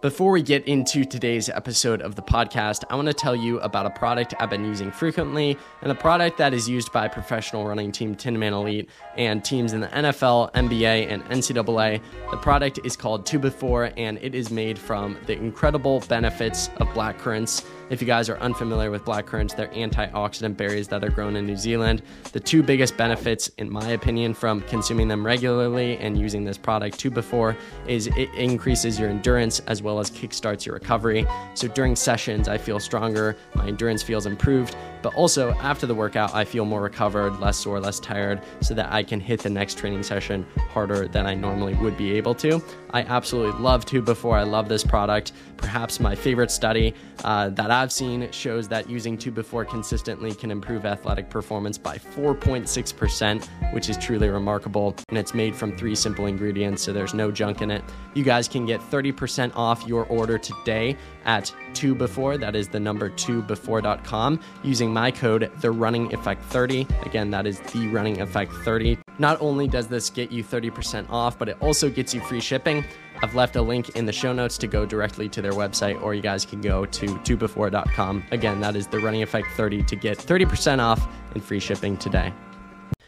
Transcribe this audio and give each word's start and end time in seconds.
Before 0.00 0.30
we 0.30 0.42
get 0.42 0.68
into 0.68 1.04
today's 1.04 1.48
episode 1.48 2.02
of 2.02 2.14
the 2.14 2.22
podcast, 2.22 2.84
I 2.88 2.94
want 2.94 3.08
to 3.08 3.12
tell 3.12 3.34
you 3.34 3.58
about 3.58 3.84
a 3.84 3.90
product 3.90 4.32
I've 4.38 4.48
been 4.48 4.64
using 4.64 4.92
frequently 4.92 5.58
and 5.82 5.90
a 5.90 5.94
product 5.96 6.38
that 6.38 6.54
is 6.54 6.68
used 6.68 6.92
by 6.92 7.08
professional 7.08 7.66
running 7.66 7.90
team 7.90 8.14
Tinman 8.14 8.52
Elite 8.52 8.88
and 9.16 9.44
teams 9.44 9.72
in 9.72 9.80
the 9.80 9.88
NFL, 9.88 10.52
NBA, 10.52 11.10
and 11.10 11.24
NCAA. 11.24 12.00
The 12.30 12.36
product 12.36 12.78
is 12.84 12.96
called 12.96 13.26
2Before 13.26 13.92
and 13.96 14.18
it 14.22 14.36
is 14.36 14.52
made 14.52 14.78
from 14.78 15.18
the 15.26 15.32
incredible 15.32 15.98
benefits 16.06 16.70
of 16.76 16.94
black 16.94 17.18
currants. 17.18 17.64
If 17.90 18.02
you 18.02 18.06
guys 18.06 18.28
are 18.28 18.36
unfamiliar 18.38 18.90
with 18.90 19.06
black 19.06 19.24
currants, 19.24 19.54
they're 19.54 19.68
antioxidant 19.68 20.58
berries 20.58 20.88
that 20.88 21.02
are 21.02 21.08
grown 21.08 21.36
in 21.36 21.46
New 21.46 21.56
Zealand. 21.56 22.02
The 22.32 22.40
two 22.40 22.62
biggest 22.62 22.98
benefits, 22.98 23.50
in 23.56 23.70
my 23.70 23.88
opinion, 23.92 24.34
from 24.34 24.60
consuming 24.62 25.08
them 25.08 25.24
regularly 25.24 25.96
and 25.96 26.18
using 26.18 26.44
this 26.44 26.58
product 26.58 26.98
2Before 26.98 27.56
is 27.86 28.08
it 28.08 28.28
increases 28.34 29.00
your 29.00 29.08
endurance 29.08 29.60
as 29.60 29.82
well 29.82 30.00
as 30.00 30.10
kickstarts 30.10 30.66
your 30.66 30.74
recovery. 30.74 31.26
So 31.54 31.66
during 31.66 31.96
sessions, 31.96 32.46
I 32.46 32.58
feel 32.58 32.78
stronger, 32.78 33.36
my 33.54 33.66
endurance 33.68 34.02
feels 34.02 34.26
improved, 34.26 34.76
but 35.00 35.14
also 35.14 35.52
after 35.54 35.86
the 35.86 35.94
workout, 35.94 36.34
I 36.34 36.44
feel 36.44 36.66
more 36.66 36.82
recovered, 36.82 37.40
less 37.40 37.56
sore, 37.56 37.80
less 37.80 37.98
tired, 38.00 38.42
so 38.60 38.74
that 38.74 38.92
I 38.92 39.02
can 39.02 39.18
hit 39.18 39.40
the 39.40 39.50
next 39.50 39.78
training 39.78 40.02
session 40.02 40.44
harder 40.70 41.08
than 41.08 41.26
I 41.26 41.34
normally 41.34 41.72
would 41.74 41.96
be 41.96 42.12
able 42.12 42.34
to. 42.36 42.62
I 42.90 43.02
absolutely 43.02 43.58
love 43.60 43.86
2Before. 43.86 44.34
I 44.34 44.42
love 44.42 44.68
this 44.68 44.84
product. 44.84 45.32
Perhaps 45.56 46.00
my 46.00 46.14
favorite 46.14 46.50
study 46.50 46.94
uh, 47.24 47.48
that 47.50 47.70
I've 47.78 47.92
seen 47.92 48.28
shows 48.32 48.66
that 48.68 48.90
using 48.90 49.16
2Before 49.16 49.64
consistently 49.64 50.34
can 50.34 50.50
improve 50.50 50.84
athletic 50.84 51.30
performance 51.30 51.78
by 51.78 51.96
4.6%, 51.96 53.72
which 53.72 53.88
is 53.88 53.96
truly 53.96 54.28
remarkable. 54.28 54.96
And 55.10 55.16
it's 55.16 55.32
made 55.32 55.54
from 55.54 55.76
three 55.76 55.94
simple 55.94 56.26
ingredients, 56.26 56.82
so 56.82 56.92
there's 56.92 57.14
no 57.14 57.30
junk 57.30 57.62
in 57.62 57.70
it. 57.70 57.84
You 58.14 58.24
guys 58.24 58.48
can 58.48 58.66
get 58.66 58.80
30% 58.80 59.52
off 59.54 59.86
your 59.86 60.06
order 60.06 60.38
today 60.38 60.96
at 61.24 61.54
2Before. 61.74 62.40
That 62.40 62.56
is 62.56 62.66
the 62.66 62.80
number 62.80 63.10
2before.com 63.10 64.40
using 64.64 64.92
my 64.92 65.12
code, 65.12 65.48
the 65.60 65.70
running 65.70 66.12
effect 66.12 66.42
30. 66.46 66.84
Again, 67.02 67.30
that 67.30 67.46
is 67.46 67.60
the 67.60 67.86
running 67.88 68.20
effect 68.20 68.52
30. 68.64 68.98
Not 69.20 69.40
only 69.40 69.68
does 69.68 69.86
this 69.86 70.10
get 70.10 70.32
you 70.32 70.42
30% 70.42 71.08
off, 71.10 71.38
but 71.38 71.48
it 71.48 71.56
also 71.60 71.88
gets 71.90 72.12
you 72.12 72.20
free 72.22 72.40
shipping. 72.40 72.84
I've 73.20 73.34
left 73.34 73.56
a 73.56 73.62
link 73.62 73.96
in 73.96 74.04
the 74.04 74.12
show 74.12 74.32
notes 74.32 74.56
to 74.58 74.66
go 74.66 74.86
directly 74.86 75.28
to 75.30 75.42
their 75.42 75.52
website, 75.52 76.00
or 76.02 76.14
you 76.14 76.22
guys 76.22 76.44
can 76.44 76.60
go 76.60 76.86
to 76.86 77.06
2before.com. 77.06 78.24
Again, 78.30 78.60
that 78.60 78.76
is 78.76 78.86
the 78.86 78.98
running 79.00 79.22
effect 79.22 79.48
30 79.56 79.82
to 79.84 79.96
get 79.96 80.18
30% 80.18 80.78
off 80.80 81.08
and 81.34 81.42
free 81.42 81.60
shipping 81.60 81.96
today. 81.96 82.32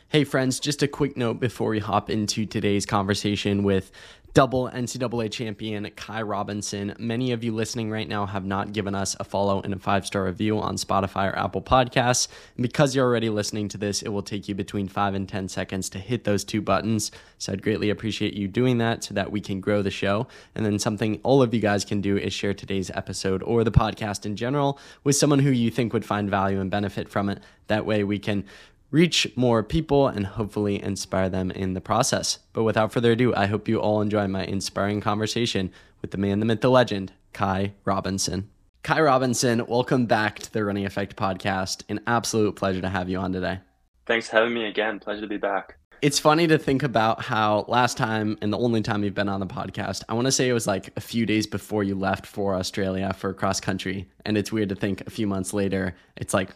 Hey, 0.08 0.24
friends, 0.24 0.58
just 0.58 0.82
a 0.82 0.88
quick 0.88 1.16
note 1.16 1.38
before 1.38 1.70
we 1.70 1.78
hop 1.78 2.10
into 2.10 2.44
today's 2.44 2.84
conversation 2.84 3.62
with 3.62 3.92
double 4.34 4.68
NCAA 4.70 5.30
champion 5.30 5.90
Ky 5.96 6.22
Robinson. 6.22 6.94
Many 6.98 7.32
of 7.32 7.42
you 7.42 7.52
listening 7.52 7.90
right 7.90 8.08
now 8.08 8.26
have 8.26 8.44
not 8.44 8.72
given 8.72 8.94
us 8.94 9.16
a 9.18 9.24
follow 9.24 9.60
and 9.62 9.74
a 9.74 9.78
five 9.78 10.06
star 10.06 10.24
review 10.24 10.58
on 10.58 10.76
Spotify 10.76 11.32
or 11.32 11.38
Apple 11.38 11.62
Podcasts. 11.62 12.28
And 12.56 12.62
because 12.62 12.94
you're 12.94 13.06
already 13.06 13.28
listening 13.28 13.68
to 13.68 13.78
this, 13.78 14.02
it 14.02 14.08
will 14.08 14.22
take 14.22 14.48
you 14.48 14.54
between 14.54 14.88
five 14.88 15.14
and 15.14 15.28
10 15.28 15.48
seconds 15.48 15.88
to 15.90 15.98
hit 15.98 16.24
those 16.24 16.44
two 16.44 16.60
buttons. 16.60 17.10
So 17.38 17.52
I'd 17.52 17.62
greatly 17.62 17.90
appreciate 17.90 18.34
you 18.34 18.48
doing 18.48 18.78
that 18.78 19.04
so 19.04 19.14
that 19.14 19.32
we 19.32 19.40
can 19.40 19.60
grow 19.60 19.82
the 19.82 19.90
show. 19.90 20.26
And 20.54 20.64
then 20.64 20.78
something 20.78 21.20
all 21.22 21.42
of 21.42 21.52
you 21.52 21.60
guys 21.60 21.84
can 21.84 22.00
do 22.00 22.16
is 22.16 22.32
share 22.32 22.54
today's 22.54 22.90
episode 22.94 23.42
or 23.42 23.64
the 23.64 23.72
podcast 23.72 24.26
in 24.26 24.36
general 24.36 24.78
with 25.04 25.16
someone 25.16 25.40
who 25.40 25.50
you 25.50 25.70
think 25.70 25.92
would 25.92 26.04
find 26.04 26.30
value 26.30 26.60
and 26.60 26.70
benefit 26.70 27.08
from 27.08 27.28
it. 27.28 27.42
That 27.66 27.86
way 27.86 28.02
we 28.02 28.18
can 28.18 28.44
reach 28.90 29.28
more 29.36 29.62
people 29.62 30.08
and 30.08 30.26
hopefully 30.26 30.82
inspire 30.82 31.28
them 31.28 31.50
in 31.52 31.74
the 31.74 31.80
process. 31.80 32.40
But 32.52 32.64
without 32.64 32.92
further 32.92 33.12
ado, 33.12 33.34
I 33.34 33.46
hope 33.46 33.68
you 33.68 33.80
all 33.80 34.00
enjoy 34.00 34.26
my 34.26 34.44
inspiring 34.44 35.00
conversation 35.00 35.70
with 36.02 36.10
the 36.10 36.18
man, 36.18 36.40
the 36.40 36.46
myth, 36.46 36.60
the 36.60 36.70
legend, 36.70 37.12
Ky 37.32 37.74
Robinson. 37.84 38.50
Ky 38.82 39.00
Robinson, 39.00 39.64
welcome 39.66 40.06
back 40.06 40.40
to 40.40 40.52
the 40.52 40.64
Running 40.64 40.86
Effect 40.86 41.14
podcast. 41.14 41.84
An 41.88 42.00
absolute 42.06 42.56
pleasure 42.56 42.80
to 42.80 42.88
have 42.88 43.08
you 43.08 43.18
on 43.18 43.32
today. 43.32 43.60
Thanks 44.06 44.28
for 44.28 44.36
having 44.36 44.54
me 44.54 44.66
again. 44.66 44.98
Pleasure 44.98 45.20
to 45.20 45.28
be 45.28 45.36
back. 45.36 45.76
It's 46.02 46.18
funny 46.18 46.46
to 46.46 46.58
think 46.58 46.82
about 46.82 47.22
how 47.22 47.66
last 47.68 47.98
time 47.98 48.38
and 48.40 48.50
the 48.50 48.58
only 48.58 48.80
time 48.80 49.04
you've 49.04 49.14
been 49.14 49.28
on 49.28 49.38
the 49.38 49.46
podcast, 49.46 50.02
I 50.08 50.14
want 50.14 50.24
to 50.24 50.32
say 50.32 50.48
it 50.48 50.54
was 50.54 50.66
like 50.66 50.90
a 50.96 51.00
few 51.00 51.26
days 51.26 51.46
before 51.46 51.84
you 51.84 51.94
left 51.94 52.26
for 52.26 52.54
Australia 52.54 53.12
for 53.12 53.34
cross 53.34 53.60
country. 53.60 54.08
And 54.24 54.38
it's 54.38 54.50
weird 54.50 54.70
to 54.70 54.74
think 54.74 55.02
a 55.02 55.10
few 55.10 55.26
months 55.26 55.52
later, 55.52 55.94
it's 56.16 56.32
like 56.32 56.50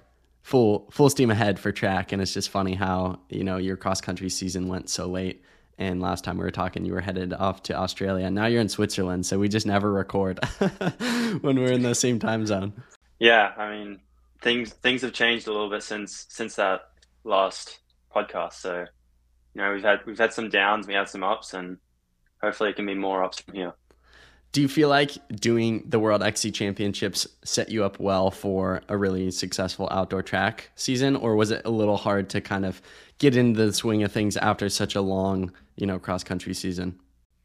full 0.44 0.86
full 0.90 1.08
steam 1.08 1.30
ahead 1.30 1.58
for 1.58 1.72
track. 1.72 2.12
And 2.12 2.22
it's 2.22 2.34
just 2.34 2.50
funny 2.50 2.74
how 2.74 3.18
you 3.28 3.42
know 3.42 3.56
your 3.56 3.76
cross 3.76 4.00
country 4.00 4.28
season 4.28 4.68
went 4.68 4.88
so 4.88 5.06
late. 5.06 5.42
And 5.76 6.00
last 6.00 6.22
time 6.22 6.36
we 6.36 6.44
were 6.44 6.52
talking 6.52 6.84
you 6.84 6.92
were 6.92 7.00
headed 7.00 7.32
off 7.32 7.64
to 7.64 7.74
australia. 7.74 8.30
Now 8.30 8.46
you're 8.46 8.60
in 8.60 8.68
switzerland 8.68 9.26
so 9.26 9.38
we 9.40 9.48
just 9.48 9.66
never 9.66 9.90
record 9.90 10.38
when 11.40 11.58
we're 11.58 11.72
in 11.72 11.82
the 11.82 11.94
same 11.96 12.20
time 12.20 12.46
zone. 12.46 12.74
Yeah 13.18 13.52
i 13.56 13.70
mean 13.70 14.00
things 14.42 14.72
things 14.74 15.02
have 15.02 15.14
changed 15.14 15.48
a 15.48 15.52
little 15.52 15.70
bit 15.70 15.82
since 15.82 16.26
since 16.28 16.56
that 16.56 16.90
last 17.24 17.80
podcast. 18.14 18.52
So 18.52 18.84
you 19.54 19.62
know 19.62 19.72
we've 19.72 19.82
had 19.82 20.00
we've 20.06 20.18
had 20.18 20.34
some 20.34 20.50
downs 20.50 20.86
we 20.86 20.94
had 20.94 21.08
some 21.08 21.24
ups 21.24 21.54
and 21.54 21.78
hopefully 22.42 22.70
it 22.70 22.76
can 22.76 22.86
be 22.86 22.94
more 22.94 23.24
ups 23.24 23.40
from 23.40 23.54
here 23.54 23.72
do 24.54 24.60
you 24.62 24.68
feel 24.68 24.88
like 24.88 25.10
doing 25.40 25.82
the 25.84 25.98
World 25.98 26.22
XC 26.22 26.52
Championships 26.52 27.26
set 27.42 27.70
you 27.70 27.82
up 27.82 27.98
well 27.98 28.30
for 28.30 28.82
a 28.88 28.96
really 28.96 29.32
successful 29.32 29.88
outdoor 29.90 30.22
track 30.22 30.70
season, 30.76 31.16
or 31.16 31.34
was 31.34 31.50
it 31.50 31.62
a 31.64 31.70
little 31.70 31.96
hard 31.96 32.30
to 32.30 32.40
kind 32.40 32.64
of 32.64 32.80
get 33.18 33.34
into 33.34 33.66
the 33.66 33.72
swing 33.72 34.04
of 34.04 34.12
things 34.12 34.36
after 34.36 34.68
such 34.68 34.94
a 34.94 35.00
long, 35.00 35.52
you 35.74 35.88
know, 35.88 35.98
cross 35.98 36.22
country 36.22 36.54
season? 36.54 36.96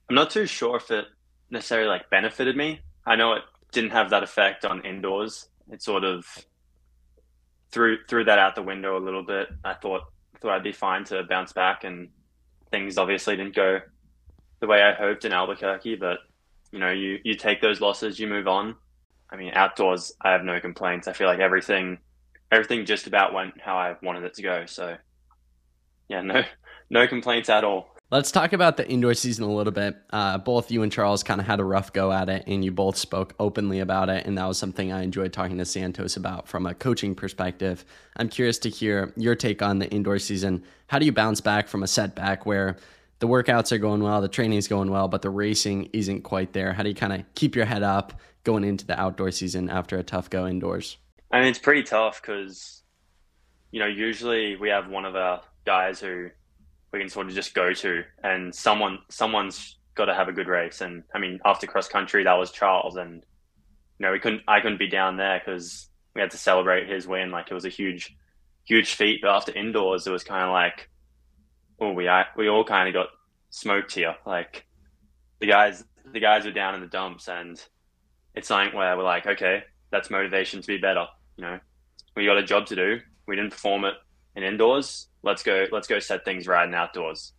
I'm 0.07 0.15
not 0.17 0.29
too 0.29 0.45
sure 0.45 0.77
if 0.77 0.91
it 0.91 1.05
necessarily 1.49 1.87
like 1.87 2.11
benefited 2.11 2.55
me. 2.55 2.79
I 3.07 3.15
know 3.15 3.33
it 3.33 3.41
didn't 3.71 3.89
have 3.89 4.11
that 4.11 4.21
effect 4.21 4.63
on 4.63 4.85
indoors. 4.85 5.47
It 5.71 5.81
sort 5.81 6.03
of 6.03 6.27
threw 7.71 7.97
threw 8.07 8.23
that 8.25 8.37
out 8.37 8.53
the 8.53 8.61
window 8.61 8.99
a 8.99 9.01
little 9.03 9.23
bit. 9.23 9.47
I 9.65 9.73
thought 9.73 10.03
thought 10.41 10.51
I'd 10.51 10.63
be 10.63 10.73
fine 10.73 11.05
to 11.05 11.23
bounce 11.23 11.53
back, 11.53 11.85
and 11.85 12.09
things 12.69 12.99
obviously 12.99 13.35
didn't 13.35 13.55
go 13.55 13.79
the 14.59 14.67
way 14.67 14.83
I 14.83 14.93
hoped 14.93 15.25
in 15.25 15.33
Albuquerque, 15.33 15.95
but 15.95 16.19
you 16.71 16.79
know, 16.79 16.91
you 16.91 17.19
you 17.23 17.35
take 17.35 17.61
those 17.61 17.81
losses, 17.81 18.19
you 18.19 18.27
move 18.27 18.47
on. 18.47 18.75
I 19.31 19.35
mean, 19.35 19.51
outdoors, 19.53 20.13
I 20.21 20.31
have 20.31 20.43
no 20.43 20.59
complaints. 20.59 21.07
I 21.07 21.13
feel 21.13 21.27
like 21.27 21.39
everything 21.39 21.99
everything 22.51 22.85
just 22.85 23.07
about 23.07 23.33
went 23.33 23.59
how 23.61 23.77
I 23.77 23.95
wanted 24.01 24.23
it 24.23 24.33
to 24.35 24.41
go. 24.41 24.65
So, 24.65 24.97
yeah, 26.07 26.21
no 26.21 26.43
no 26.89 27.07
complaints 27.07 27.49
at 27.49 27.63
all. 27.63 27.95
Let's 28.11 28.31
talk 28.31 28.53
about 28.53 28.75
the 28.75 28.89
indoor 28.89 29.13
season 29.13 29.43
a 29.43 29.53
little 29.53 29.71
bit. 29.71 29.95
Uh, 30.09 30.39
both 30.39 30.71
you 30.71 30.81
and 30.81 30.91
Charles 30.91 31.21
kind 31.21 31.39
of 31.39 31.45
had 31.45 31.59
a 31.59 31.63
rough 31.63 31.93
go 31.93 32.11
at 32.11 32.27
it, 32.27 32.43
and 32.47 32.65
you 32.65 32.71
both 32.71 32.97
spoke 32.97 33.35
openly 33.39 33.81
about 33.81 34.09
it. 34.09 34.25
And 34.25 34.35
that 34.39 34.47
was 34.47 34.57
something 34.57 34.91
I 34.91 35.03
enjoyed 35.03 35.31
talking 35.31 35.59
to 35.59 35.65
Santos 35.65 36.17
about 36.17 36.47
from 36.47 36.65
a 36.65 36.73
coaching 36.73 37.13
perspective. 37.13 37.85
I'm 38.17 38.27
curious 38.27 38.57
to 38.59 38.69
hear 38.69 39.13
your 39.15 39.35
take 39.35 39.61
on 39.61 39.77
the 39.77 39.87
indoor 39.91 40.17
season. 40.17 40.63
How 40.87 40.97
do 40.97 41.05
you 41.05 41.11
bounce 41.11 41.39
back 41.39 41.67
from 41.67 41.83
a 41.83 41.87
setback 41.87 42.47
where 42.47 42.77
the 43.19 43.27
workouts 43.27 43.71
are 43.71 43.77
going 43.77 44.01
well, 44.01 44.21
the 44.21 44.29
training's 44.29 44.67
going 44.67 44.89
well, 44.89 45.07
but 45.07 45.21
the 45.21 45.29
racing 45.29 45.89
isn't 45.93 46.21
quite 46.21 46.53
there. 46.53 46.73
How 46.73 46.83
do 46.83 46.89
you 46.89 46.95
kind 46.95 47.13
of 47.13 47.23
keep 47.35 47.55
your 47.55 47.65
head 47.65 47.83
up 47.83 48.13
going 48.43 48.63
into 48.63 48.85
the 48.85 48.99
outdoor 48.99 49.31
season 49.31 49.69
after 49.69 49.97
a 49.97 50.03
tough 50.03 50.29
go 50.29 50.47
indoors? 50.47 50.97
I 51.31 51.39
mean, 51.39 51.49
it's 51.49 51.59
pretty 51.59 51.83
tough 51.83 52.21
because, 52.21 52.81
you 53.71 53.79
know, 53.79 53.87
usually 53.87 54.55
we 54.55 54.69
have 54.69 54.89
one 54.89 55.05
of 55.05 55.15
our 55.15 55.41
guys 55.65 55.99
who 55.99 56.29
we 56.91 56.99
can 56.99 57.09
sort 57.09 57.27
of 57.27 57.33
just 57.33 57.53
go 57.53 57.73
to, 57.73 58.03
and 58.23 58.55
someone 58.55 58.99
someone's 59.09 59.77
got 59.95 60.05
to 60.05 60.15
have 60.15 60.29
a 60.29 60.33
good 60.33 60.47
race. 60.47 60.81
And 60.81 61.03
I 61.13 61.19
mean, 61.19 61.39
after 61.45 61.67
cross 61.67 61.87
country, 61.87 62.23
that 62.23 62.33
was 62.33 62.51
Charles, 62.51 62.95
and 62.95 63.15
you 63.99 64.05
know, 64.05 64.11
we 64.11 64.19
couldn't 64.19 64.41
I 64.47 64.61
couldn't 64.61 64.79
be 64.79 64.87
down 64.87 65.17
there 65.17 65.39
because 65.43 65.89
we 66.15 66.21
had 66.21 66.31
to 66.31 66.37
celebrate 66.37 66.89
his 66.89 67.05
win. 67.05 67.31
Like 67.31 67.51
it 67.51 67.53
was 67.53 67.65
a 67.65 67.69
huge, 67.69 68.15
huge 68.65 68.95
feat. 68.95 69.19
But 69.21 69.35
after 69.35 69.53
indoors, 69.53 70.07
it 70.07 70.11
was 70.11 70.23
kind 70.23 70.45
of 70.45 70.51
like 70.51 70.89
well, 71.79 71.93
we 71.93 72.09
we 72.35 72.49
all 72.49 72.63
kind 72.63 72.87
of 72.87 72.93
got 72.93 73.07
smoked 73.49 73.93
here. 73.93 74.15
Like 74.25 74.65
the 75.39 75.47
guys, 75.47 75.83
the 76.11 76.19
guys 76.19 76.45
were 76.45 76.51
down 76.51 76.75
in 76.75 76.81
the 76.81 76.87
dumps, 76.87 77.27
and 77.27 77.61
it's 78.35 78.47
something 78.47 78.77
where 78.77 78.95
we're 78.97 79.03
like, 79.03 79.27
okay, 79.27 79.63
that's 79.91 80.09
motivation 80.09 80.61
to 80.61 80.67
be 80.67 80.77
better. 80.77 81.05
You 81.37 81.43
know, 81.45 81.59
we 82.15 82.25
got 82.25 82.37
a 82.37 82.43
job 82.43 82.65
to 82.67 82.75
do. 82.75 82.99
We 83.27 83.35
didn't 83.35 83.51
perform 83.51 83.85
it 83.85 83.95
in 84.35 84.43
indoors. 84.43 85.07
Let's 85.23 85.43
go. 85.43 85.65
Let's 85.71 85.87
go 85.87 85.99
set 85.99 86.25
things 86.25 86.47
right 86.47 86.67
in 86.67 86.73
outdoors. 86.73 87.33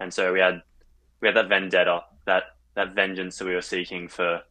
And 0.00 0.12
so 0.12 0.32
we 0.32 0.40
had 0.40 0.62
we 1.20 1.28
had 1.28 1.36
that 1.36 1.48
vendetta, 1.48 2.02
that 2.26 2.44
that 2.74 2.94
vengeance 2.94 3.38
that 3.38 3.46
we 3.46 3.54
were 3.54 3.62
seeking 3.62 4.08
for 4.08 4.42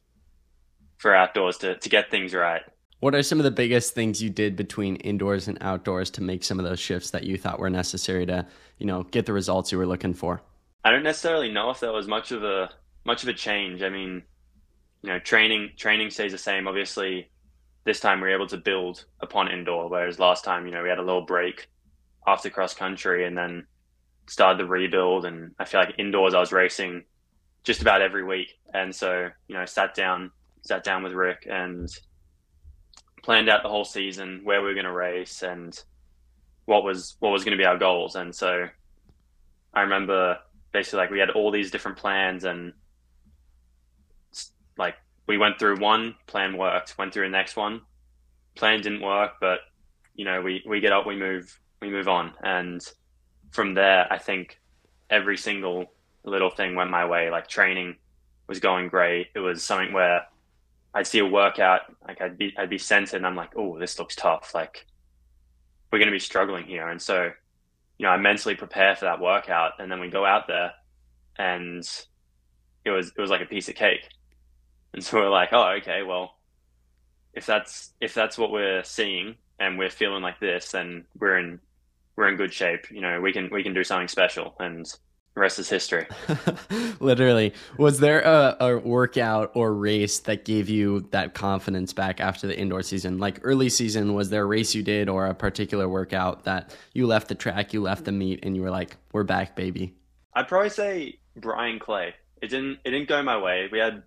for 0.97 1.15
outdoors 1.15 1.57
to 1.59 1.77
to 1.77 1.89
get 1.89 2.11
things 2.11 2.33
right. 2.33 2.61
What 3.03 3.15
are 3.15 3.21
some 3.21 3.37
of 3.37 3.43
the 3.43 3.51
biggest 3.51 3.93
things 3.93 4.23
you 4.23 4.29
did 4.29 4.55
between 4.55 4.95
indoors 4.95 5.49
and 5.49 5.57
outdoors 5.59 6.09
to 6.11 6.23
make 6.23 6.41
some 6.41 6.57
of 6.57 6.63
those 6.63 6.79
shifts 6.79 7.09
that 7.09 7.25
you 7.25 7.37
thought 7.37 7.59
were 7.59 7.69
necessary 7.69 8.25
to, 8.27 8.47
you 8.77 8.85
know, 8.85 9.03
get 9.03 9.25
the 9.25 9.33
results 9.33 9.73
you 9.73 9.77
were 9.77 9.85
looking 9.85 10.13
for? 10.13 10.41
I 10.85 10.91
don't 10.91 11.03
necessarily 11.03 11.51
know 11.51 11.69
if 11.69 11.81
that 11.81 11.91
was 11.91 12.07
much 12.07 12.31
of 12.31 12.45
a 12.45 12.69
much 13.03 13.23
of 13.23 13.27
a 13.27 13.33
change. 13.33 13.81
I 13.83 13.89
mean, 13.89 14.23
you 15.01 15.09
know, 15.09 15.19
training 15.19 15.71
training 15.75 16.11
stays 16.11 16.31
the 16.31 16.37
same. 16.37 16.65
Obviously, 16.65 17.29
this 17.83 17.99
time 17.99 18.21
we 18.21 18.29
were 18.29 18.35
able 18.35 18.47
to 18.47 18.57
build 18.57 19.03
upon 19.19 19.51
indoor, 19.51 19.89
whereas 19.89 20.17
last 20.17 20.45
time, 20.45 20.65
you 20.65 20.71
know, 20.71 20.81
we 20.81 20.87
had 20.87 20.97
a 20.97 21.03
little 21.03 21.25
break 21.25 21.67
after 22.25 22.49
cross 22.49 22.73
country 22.73 23.27
and 23.27 23.37
then 23.37 23.67
started 24.27 24.57
the 24.57 24.65
rebuild. 24.65 25.25
And 25.25 25.51
I 25.59 25.65
feel 25.65 25.81
like 25.81 25.95
indoors 25.97 26.33
I 26.33 26.39
was 26.39 26.53
racing 26.53 27.03
just 27.65 27.81
about 27.81 28.01
every 28.01 28.23
week. 28.23 28.53
And 28.73 28.95
so, 28.95 29.29
you 29.49 29.55
know, 29.55 29.65
sat 29.65 29.93
down, 29.93 30.31
sat 30.61 30.85
down 30.85 31.03
with 31.03 31.11
Rick 31.11 31.47
and 31.51 31.89
planned 33.23 33.49
out 33.49 33.63
the 33.63 33.69
whole 33.69 33.85
season, 33.85 34.41
where 34.43 34.61
we 34.61 34.67
were 34.67 34.73
going 34.73 34.85
to 34.85 34.91
race 34.91 35.41
and 35.41 35.81
what 36.65 36.83
was, 36.83 37.15
what 37.19 37.31
was 37.31 37.43
going 37.43 37.57
to 37.57 37.61
be 37.61 37.65
our 37.65 37.77
goals. 37.77 38.15
And 38.15 38.35
so 38.35 38.67
I 39.73 39.81
remember 39.81 40.37
basically 40.71 40.97
like 40.97 41.09
we 41.09 41.19
had 41.19 41.31
all 41.31 41.49
these 41.49 41.71
different 41.71 41.97
plans 41.97 42.43
and 42.43 42.73
like 44.77 44.95
we 45.27 45.37
went 45.37 45.57
through 45.57 45.79
one 45.79 46.15
plan 46.27 46.57
worked, 46.57 46.97
went 46.97 47.13
through 47.13 47.25
the 47.25 47.31
next 47.31 47.55
one, 47.55 47.81
plan 48.55 48.81
didn't 48.81 49.01
work, 49.01 49.33
but 49.41 49.59
you 50.15 50.25
know, 50.25 50.41
we, 50.41 50.63
we 50.67 50.79
get 50.79 50.93
up, 50.93 51.07
we 51.07 51.15
move, 51.15 51.59
we 51.81 51.89
move 51.89 52.07
on. 52.07 52.33
And 52.43 52.81
from 53.51 53.73
there, 53.73 54.11
I 54.11 54.17
think 54.17 54.59
every 55.09 55.37
single 55.37 55.93
little 56.23 56.49
thing 56.49 56.75
went 56.75 56.89
my 56.89 57.05
way. 57.05 57.29
Like 57.29 57.47
training 57.47 57.95
was 58.47 58.59
going 58.59 58.89
great. 58.89 59.27
It 59.35 59.39
was 59.39 59.63
something 59.63 59.93
where 59.93 60.25
I'd 60.93 61.07
see 61.07 61.19
a 61.19 61.25
workout, 61.25 61.81
like 62.07 62.21
I'd 62.21 62.37
be 62.37 62.53
I'd 62.57 62.69
be 62.69 62.77
centered, 62.77 63.17
and 63.17 63.25
I'm 63.25 63.35
like, 63.35 63.51
oh, 63.55 63.79
this 63.79 63.97
looks 63.97 64.15
tough. 64.15 64.53
Like 64.53 64.85
we're 65.91 65.99
to 65.99 66.11
be 66.11 66.19
struggling 66.19 66.65
here, 66.65 66.87
and 66.89 67.01
so 67.01 67.31
you 67.97 68.05
know, 68.05 68.09
I 68.09 68.17
mentally 68.17 68.55
prepare 68.55 68.95
for 68.95 69.05
that 69.05 69.19
workout, 69.19 69.73
and 69.79 69.91
then 69.91 69.99
we 69.99 70.09
go 70.09 70.25
out 70.25 70.47
there, 70.47 70.73
and 71.37 71.83
it 72.85 72.91
was 72.91 73.11
it 73.15 73.21
was 73.21 73.29
like 73.29 73.41
a 73.41 73.45
piece 73.45 73.69
of 73.69 73.75
cake, 73.75 74.07
and 74.93 75.03
so 75.03 75.17
we're 75.17 75.29
like, 75.29 75.49
oh, 75.51 75.75
okay, 75.77 76.03
well, 76.03 76.35
if 77.33 77.45
that's 77.45 77.93
if 78.01 78.13
that's 78.13 78.37
what 78.37 78.51
we're 78.51 78.83
seeing, 78.83 79.35
and 79.59 79.77
we're 79.77 79.89
feeling 79.89 80.21
like 80.21 80.39
this, 80.39 80.71
then 80.71 81.05
we're 81.19 81.37
in 81.37 81.59
we're 82.15 82.27
in 82.29 82.35
good 82.35 82.53
shape. 82.53 82.91
You 82.91 83.01
know, 83.01 83.21
we 83.21 83.33
can 83.33 83.49
we 83.51 83.63
can 83.63 83.73
do 83.73 83.83
something 83.83 84.07
special, 84.07 84.55
and 84.59 84.85
the 85.33 85.41
rest 85.41 85.57
is 85.57 85.67
history. 85.67 86.05
Literally. 86.99 87.53
Was 87.77 87.99
there 87.99 88.21
a, 88.21 88.55
a, 88.59 88.77
workout 88.77 89.51
or 89.55 89.73
race 89.73 90.19
that 90.19 90.45
gave 90.45 90.69
you 90.69 91.07
that 91.11 91.33
confidence 91.33 91.91
back 91.91 92.21
after 92.21 92.45
the 92.45 92.57
indoor 92.57 92.83
season? 92.83 93.17
Like 93.17 93.39
early 93.41 93.69
season, 93.69 94.13
was 94.13 94.29
there 94.29 94.43
a 94.43 94.45
race 94.45 94.75
you 94.75 94.83
did 94.83 95.09
or 95.09 95.25
a 95.25 95.33
particular 95.33 95.89
workout 95.89 96.43
that 96.43 96.75
you 96.93 97.07
left 97.07 97.29
the 97.29 97.35
track, 97.35 97.73
you 97.73 97.81
left 97.81 98.05
the 98.05 98.11
meet, 98.11 98.41
and 98.43 98.55
you 98.55 98.61
were 98.61 98.69
like, 98.69 98.95
"We're 99.11 99.23
back, 99.23 99.55
baby"? 99.55 99.95
I'd 100.35 100.47
probably 100.47 100.69
say 100.69 101.19
Bryan 101.35 101.79
Clay. 101.79 102.13
It 102.41 102.49
didn't. 102.49 102.79
It 102.85 102.91
didn't 102.91 103.09
go 103.09 103.23
my 103.23 103.37
way. 103.37 103.69
We 103.71 103.79
had, 103.79 104.03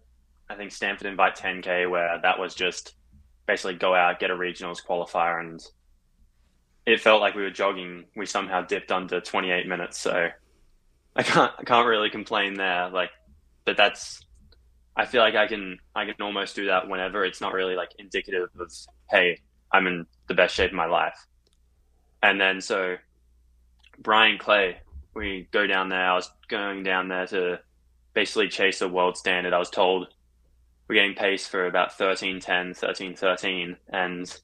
I 0.49 0.55
think, 0.55 0.71
Stanford 0.71 1.09
Invite 1.09 1.37
10K, 1.37 1.91
where 1.91 2.21
that 2.23 2.39
was 2.39 2.55
just 2.55 2.95
basically 3.47 3.75
go 3.75 3.95
out, 3.95 4.21
get 4.21 4.31
a 4.31 4.35
regionals 4.35 4.85
qualifier, 4.85 5.41
and 5.41 5.61
it 6.85 7.01
felt 7.01 7.21
like 7.21 7.35
we 7.35 7.43
were 7.43 7.51
jogging. 7.51 8.05
We 8.15 8.27
somehow 8.27 8.63
dipped 8.63 8.93
under 8.93 9.21
28 9.21 9.67
minutes, 9.67 9.99
so 9.99 10.29
I 11.17 11.23
can't 11.23 11.53
I 11.59 11.65
can't 11.65 11.87
really 11.87 12.11
complain 12.11 12.55
there. 12.55 12.91
Like, 12.91 13.11
but 13.65 13.77
that's 13.77 14.21
I 14.97 15.07
feel 15.07 15.23
like 15.23 15.35
I 15.35 15.47
can 15.47 15.79
I 15.95 16.05
can 16.05 16.15
almost 16.21 16.55
do 16.55 16.67
that 16.67 16.89
whenever. 16.89 17.25
It's 17.25 17.41
not 17.41 17.53
really 17.53 17.75
like 17.75 17.91
indicative 17.99 18.49
of 18.59 18.73
hey 19.11 19.39
I'm 19.73 19.87
in 19.87 20.07
the 20.29 20.35
best 20.35 20.55
shape 20.55 20.71
of 20.71 20.77
my 20.77 20.87
life. 20.87 21.27
And 22.23 22.41
then 22.41 22.61
so 22.61 22.97
Bryan 23.99 24.39
Clay, 24.39 24.79
we 25.15 25.49
go 25.51 25.67
down 25.67 25.89
there. 25.89 26.11
I 26.11 26.15
was 26.15 26.31
going 26.49 26.83
down 26.83 27.09
there 27.09 27.27
to 27.29 27.61
basically 28.15 28.49
chase 28.49 28.81
a 28.81 28.89
world 28.89 29.17
standard. 29.17 29.53
I 29.53 29.59
was 29.59 29.71
told 29.71 30.09
we're 30.89 30.97
getting 30.97 31.15
pace 31.15 31.47
for 31.47 31.67
about 31.67 31.97
13 31.97 32.41
10, 32.41 32.75
13 32.75 33.17
13, 33.17 33.77
and 33.89 34.41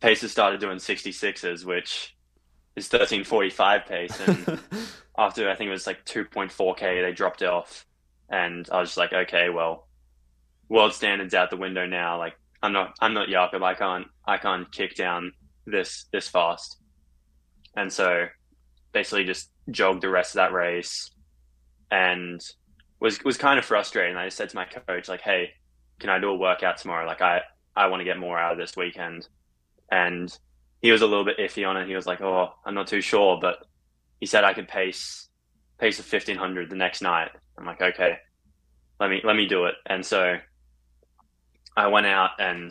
paces 0.00 0.32
started 0.32 0.60
doing 0.60 0.78
66s, 0.78 1.64
which 1.64 2.16
is 2.74 2.86
1345 2.86 3.86
pace. 3.86 4.20
And 4.26 4.60
after 5.18 5.48
I 5.50 5.56
think 5.56 5.68
it 5.68 5.72
was 5.72 5.86
like 5.86 6.04
2.4k, 6.04 7.02
they 7.02 7.12
dropped 7.12 7.42
it 7.42 7.48
off, 7.48 7.86
and 8.30 8.68
I 8.70 8.80
was 8.80 8.90
just 8.90 8.98
like, 8.98 9.12
okay, 9.12 9.48
well, 9.50 9.88
world 10.68 10.92
standards 10.92 11.34
out 11.34 11.50
the 11.50 11.56
window 11.56 11.86
now. 11.86 12.18
Like 12.18 12.34
I'm 12.62 12.72
not, 12.72 12.94
I'm 13.00 13.14
not 13.14 13.28
Jakob. 13.28 13.62
I 13.62 13.74
can't, 13.74 14.06
I 14.26 14.38
can't 14.38 14.70
kick 14.72 14.94
down 14.94 15.32
this 15.66 16.06
this 16.12 16.28
fast. 16.28 16.78
And 17.76 17.92
so, 17.92 18.26
basically, 18.92 19.24
just 19.24 19.50
jogged 19.70 20.02
the 20.02 20.08
rest 20.08 20.32
of 20.34 20.36
that 20.36 20.52
race, 20.52 21.10
and 21.90 22.40
was 23.00 23.22
was 23.24 23.36
kind 23.36 23.58
of 23.58 23.64
frustrating. 23.64 24.16
I 24.16 24.26
just 24.26 24.36
said 24.36 24.48
to 24.50 24.56
my 24.56 24.64
coach, 24.64 25.08
like, 25.08 25.20
hey, 25.20 25.50
can 26.00 26.10
I 26.10 26.18
do 26.18 26.30
a 26.30 26.36
workout 26.36 26.78
tomorrow? 26.78 27.06
Like, 27.06 27.20
I 27.22 27.42
I 27.74 27.88
want 27.88 28.00
to 28.00 28.04
get 28.04 28.18
more 28.18 28.38
out 28.38 28.52
of 28.52 28.58
this 28.58 28.76
weekend, 28.76 29.28
and 29.90 30.36
he 30.80 30.90
was 30.92 31.02
a 31.02 31.06
little 31.06 31.24
bit 31.24 31.38
iffy 31.38 31.68
on 31.68 31.76
it. 31.76 31.88
He 31.88 31.94
was 31.94 32.06
like, 32.06 32.20
"Oh, 32.20 32.50
I'm 32.64 32.74
not 32.74 32.86
too 32.86 33.00
sure," 33.00 33.38
but 33.40 33.58
he 34.20 34.26
said 34.26 34.44
I 34.44 34.54
could 34.54 34.68
pace 34.68 35.28
pace 35.78 35.98
a 35.98 36.02
1500 36.02 36.70
the 36.70 36.76
next 36.76 37.02
night. 37.02 37.30
I'm 37.58 37.66
like, 37.66 37.80
"Okay, 37.80 38.18
let 39.00 39.10
me 39.10 39.20
let 39.24 39.36
me 39.36 39.46
do 39.46 39.66
it." 39.66 39.74
And 39.86 40.04
so 40.04 40.36
I 41.76 41.86
went 41.88 42.06
out, 42.06 42.30
and 42.38 42.70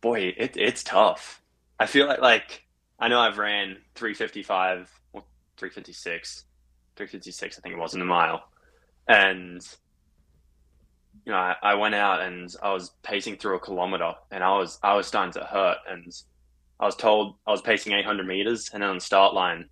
boy, 0.00 0.34
it, 0.36 0.56
it's 0.56 0.82
tough. 0.82 1.42
I 1.78 1.86
feel 1.86 2.06
like 2.06 2.20
like 2.20 2.64
I 2.98 3.08
know 3.08 3.20
I've 3.20 3.38
ran 3.38 3.76
355 3.94 4.90
or 5.12 5.22
356, 5.56 6.44
356, 6.96 7.58
I 7.58 7.60
think 7.60 7.74
it 7.74 7.78
was 7.78 7.94
in 7.94 8.02
a 8.02 8.04
mile, 8.04 8.42
and 9.06 9.62
you 11.24 11.32
know, 11.32 11.38
I, 11.38 11.56
I, 11.62 11.74
went 11.74 11.94
out 11.94 12.22
and 12.22 12.48
I 12.62 12.72
was 12.72 12.90
pacing 13.02 13.36
through 13.36 13.56
a 13.56 13.60
kilometer 13.60 14.14
and 14.30 14.42
I 14.42 14.56
was 14.56 14.78
I 14.82 14.94
was 14.94 15.06
starting 15.06 15.32
to 15.32 15.40
hurt 15.40 15.76
and 15.90 16.10
I 16.80 16.86
was 16.86 16.96
told 16.96 17.36
I 17.46 17.50
was 17.50 17.60
pacing 17.60 17.92
800 17.92 18.26
meters, 18.26 18.70
and 18.72 18.82
then 18.82 18.90
on 18.90 18.96
the 18.96 19.04
start 19.04 19.34
line, 19.34 19.68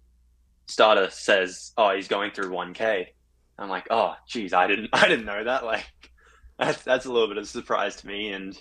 starter 0.66 1.10
says, 1.10 1.72
"Oh, 1.76 1.94
he's 1.94 2.08
going 2.08 2.32
through 2.32 2.50
1k." 2.50 3.06
I'm 3.58 3.68
like, 3.68 3.86
"Oh, 3.90 4.14
geez, 4.28 4.52
I 4.52 4.66
didn't, 4.66 4.90
I 4.92 5.08
didn't 5.08 5.26
know 5.26 5.44
that." 5.44 5.64
Like, 5.64 5.86
that's 6.58 6.82
that's 6.82 7.06
a 7.06 7.12
little 7.12 7.28
bit 7.28 7.38
of 7.38 7.44
a 7.44 7.46
surprise 7.46 7.96
to 7.96 8.06
me, 8.06 8.32
and 8.32 8.54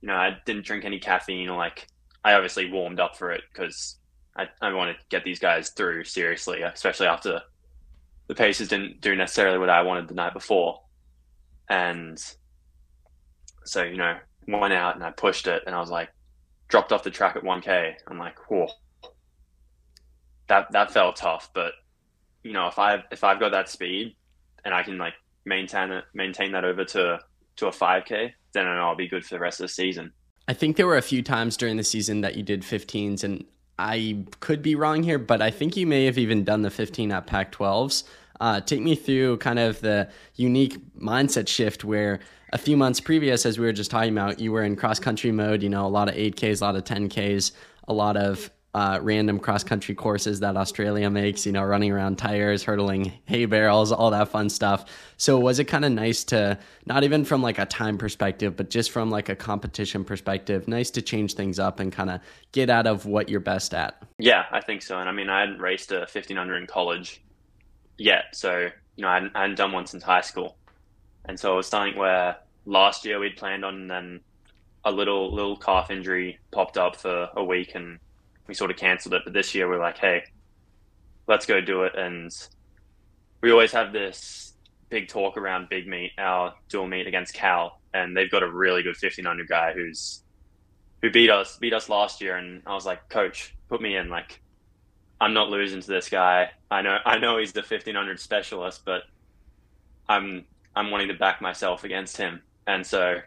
you 0.00 0.08
know, 0.08 0.14
I 0.14 0.38
didn't 0.46 0.64
drink 0.64 0.84
any 0.84 0.98
caffeine, 0.98 1.48
or 1.48 1.56
like, 1.56 1.86
I 2.24 2.34
obviously 2.34 2.70
warmed 2.70 3.00
up 3.00 3.16
for 3.16 3.30
it 3.32 3.42
because 3.52 3.98
I 4.36 4.48
I 4.60 4.72
wanted 4.72 4.98
to 4.98 5.04
get 5.10 5.24
these 5.24 5.38
guys 5.38 5.70
through 5.70 6.04
seriously, 6.04 6.62
especially 6.62 7.06
after 7.06 7.42
the 8.28 8.34
paces 8.34 8.68
didn't 8.68 9.00
do 9.00 9.16
necessarily 9.16 9.58
what 9.58 9.70
I 9.70 9.82
wanted 9.82 10.08
the 10.08 10.14
night 10.14 10.34
before, 10.34 10.80
and 11.68 12.18
so 13.64 13.82
you 13.82 13.96
know, 13.96 14.16
went 14.48 14.72
out 14.72 14.94
and 14.94 15.04
I 15.04 15.10
pushed 15.10 15.46
it, 15.46 15.62
and 15.66 15.74
I 15.74 15.80
was 15.80 15.90
like, 15.90 16.10
dropped 16.68 16.92
off 16.92 17.02
the 17.02 17.10
track 17.10 17.36
at 17.36 17.42
1K. 17.42 17.94
I'm 18.08 18.18
like, 18.18 18.38
whoa, 18.50 18.68
that 20.50 20.70
that 20.72 20.90
felt 20.90 21.16
tough. 21.16 21.48
But 21.54 21.72
you 22.42 22.52
know, 22.52 22.66
if 22.66 22.78
I 22.78 23.02
if 23.10 23.24
I've 23.24 23.40
got 23.40 23.52
that 23.52 23.70
speed 23.70 24.14
and 24.64 24.74
I 24.74 24.82
can 24.82 24.98
like 24.98 25.14
maintain 25.46 25.90
it, 25.90 26.04
maintain 26.12 26.52
that 26.52 26.64
over 26.64 26.84
to 26.84 27.18
to 27.56 27.66
a 27.66 27.70
5K, 27.70 28.32
then 28.52 28.66
I 28.66 28.76
know 28.76 28.82
I'll 28.82 28.94
be 28.94 29.08
good 29.08 29.24
for 29.24 29.36
the 29.36 29.40
rest 29.40 29.60
of 29.60 29.64
the 29.64 29.72
season. 29.72 30.12
I 30.48 30.52
think 30.52 30.76
there 30.76 30.86
were 30.86 30.96
a 30.96 31.02
few 31.02 31.22
times 31.22 31.56
during 31.56 31.76
the 31.76 31.84
season 31.84 32.22
that 32.22 32.36
you 32.36 32.42
did 32.42 32.62
15s, 32.62 33.22
and 33.22 33.44
I 33.78 34.24
could 34.40 34.62
be 34.62 34.74
wrong 34.74 35.02
here, 35.02 35.18
but 35.18 35.40
I 35.40 35.50
think 35.50 35.76
you 35.76 35.86
may 35.86 36.06
have 36.06 36.18
even 36.18 36.42
done 36.42 36.62
the 36.62 36.70
15 36.70 37.12
at 37.12 37.26
Pac 37.26 37.52
12s. 37.52 38.04
Uh, 38.40 38.60
take 38.60 38.80
me 38.80 38.94
through 38.94 39.36
kind 39.36 39.58
of 39.58 39.80
the 39.80 40.08
unique 40.34 40.78
mindset 40.98 41.46
shift 41.46 41.84
where 41.84 42.20
a 42.52 42.58
few 42.58 42.76
months 42.76 42.98
previous, 42.98 43.46
as 43.46 43.58
we 43.58 43.66
were 43.66 43.72
just 43.72 43.90
talking 43.90 44.12
about, 44.12 44.40
you 44.40 44.50
were 44.50 44.64
in 44.64 44.74
cross 44.74 44.98
country 44.98 45.30
mode, 45.30 45.62
you 45.62 45.68
know, 45.68 45.86
a 45.86 45.88
lot 45.88 46.08
of 46.08 46.14
8Ks, 46.14 46.62
a 46.62 46.64
lot 46.64 46.74
of 46.74 46.84
10Ks, 46.84 47.52
a 47.86 47.92
lot 47.92 48.16
of 48.16 48.50
uh, 48.74 49.00
random 49.02 49.38
cross 49.38 49.64
country 49.64 49.94
courses 49.94 50.40
that 50.40 50.56
Australia 50.56 51.10
makes, 51.10 51.44
you 51.44 51.52
know, 51.52 51.62
running 51.62 51.90
around 51.90 52.18
tires, 52.18 52.62
hurdling 52.62 53.12
hay 53.24 53.44
barrels, 53.44 53.90
all 53.90 54.10
that 54.10 54.28
fun 54.28 54.48
stuff. 54.48 54.84
So 55.16 55.38
was 55.38 55.58
it 55.58 55.64
kind 55.64 55.84
of 55.84 55.92
nice 55.92 56.22
to 56.24 56.58
not 56.86 57.02
even 57.02 57.24
from 57.24 57.42
like 57.42 57.58
a 57.58 57.66
time 57.66 57.98
perspective, 57.98 58.56
but 58.56 58.70
just 58.70 58.92
from 58.92 59.10
like 59.10 59.28
a 59.28 59.34
competition 59.34 60.04
perspective, 60.04 60.68
nice 60.68 60.90
to 60.92 61.02
change 61.02 61.34
things 61.34 61.58
up 61.58 61.80
and 61.80 61.92
kind 61.92 62.10
of 62.10 62.20
get 62.52 62.70
out 62.70 62.86
of 62.86 63.06
what 63.06 63.28
you're 63.28 63.40
best 63.40 63.74
at? 63.74 64.02
Yeah, 64.18 64.44
I 64.52 64.60
think 64.60 64.82
so. 64.82 64.98
And 64.98 65.08
I 65.08 65.12
mean, 65.12 65.28
I 65.28 65.40
hadn't 65.40 65.60
raced 65.60 65.90
a 65.90 66.00
1500 66.00 66.56
in 66.56 66.66
college 66.66 67.22
yet. 67.98 68.26
So, 68.32 68.68
you 68.96 69.02
know, 69.02 69.08
I 69.08 69.14
hadn't, 69.14 69.32
I 69.34 69.40
hadn't 69.42 69.56
done 69.56 69.72
one 69.72 69.86
since 69.86 70.04
high 70.04 70.20
school. 70.20 70.56
And 71.24 71.38
so 71.38 71.54
it 71.54 71.56
was 71.56 71.66
something 71.66 71.98
where 71.98 72.36
last 72.64 73.04
year 73.04 73.18
we'd 73.18 73.36
planned 73.36 73.64
on, 73.64 73.74
and 73.74 73.90
then 73.90 74.20
a 74.84 74.90
little 74.90 75.34
little 75.34 75.56
calf 75.56 75.90
injury 75.90 76.38
popped 76.52 76.78
up 76.78 76.96
for 76.96 77.28
a 77.36 77.44
week, 77.44 77.74
and 77.74 77.98
we 78.50 78.54
sort 78.54 78.72
of 78.72 78.76
cancelled 78.76 79.14
it. 79.14 79.22
But 79.24 79.32
this 79.32 79.54
year 79.54 79.68
we're 79.68 79.78
like, 79.78 79.96
hey, 79.96 80.24
let's 81.28 81.46
go 81.46 81.60
do 81.60 81.84
it. 81.84 81.94
And 81.96 82.30
we 83.40 83.52
always 83.52 83.70
have 83.70 83.92
this 83.92 84.54
big 84.88 85.06
talk 85.06 85.36
around 85.36 85.68
big 85.68 85.86
meet, 85.86 86.10
our 86.18 86.52
dual 86.68 86.88
meet 86.88 87.06
against 87.06 87.32
Cal, 87.32 87.80
and 87.94 88.14
they've 88.14 88.30
got 88.30 88.42
a 88.42 88.50
really 88.50 88.82
good 88.82 88.96
1500 89.00 89.48
guy 89.48 89.72
who's 89.72 90.24
who 91.00 91.10
beat 91.10 91.30
us 91.30 91.56
beat 91.58 91.72
us 91.72 91.88
last 91.88 92.20
year. 92.20 92.36
And 92.36 92.62
I 92.66 92.74
was 92.74 92.84
like, 92.84 93.08
coach, 93.08 93.56
put 93.68 93.80
me 93.80 93.96
in. 93.96 94.10
Like, 94.10 94.42
I'm 95.20 95.32
not 95.32 95.48
losing 95.48 95.80
to 95.80 95.86
this 95.86 96.10
guy. 96.10 96.50
I 96.72 96.82
know 96.82 96.98
I 97.06 97.18
know 97.18 97.38
he's 97.38 97.52
the 97.52 97.60
1500 97.60 98.18
specialist, 98.18 98.82
but 98.84 99.04
I'm 100.08 100.44
I'm 100.74 100.90
wanting 100.90 101.08
to 101.08 101.14
back 101.14 101.40
myself 101.40 101.84
against 101.84 102.16
him. 102.16 102.42
And 102.66 102.84
so 102.84 103.20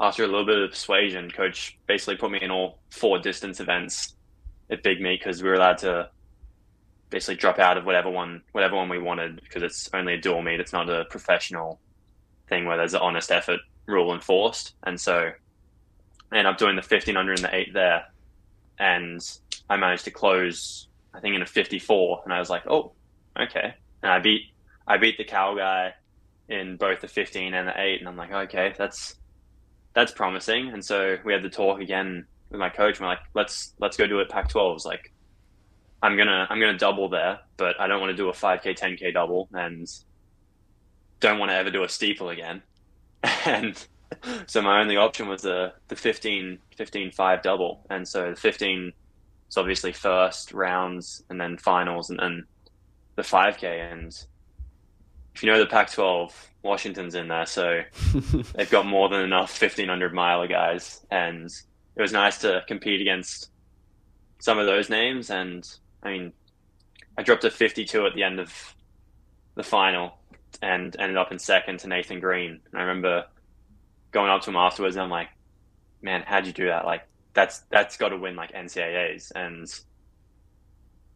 after 0.00 0.24
a 0.24 0.26
little 0.26 0.46
bit 0.46 0.58
of 0.58 0.70
persuasion, 0.70 1.30
coach 1.30 1.78
basically 1.86 2.16
put 2.16 2.32
me 2.32 2.40
in 2.42 2.50
all 2.50 2.80
four 2.90 3.20
distance 3.20 3.60
events 3.60 4.16
at 4.70 4.82
Big 4.82 5.00
Meet 5.00 5.20
because 5.20 5.42
we 5.42 5.48
were 5.48 5.54
allowed 5.54 5.78
to 5.78 6.10
basically 7.10 7.36
drop 7.36 7.58
out 7.58 7.78
of 7.78 7.86
whatever 7.86 8.10
one 8.10 8.42
whatever 8.52 8.76
one 8.76 8.88
we 8.88 8.98
wanted 8.98 9.40
because 9.42 9.62
it's 9.62 9.88
only 9.94 10.14
a 10.14 10.20
dual 10.20 10.42
meet. 10.42 10.60
It's 10.60 10.72
not 10.72 10.90
a 10.90 11.04
professional 11.06 11.80
thing 12.48 12.66
where 12.66 12.76
there's 12.76 12.94
an 12.94 13.00
honest 13.00 13.30
effort 13.30 13.60
rule 13.86 14.14
enforced. 14.14 14.74
And 14.84 15.00
so 15.00 15.30
I 16.32 16.36
ended 16.36 16.46
up 16.46 16.58
doing 16.58 16.76
the 16.76 16.82
1500 16.82 17.38
and 17.38 17.44
the 17.44 17.54
8 17.54 17.72
there. 17.72 18.06
And 18.78 19.20
I 19.68 19.76
managed 19.76 20.04
to 20.04 20.10
close, 20.10 20.88
I 21.14 21.20
think, 21.20 21.34
in 21.34 21.42
a 21.42 21.46
54. 21.46 22.22
And 22.24 22.32
I 22.32 22.38
was 22.38 22.50
like, 22.50 22.66
oh, 22.66 22.92
okay. 23.40 23.74
And 24.02 24.12
I 24.12 24.18
beat 24.20 24.42
I 24.86 24.96
beat 24.98 25.18
the 25.18 25.24
Cal 25.24 25.56
guy 25.56 25.94
in 26.48 26.76
both 26.76 27.00
the 27.00 27.08
15 27.08 27.54
and 27.54 27.68
the 27.68 27.80
8. 27.80 28.00
And 28.00 28.08
I'm 28.08 28.16
like, 28.16 28.32
okay, 28.32 28.74
that's 28.76 29.16
that's 29.94 30.12
promising. 30.12 30.68
And 30.68 30.84
so 30.84 31.16
we 31.24 31.32
had 31.32 31.42
the 31.42 31.50
talk 31.50 31.80
again 31.80 32.26
with 32.50 32.60
my 32.60 32.68
coach. 32.68 33.00
We're 33.00 33.06
like, 33.06 33.20
let's 33.34 33.74
let's 33.78 33.96
go 33.96 34.06
do 34.06 34.20
it 34.20 34.28
Pac-12s. 34.28 34.84
Like, 34.84 35.12
I'm 36.02 36.16
gonna 36.16 36.46
I'm 36.48 36.60
gonna 36.60 36.78
double 36.78 37.08
there, 37.08 37.40
but 37.56 37.80
I 37.80 37.86
don't 37.86 38.00
want 38.00 38.10
to 38.10 38.16
do 38.16 38.28
a 38.28 38.32
5k 38.32 38.78
10k 38.78 39.12
double, 39.12 39.48
and 39.52 39.86
don't 41.20 41.38
want 41.38 41.50
to 41.50 41.56
ever 41.56 41.70
do 41.70 41.84
a 41.84 41.88
steeple 41.88 42.30
again. 42.30 42.62
And 43.44 43.86
so 44.46 44.62
my 44.62 44.80
only 44.80 44.96
option 44.96 45.28
was 45.28 45.42
the 45.42 45.72
the 45.88 45.96
15 45.96 46.58
15 46.76 47.10
5 47.10 47.42
double, 47.42 47.84
and 47.90 48.06
so 48.06 48.30
the 48.30 48.36
15 48.36 48.92
is 49.48 49.56
obviously 49.56 49.92
first 49.92 50.52
rounds 50.52 51.22
and 51.28 51.40
then 51.40 51.56
finals 51.58 52.10
and 52.10 52.18
then 52.18 52.44
the 53.16 53.22
5k. 53.22 53.92
And 53.92 54.12
if 55.34 55.42
you 55.42 55.50
know 55.50 55.58
the 55.58 55.66
Pac-12, 55.66 56.32
Washington's 56.62 57.14
in 57.14 57.28
there, 57.28 57.46
so 57.46 57.80
they've 58.54 58.70
got 58.70 58.86
more 58.86 59.08
than 59.08 59.20
enough 59.20 59.60
1500 59.60 60.12
miler 60.12 60.46
guys, 60.46 61.04
and 61.10 61.50
it 61.98 62.02
was 62.02 62.12
nice 62.12 62.38
to 62.38 62.62
compete 62.68 63.00
against 63.00 63.50
some 64.38 64.58
of 64.58 64.66
those 64.66 64.88
names. 64.88 65.30
And 65.30 65.68
I 66.02 66.10
mean, 66.10 66.32
I 67.18 67.22
dropped 67.24 67.44
a 67.44 67.50
52 67.50 68.06
at 68.06 68.14
the 68.14 68.22
end 68.22 68.38
of 68.38 68.54
the 69.56 69.64
final 69.64 70.16
and 70.62 70.94
ended 70.98 71.16
up 71.16 71.32
in 71.32 71.38
second 71.40 71.80
to 71.80 71.88
Nathan 71.88 72.20
Green. 72.20 72.60
And 72.70 72.80
I 72.80 72.84
remember 72.84 73.24
going 74.12 74.30
up 74.30 74.42
to 74.42 74.50
him 74.50 74.56
afterwards 74.56 74.94
and 74.94 75.02
I'm 75.02 75.10
like, 75.10 75.28
man, 76.00 76.22
how'd 76.24 76.46
you 76.46 76.52
do 76.52 76.66
that? 76.66 76.86
Like 76.86 77.02
that's 77.34 77.60
that's 77.70 77.96
got 77.96 78.10
to 78.10 78.16
win 78.16 78.36
like 78.36 78.52
NCAAs. 78.52 79.32
And 79.34 79.66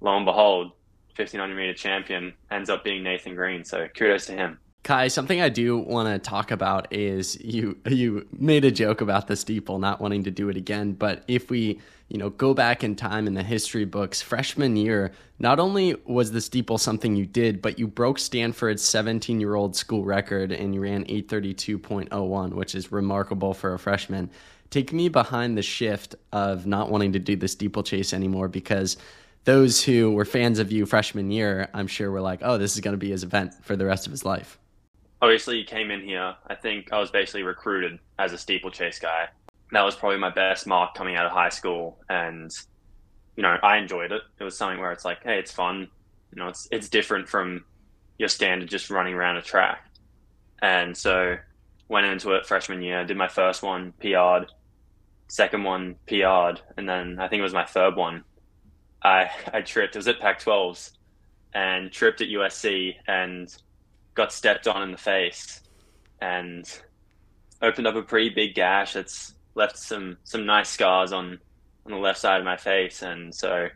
lo 0.00 0.16
and 0.16 0.26
behold, 0.26 0.72
1500 1.14 1.54
meter 1.54 1.74
champion 1.74 2.34
ends 2.50 2.68
up 2.68 2.82
being 2.82 3.04
Nathan 3.04 3.36
Green. 3.36 3.64
So 3.64 3.86
kudos 3.96 4.26
to 4.26 4.32
him. 4.32 4.58
Ky, 4.84 5.08
something 5.10 5.40
I 5.40 5.48
do 5.48 5.78
want 5.78 6.08
to 6.08 6.18
talk 6.18 6.50
about 6.50 6.92
is 6.92 7.40
you 7.40 7.78
you 7.86 8.26
made 8.36 8.64
a 8.64 8.70
joke 8.72 9.00
about 9.00 9.28
the 9.28 9.36
steeple 9.36 9.78
not 9.78 10.00
wanting 10.00 10.24
to 10.24 10.32
do 10.32 10.48
it 10.48 10.56
again, 10.56 10.94
but 10.94 11.22
if 11.28 11.50
we, 11.50 11.78
you 12.08 12.18
know, 12.18 12.30
go 12.30 12.52
back 12.52 12.82
in 12.82 12.96
time 12.96 13.28
in 13.28 13.34
the 13.34 13.44
history 13.44 13.84
books, 13.84 14.20
freshman 14.20 14.74
year, 14.74 15.12
not 15.38 15.60
only 15.60 15.94
was 16.04 16.32
the 16.32 16.40
steeple 16.40 16.78
something 16.78 17.14
you 17.14 17.26
did, 17.26 17.62
but 17.62 17.78
you 17.78 17.86
broke 17.86 18.18
Stanford's 18.18 18.82
17-year-old 18.82 19.76
school 19.76 20.04
record 20.04 20.50
and 20.50 20.74
you 20.74 20.80
ran 20.80 21.04
832.01, 21.04 22.52
which 22.52 22.74
is 22.74 22.90
remarkable 22.90 23.54
for 23.54 23.74
a 23.74 23.78
freshman. 23.78 24.30
Take 24.70 24.92
me 24.92 25.08
behind 25.08 25.56
the 25.56 25.62
shift 25.62 26.16
of 26.32 26.66
not 26.66 26.90
wanting 26.90 27.12
to 27.12 27.20
do 27.20 27.36
the 27.36 27.46
steeplechase 27.46 28.12
anymore 28.12 28.48
because 28.48 28.96
those 29.44 29.84
who 29.84 30.10
were 30.10 30.24
fans 30.24 30.58
of 30.58 30.72
you 30.72 30.86
freshman 30.86 31.30
year, 31.30 31.68
I'm 31.72 31.86
sure 31.86 32.10
were 32.10 32.20
like, 32.20 32.40
"Oh, 32.42 32.58
this 32.58 32.74
is 32.74 32.80
going 32.80 32.94
to 32.94 32.98
be 32.98 33.10
his 33.10 33.22
event 33.22 33.54
for 33.62 33.76
the 33.76 33.86
rest 33.86 34.06
of 34.06 34.10
his 34.10 34.24
life." 34.24 34.58
Obviously 35.22 35.62
came 35.64 35.90
in 35.90 36.02
here. 36.02 36.34
I 36.48 36.54
think 36.56 36.92
I 36.92 36.98
was 36.98 37.10
basically 37.10 37.44
recruited 37.44 38.00
as 38.18 38.32
a 38.32 38.38
steeplechase 38.38 38.98
guy. 38.98 39.28
That 39.70 39.82
was 39.82 39.94
probably 39.94 40.18
my 40.18 40.30
best 40.30 40.66
mark 40.66 40.94
coming 40.94 41.16
out 41.16 41.24
of 41.24 41.32
high 41.32 41.48
school, 41.48 41.98
and 42.10 42.50
you 43.36 43.42
know 43.42 43.56
I 43.62 43.78
enjoyed 43.78 44.12
it. 44.12 44.22
It 44.38 44.44
was 44.44 44.58
something 44.58 44.80
where 44.80 44.92
it's 44.92 45.04
like, 45.04 45.22
hey, 45.22 45.38
it's 45.38 45.52
fun. 45.52 45.88
You 46.34 46.42
know, 46.42 46.48
it's 46.48 46.68
it's 46.70 46.88
different 46.88 47.28
from 47.28 47.64
your 48.18 48.28
standard 48.28 48.68
just 48.68 48.90
running 48.90 49.14
around 49.14 49.36
a 49.36 49.42
track. 49.42 49.88
And 50.60 50.96
so 50.96 51.36
went 51.88 52.06
into 52.06 52.32
it 52.32 52.46
freshman 52.46 52.82
year. 52.82 53.04
Did 53.04 53.16
my 53.16 53.28
first 53.28 53.62
one, 53.62 53.92
PR'd. 54.00 54.50
Second 55.28 55.64
one, 55.64 55.96
PR'd, 56.06 56.60
and 56.76 56.86
then 56.86 57.18
I 57.18 57.28
think 57.28 57.40
it 57.40 57.44
was 57.44 57.54
my 57.54 57.64
third 57.64 57.96
one. 57.96 58.24
I 59.02 59.30
I 59.52 59.62
tripped. 59.62 59.94
It 59.94 59.98
was 59.98 60.08
at 60.08 60.20
Pac-12s, 60.20 60.90
and 61.54 61.90
tripped 61.90 62.20
at 62.20 62.28
USC 62.28 62.96
and 63.06 63.54
got 64.14 64.32
stepped 64.32 64.66
on 64.68 64.82
in 64.82 64.92
the 64.92 64.98
face 64.98 65.60
and 66.20 66.80
opened 67.60 67.86
up 67.86 67.94
a 67.94 68.02
pretty 68.02 68.30
big 68.30 68.54
gash 68.54 68.92
that's 68.92 69.34
left 69.54 69.78
some 69.78 70.16
some 70.24 70.46
nice 70.46 70.68
scars 70.68 71.12
on 71.12 71.38
on 71.86 71.92
the 71.92 71.98
left 71.98 72.18
side 72.18 72.38
of 72.38 72.44
my 72.44 72.56
face. 72.56 73.02
And 73.02 73.34
so 73.34 73.68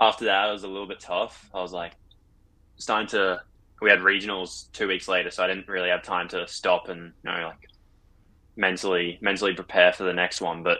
after 0.00 0.26
that 0.26 0.48
it 0.48 0.52
was 0.52 0.64
a 0.64 0.68
little 0.68 0.86
bit 0.86 1.00
tough. 1.00 1.48
I 1.54 1.60
was 1.60 1.72
like 1.72 1.92
starting 2.76 3.08
to 3.08 3.40
we 3.80 3.90
had 3.90 4.00
regionals 4.00 4.70
two 4.72 4.88
weeks 4.88 5.06
later 5.08 5.30
so 5.30 5.42
i 5.42 5.46
didn't 5.46 5.68
really 5.68 5.88
have 5.88 6.02
time 6.02 6.28
to 6.28 6.46
stop 6.48 6.88
and 6.88 7.12
you 7.24 7.30
know 7.30 7.48
like 7.48 7.68
mentally 8.56 9.18
mentally 9.20 9.54
prepare 9.54 9.92
for 9.92 10.04
the 10.04 10.12
next 10.12 10.40
one. 10.40 10.62
But 10.62 10.78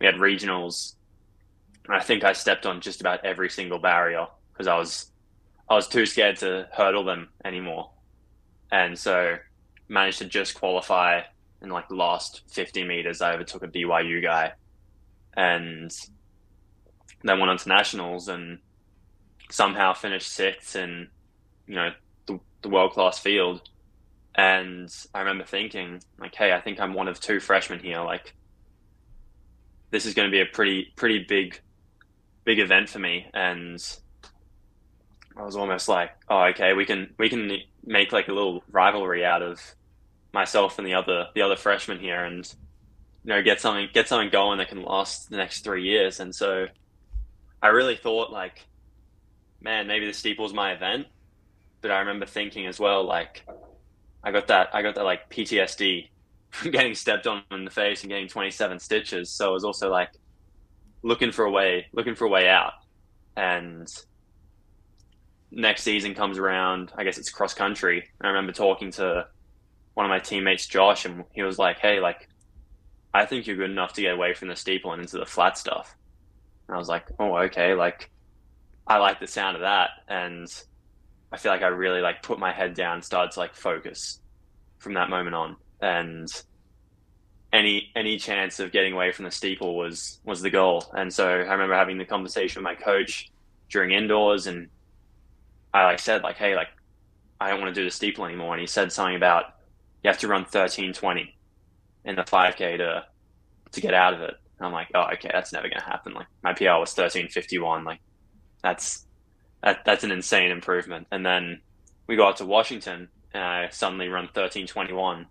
we 0.00 0.06
had 0.06 0.16
regionals. 0.16 0.94
And 1.86 1.96
i 1.96 2.00
think 2.00 2.24
i 2.24 2.32
stepped 2.32 2.66
on 2.66 2.80
just 2.80 3.00
about 3.00 3.24
every 3.24 3.48
single 3.48 3.78
barrier 3.78 4.26
because 4.52 4.66
i 4.66 4.76
was 4.76 5.12
I 5.72 5.74
was 5.74 5.88
too 5.88 6.04
scared 6.04 6.36
to 6.38 6.68
hurdle 6.70 7.04
them 7.04 7.30
anymore. 7.46 7.91
And 8.72 8.98
so 8.98 9.36
managed 9.88 10.18
to 10.18 10.24
just 10.24 10.54
qualify 10.54 11.20
in 11.60 11.68
like 11.68 11.88
the 11.88 11.94
last 11.94 12.42
50 12.50 12.84
meters. 12.84 13.20
I 13.20 13.34
overtook 13.34 13.62
a 13.62 13.68
BYU 13.68 14.22
guy 14.22 14.52
and 15.36 15.94
then 17.22 17.38
went 17.38 17.50
on 17.50 17.58
to 17.58 17.68
nationals 17.68 18.28
and 18.28 18.58
somehow 19.50 19.92
finished 19.92 20.32
sixth 20.32 20.74
in, 20.74 21.08
you 21.66 21.74
know, 21.74 21.90
the, 22.26 22.40
the 22.62 22.68
world 22.68 22.92
class 22.92 23.18
field. 23.18 23.62
And 24.34 24.92
I 25.14 25.20
remember 25.20 25.44
thinking, 25.44 26.02
like, 26.18 26.34
hey, 26.34 26.52
I 26.52 26.60
think 26.60 26.80
I'm 26.80 26.94
one 26.94 27.06
of 27.06 27.20
two 27.20 27.38
freshmen 27.38 27.80
here. 27.80 28.00
Like, 28.00 28.34
this 29.90 30.06
is 30.06 30.14
going 30.14 30.28
to 30.28 30.32
be 30.32 30.40
a 30.40 30.46
pretty, 30.46 30.92
pretty 30.96 31.24
big, 31.28 31.60
big 32.44 32.58
event 32.58 32.88
for 32.88 32.98
me. 32.98 33.26
And 33.34 33.78
I 35.36 35.42
was 35.42 35.56
almost 35.56 35.88
like, 35.88 36.10
oh, 36.28 36.44
okay, 36.46 36.72
we 36.72 36.84
can 36.84 37.14
we 37.18 37.28
can 37.28 37.50
make 37.84 38.12
like 38.12 38.28
a 38.28 38.32
little 38.32 38.62
rivalry 38.70 39.24
out 39.24 39.42
of 39.42 39.60
myself 40.32 40.78
and 40.78 40.86
the 40.86 40.94
other 40.94 41.26
the 41.34 41.42
other 41.42 41.56
freshmen 41.56 41.98
here, 41.98 42.24
and 42.24 42.46
you 43.24 43.32
know 43.32 43.42
get 43.42 43.60
something 43.60 43.88
get 43.92 44.08
something 44.08 44.30
going 44.30 44.58
that 44.58 44.68
can 44.68 44.82
last 44.82 45.30
the 45.30 45.36
next 45.36 45.64
three 45.64 45.84
years. 45.84 46.20
And 46.20 46.34
so 46.34 46.66
I 47.62 47.68
really 47.68 47.96
thought 47.96 48.30
like, 48.30 48.66
man, 49.60 49.86
maybe 49.86 50.06
the 50.06 50.12
steeple's 50.12 50.52
my 50.52 50.72
event. 50.72 51.06
But 51.80 51.90
I 51.90 52.00
remember 52.00 52.26
thinking 52.26 52.66
as 52.66 52.78
well, 52.78 53.04
like, 53.04 53.44
I 54.22 54.30
got 54.30 54.48
that 54.48 54.70
I 54.74 54.82
got 54.82 54.94
that 54.96 55.04
like 55.04 55.30
PTSD 55.30 56.08
from 56.50 56.70
getting 56.70 56.94
stepped 56.94 57.26
on 57.26 57.42
in 57.50 57.64
the 57.64 57.70
face 57.70 58.02
and 58.02 58.10
getting 58.10 58.28
27 58.28 58.78
stitches. 58.78 59.30
So 59.30 59.48
I 59.48 59.52
was 59.52 59.64
also 59.64 59.90
like 59.90 60.10
looking 61.02 61.32
for 61.32 61.44
a 61.44 61.50
way 61.50 61.86
looking 61.92 62.14
for 62.14 62.26
a 62.26 62.28
way 62.28 62.48
out 62.48 62.74
and 63.36 63.88
next 65.52 65.82
season 65.82 66.14
comes 66.14 66.38
around, 66.38 66.92
I 66.96 67.04
guess 67.04 67.18
it's 67.18 67.30
cross 67.30 67.54
country. 67.54 68.08
I 68.20 68.28
remember 68.28 68.52
talking 68.52 68.90
to 68.92 69.26
one 69.94 70.06
of 70.06 70.10
my 70.10 70.18
teammates, 70.18 70.66
Josh, 70.66 71.04
and 71.04 71.24
he 71.32 71.42
was 71.42 71.58
like, 71.58 71.78
"Hey, 71.78 72.00
like, 72.00 72.28
I 73.14 73.26
think 73.26 73.46
you're 73.46 73.56
good 73.56 73.70
enough 73.70 73.92
to 73.94 74.02
get 74.02 74.14
away 74.14 74.32
from 74.34 74.48
the 74.48 74.56
steeple 74.56 74.92
and 74.92 75.02
into 75.02 75.18
the 75.18 75.26
flat 75.26 75.58
stuff." 75.58 75.94
And 76.66 76.74
I 76.74 76.78
was 76.78 76.88
like, 76.88 77.06
"Oh, 77.18 77.36
okay." 77.44 77.74
Like, 77.74 78.10
I 78.86 78.96
like 78.96 79.20
the 79.20 79.26
sound 79.26 79.56
of 79.56 79.62
that, 79.62 79.90
and 80.08 80.48
I 81.30 81.36
feel 81.36 81.52
like 81.52 81.62
I 81.62 81.68
really 81.68 82.00
like 82.00 82.22
put 82.22 82.38
my 82.38 82.52
head 82.52 82.74
down, 82.74 83.02
started 83.02 83.32
to 83.32 83.40
like 83.40 83.54
focus 83.54 84.20
from 84.78 84.94
that 84.94 85.10
moment 85.10 85.34
on, 85.36 85.56
and 85.80 86.28
any 87.52 87.90
any 87.94 88.18
chance 88.18 88.58
of 88.58 88.72
getting 88.72 88.94
away 88.94 89.12
from 89.12 89.26
the 89.26 89.30
steeple 89.30 89.76
was 89.76 90.20
was 90.24 90.40
the 90.40 90.50
goal. 90.50 90.90
And 90.94 91.12
so 91.12 91.28
I 91.28 91.52
remember 91.52 91.74
having 91.74 91.98
the 91.98 92.06
conversation 92.06 92.62
with 92.62 92.64
my 92.64 92.74
coach 92.74 93.30
during 93.68 93.92
indoors 93.92 94.46
and 94.46 94.68
I 95.74 95.84
like 95.84 95.98
said 95.98 96.22
like, 96.22 96.36
hey, 96.36 96.54
like 96.54 96.68
I 97.40 97.50
don't 97.50 97.60
want 97.60 97.74
to 97.74 97.80
do 97.80 97.84
the 97.84 97.90
steeple 97.90 98.24
anymore. 98.24 98.52
And 98.54 98.60
he 98.60 98.66
said 98.66 98.92
something 98.92 99.16
about 99.16 99.44
you 100.02 100.08
have 100.08 100.18
to 100.18 100.28
run 100.28 100.44
thirteen 100.44 100.92
twenty 100.92 101.36
in 102.04 102.16
the 102.16 102.24
five 102.24 102.56
k 102.56 102.76
to 102.76 103.04
to 103.72 103.80
get 103.80 103.94
out 103.94 104.14
of 104.14 104.20
it. 104.20 104.34
And 104.58 104.66
I'm 104.66 104.72
like, 104.72 104.88
oh, 104.94 105.06
okay, 105.14 105.30
that's 105.32 105.52
never 105.52 105.68
gonna 105.68 105.82
happen. 105.82 106.14
Like 106.14 106.26
my 106.42 106.52
PR 106.52 106.78
was 106.78 106.92
thirteen 106.92 107.28
fifty 107.28 107.58
one. 107.58 107.84
Like 107.84 108.00
that's 108.62 109.06
that 109.62 109.84
that's 109.84 110.04
an 110.04 110.12
insane 110.12 110.50
improvement. 110.50 111.06
And 111.10 111.24
then 111.24 111.60
we 112.06 112.16
go 112.16 112.26
out 112.28 112.36
to 112.38 112.46
Washington 112.46 113.08
and 113.32 113.42
I 113.42 113.68
suddenly 113.70 114.08
run 114.08 114.28
thirteen 114.34 114.66
twenty 114.66 114.92
one 114.92 115.26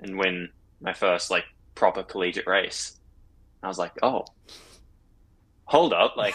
and 0.00 0.18
win 0.18 0.48
my 0.80 0.92
first 0.92 1.30
like 1.30 1.44
proper 1.74 2.02
collegiate 2.02 2.46
race. 2.46 2.98
And 3.62 3.66
I 3.66 3.68
was 3.68 3.78
like, 3.78 3.92
oh, 4.02 4.24
hold 5.64 5.92
up, 5.92 6.16
like 6.16 6.34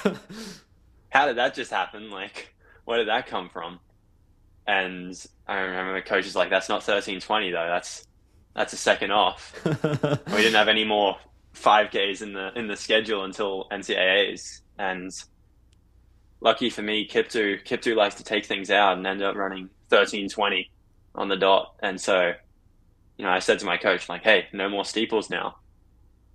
how 1.10 1.28
did 1.28 1.38
that 1.38 1.54
just 1.54 1.72
happen? 1.72 2.10
Like 2.10 2.53
where 2.86 2.98
did 2.98 3.08
that 3.08 3.28
come 3.28 3.50
from? 3.50 3.80
And 4.68 5.14
I 5.48 5.56
remember 5.60 5.94
the 5.96 6.02
coach 6.02 6.26
is 6.26 6.36
like, 6.36 6.50
that's 6.50 6.70
not 6.70 6.76
1320 6.76 7.52
though. 7.52 7.68
That's, 7.68 8.06
that's 8.56 8.74
a 8.74 8.78
second 8.78 9.12
off. 9.12 9.54
we 9.66 10.38
didn't 10.38 10.54
have 10.54 10.68
any 10.68 10.86
more 10.86 11.18
5Ks 11.56 12.22
in 12.22 12.34
the, 12.34 12.52
in 12.58 12.68
the 12.68 12.76
schedule 12.76 13.24
until 13.24 13.68
NCAAs. 13.72 14.62
And 14.78 15.12
lucky 16.44 16.70
for 16.70 16.82
me, 16.82 17.08
Kiptu 17.08 17.64
Kiptu 17.66 17.96
likes 17.96 18.16
to 18.16 18.24
take 18.24 18.46
things 18.46 18.70
out 18.70 18.98
and 18.98 19.08
end 19.08 19.24
up 19.24 19.36
running 19.36 19.70
thirteen 19.90 20.30
twenty 20.30 20.72
on 21.16 21.30
the 21.30 21.38
dot. 21.38 21.76
And 21.82 22.00
so, 22.00 22.34
you 23.18 23.26
know, 23.26 23.32
I 23.32 23.40
said 23.40 23.60
to 23.60 23.66
my 23.66 23.78
coach, 23.78 24.10
like, 24.10 24.24
hey, 24.24 24.48
no 24.54 24.70
more 24.70 24.86
steeples 24.86 25.30
now. 25.30 25.56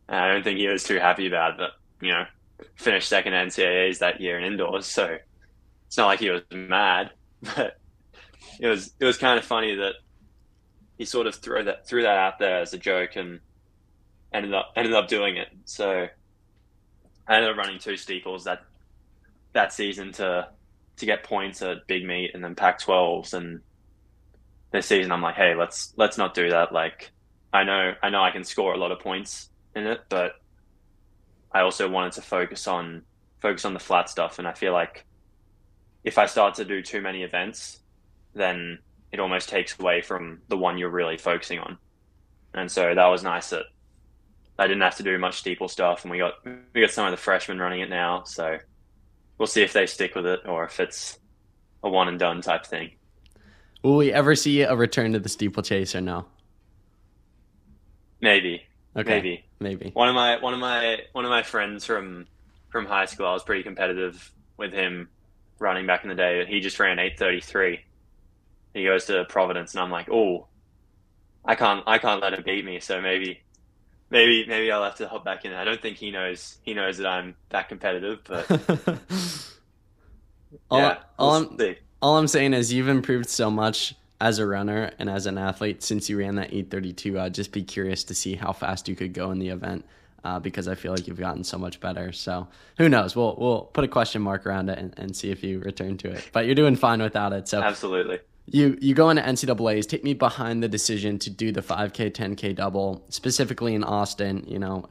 And 0.09 0.19
I 0.19 0.33
don't 0.33 0.43
think 0.43 0.59
he 0.59 0.69
was 0.69 0.85
too 0.85 0.99
happy 0.99 1.26
about 1.26 1.52
it, 1.52 1.57
but, 1.59 1.71
you 2.07 2.12
know, 2.12 2.25
finished 2.76 3.09
second 3.09 3.33
NCAAs 3.33 3.99
that 3.99 4.21
year 4.21 4.38
in 4.38 4.45
indoors. 4.45 4.87
So 4.87 5.19
it's 5.88 5.97
not 5.97 6.07
like 6.07 6.21
he 6.21 6.30
was 6.30 6.42
mad, 6.52 7.11
but 7.42 7.78
it 8.61 8.68
was, 8.68 8.95
it 9.00 9.04
was 9.04 9.18
kind 9.18 9.38
of 9.38 9.45
funny 9.45 9.75
that 9.75 9.95
he 10.97 11.04
sort 11.04 11.26
of 11.26 11.35
threw 11.35 11.64
that, 11.64 11.87
threw 11.87 12.02
that 12.02 12.16
out 12.16 12.38
there 12.38 12.61
as 12.61 12.73
a 12.73 12.78
joke 12.78 13.16
and 13.16 13.40
ended 14.33 14.54
up, 14.54 14.73
ended 14.76 14.95
up 14.95 15.09
doing 15.09 15.37
it. 15.37 15.49
So 15.64 16.07
I 17.26 17.35
ended 17.35 17.50
up 17.50 17.57
running 17.57 17.80
two 17.80 17.97
steeples 17.97 18.45
that, 18.45 18.61
that 19.52 19.73
season 19.73 20.12
to, 20.12 20.49
to 20.99 21.07
get 21.07 21.25
points 21.25 21.61
at 21.62 21.87
big 21.88 22.04
meet 22.04 22.35
and 22.35 22.45
then 22.45 22.54
Pac-12s 22.54 23.35
and 23.35 23.61
this 24.71 24.87
season 24.87 25.12
I'm 25.12 25.23
like, 25.23 25.35
hey, 25.35 25.54
let's 25.54 25.92
let's 25.97 26.18
not 26.18 26.35
do 26.35 26.50
that. 26.50 26.73
Like, 26.73 27.11
I 27.52 27.64
know 27.64 27.95
I 28.02 28.11
know 28.11 28.23
I 28.23 28.30
can 28.30 28.45
score 28.45 28.75
a 28.75 28.76
lot 28.76 28.92
of 28.92 29.00
points 29.00 29.50
in 29.75 29.87
it, 29.87 30.00
but 30.09 30.33
I 31.52 31.61
also 31.61 31.88
wanted 31.88 32.12
to 32.12 32.23
focus 32.23 32.66
on 32.66 33.02
focus 33.40 33.64
on 33.64 33.73
the 33.75 33.80
flat 33.80 34.11
stuff, 34.11 34.38
and 34.38 34.47
I 34.47 34.52
feel 34.52 34.73
like 34.73 35.07
if 36.05 36.19
I 36.19 36.26
start 36.26 36.55
to 36.57 36.64
do 36.64 36.83
too 36.83 37.00
many 37.00 37.23
events, 37.23 37.81
then 38.35 38.78
it 39.12 39.21
almost 39.21 39.49
takes 39.49 39.78
away 39.78 40.00
from 40.00 40.40
the 40.49 40.57
one 40.57 40.78
you're 40.78 40.90
really 40.90 41.19
focusing 41.19 41.59
on. 41.59 41.78
And 42.55 42.71
so 42.71 42.95
that 42.95 43.07
was 43.07 43.23
nice 43.23 43.50
that 43.50 43.64
I 44.59 44.67
didn't 44.67 44.83
have 44.83 44.97
to 44.97 45.02
do 45.02 45.19
much 45.19 45.38
steeple 45.38 45.69
stuff, 45.69 46.02
and 46.02 46.11
we 46.11 46.19
got 46.19 46.35
we 46.75 46.81
got 46.81 46.90
some 46.90 47.07
of 47.07 47.12
the 47.12 47.17
freshmen 47.17 47.59
running 47.59 47.81
it 47.81 47.90
now. 47.90 48.25
So 48.25 48.59
we'll 49.38 49.47
see 49.47 49.62
if 49.62 49.73
they 49.73 49.87
stick 49.87 50.14
with 50.14 50.26
it 50.26 50.40
or 50.47 50.64
if 50.64 50.81
it's 50.81 51.19
a 51.85 51.88
one 51.88 52.09
and 52.09 52.19
done 52.19 52.40
type 52.43 52.67
thing. 52.67 52.90
Will 53.83 53.97
we 53.97 54.12
ever 54.12 54.35
see 54.35 54.62
a 54.62 54.75
return 54.75 55.12
to 55.12 55.21
the 55.21 55.28
steeplechase 55.28 55.95
or 55.95 56.00
no? 56.00 56.26
Maybe. 58.21 58.62
Okay. 58.97 59.11
Maybe. 59.11 59.45
Maybe. 59.61 59.90
One 59.95 60.09
of 60.09 60.14
my 60.14 60.40
one 60.40 60.55
of 60.55 60.61
my 60.61 60.99
one 61.12 61.25
of 61.25 61.31
my 61.31 61.43
friends 61.43 61.85
from 61.85 62.26
from 62.71 62.87
high 62.87 63.07
school, 63.07 63.26
I 63.26 63.33
was 63.33 63.45
pretty 63.45 63.62
competitive 63.62 64.33
with 64.57 64.73
him 64.73 65.09
running 65.59 65.87
back 65.87 66.03
in 66.05 66.09
the 66.09 66.15
day. 66.15 66.45
He 66.47 66.61
just 66.61 66.79
ran 66.79 66.99
eight 66.99 67.19
thirty 67.19 67.41
three. 67.41 67.81
He 68.75 68.85
goes 68.85 69.07
to 69.07 69.25
Providence 69.25 69.75
and 69.75 69.83
I'm 69.83 69.91
like, 69.91 70.09
oh 70.11 70.49
I 71.45 71.55
can't 71.55 71.83
I 71.87 71.99
can't 71.99 72.21
let 72.21 72.35
him 72.35 72.43
beat 72.45 72.65
me, 72.65 72.79
so 72.81 73.00
maybe 73.00 73.41
maybe 74.11 74.45
maybe 74.47 74.71
I'll 74.71 74.85
have 74.85 74.97
to 74.97 75.09
hop 75.09 75.25
back 75.25 75.45
in. 75.45 75.53
I 75.53 75.65
don't 75.65 75.81
think 75.81 75.97
he 75.97 76.11
knows 76.11 76.59
he 76.62 76.75
knows 76.75 76.99
that 76.99 77.07
I'm 77.07 77.35
that 77.49 77.69
competitive, 77.69 78.21
but 78.25 78.50
all, 80.71 80.79
yeah, 80.79 80.99
all 81.19 81.35
I'm, 81.35 81.59
all 82.03 82.17
I'm 82.19 82.29
saying 82.29 82.55
is 82.55 82.73
you've 82.73 82.88
improved 82.88 83.29
so 83.29 83.50
much 83.50 83.95
as 84.21 84.38
a 84.38 84.47
runner 84.47 84.91
and 84.99 85.09
as 85.09 85.27
an 85.27 85.38
athlete 85.38 85.83
since 85.83 86.11
you 86.11 86.19
ran 86.19 86.35
that 86.35 86.53
832. 86.53 87.19
I'd 87.19 87.35
just 87.35 87.53
be 87.53 87.62
curious 87.62 88.05
to 88.05 88.15
see 88.15 88.35
how 88.35 88.53
fast 88.53 88.88
you 88.88 88.97
could 88.97 89.12
go 89.12 89.31
in 89.31 89.38
the 89.38 89.49
event 89.49 89.87
uh, 90.28 90.38
because 90.38 90.68
I 90.68 90.75
feel 90.75 90.92
like 90.92 91.06
you've 91.06 91.18
gotten 91.18 91.42
so 91.42 91.56
much 91.58 91.80
better. 91.80 92.12
So 92.12 92.49
who 92.76 92.88
knows? 92.88 93.16
We'll 93.16 93.35
we'll 93.38 93.62
put 93.62 93.85
a 93.85 93.88
question 93.88 94.20
mark 94.20 94.47
around 94.47 94.68
it 94.68 94.78
and, 94.78 94.94
and 94.99 95.16
see 95.16 95.30
if 95.30 95.42
you 95.42 95.61
return 95.61 95.97
to 95.99 96.11
it. 96.11 96.28
But 96.32 96.47
you're 96.47 96.54
doing 96.54 96.76
fine 96.76 97.00
without 97.00 97.32
it. 97.32 97.49
So 97.49 97.62
Absolutely. 97.62 98.20
you 98.47 98.76
you 98.80 98.94
go 98.94 99.08
into 99.08 99.23
NCAA's. 99.23 99.87
Take 99.87 100.04
me 100.04 100.14
behind 100.14 100.62
the 100.62 100.68
decision 100.68 101.18
to 101.20 101.30
do 101.30 101.50
the 101.50 101.62
5K, 101.62 102.11
10K 102.11 102.54
double, 102.54 103.04
specifically 103.08 103.75
in 103.75 103.85
Austin. 103.85 104.44
You 104.47 104.58
know, 104.58 104.87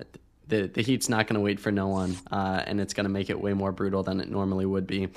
the 0.47 0.67
the 0.67 0.81
heat's 0.81 1.07
not 1.07 1.27
going 1.27 1.35
to 1.35 1.41
wait 1.41 1.59
for 1.59 1.71
no 1.71 1.87
one, 1.87 2.17
uh, 2.31 2.63
and 2.65 2.81
it's 2.81 2.93
going 2.95 3.05
to 3.05 3.13
make 3.13 3.29
it 3.29 3.39
way 3.39 3.53
more 3.53 3.71
brutal 3.71 4.01
than 4.01 4.19
it 4.19 4.29
normally 4.29 4.65
would 4.65 4.87
be. 4.87 5.09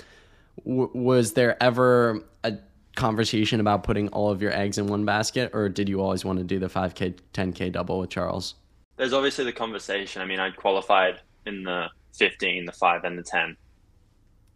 W- 0.66 0.90
was 0.92 1.32
there 1.32 1.60
ever 1.62 2.22
a 2.44 2.58
conversation 2.94 3.60
about 3.60 3.84
putting 3.84 4.08
all 4.08 4.30
of 4.30 4.42
your 4.42 4.52
eggs 4.52 4.76
in 4.76 4.86
one 4.86 5.06
basket, 5.06 5.50
or 5.54 5.70
did 5.70 5.88
you 5.88 6.02
always 6.02 6.24
want 6.24 6.38
to 6.38 6.44
do 6.44 6.58
the 6.58 6.68
5K, 6.68 7.14
10K 7.32 7.72
double 7.72 8.00
with 8.00 8.10
Charles? 8.10 8.56
There's 9.00 9.14
obviously 9.14 9.46
the 9.46 9.52
conversation. 9.54 10.20
I 10.20 10.26
mean, 10.26 10.40
I 10.40 10.50
qualified 10.50 11.20
in 11.46 11.62
the 11.62 11.86
15, 12.18 12.66
the 12.66 12.72
5, 12.72 13.04
and 13.04 13.18
the 13.18 13.22
10. 13.22 13.56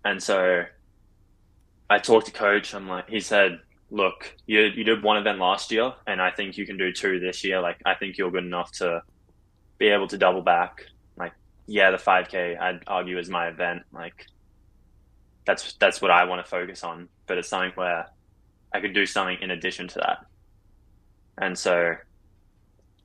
And 0.05 0.23
so 0.23 0.65
I 1.89 1.99
talked 1.99 2.27
to 2.27 2.33
coach. 2.33 2.75
I'm 2.75 2.87
like, 2.87 3.09
he 3.09 3.21
said, 3.21 3.59
look, 3.89 4.37
you, 4.45 4.61
you 4.61 4.85
did 4.85 5.03
one 5.03 5.17
event 5.17 5.39
last 5.39 5.73
year, 5.73 5.95
and 6.07 6.21
I 6.21 6.31
think 6.31 6.59
you 6.59 6.67
can 6.67 6.77
do 6.77 6.93
two 6.93 7.21
this 7.21 7.43
year. 7.43 7.63
Like, 7.63 7.81
I 7.87 7.95
think 7.95 8.19
you're 8.19 8.31
good 8.31 8.45
enough 8.45 8.71
to 8.73 9.01
be 9.79 9.89
able 9.89 10.09
to 10.09 10.19
double 10.19 10.43
back. 10.43 10.85
Like, 11.17 11.33
yeah, 11.67 11.91
the 11.91 11.97
5K, 11.97 12.61
I'd 12.61 12.81
argue 12.87 13.17
is 13.19 13.31
my 13.31 13.49
event. 13.49 13.85
Like, 13.95 14.27
that's 15.47 15.73
that's 15.81 16.03
what 16.03 16.11
I 16.11 16.25
want 16.25 16.45
to 16.45 16.51
focus 16.51 16.85
on. 16.85 17.09
But 17.27 17.39
it's 17.39 17.49
something 17.49 17.73
where 17.77 18.09
I 18.75 18.81
could 18.81 18.93
do 18.93 19.07
something 19.07 19.39
in 19.41 19.53
addition 19.53 19.89
to 19.89 20.01
that. 20.01 20.19
And 21.39 21.59
so 21.59 21.95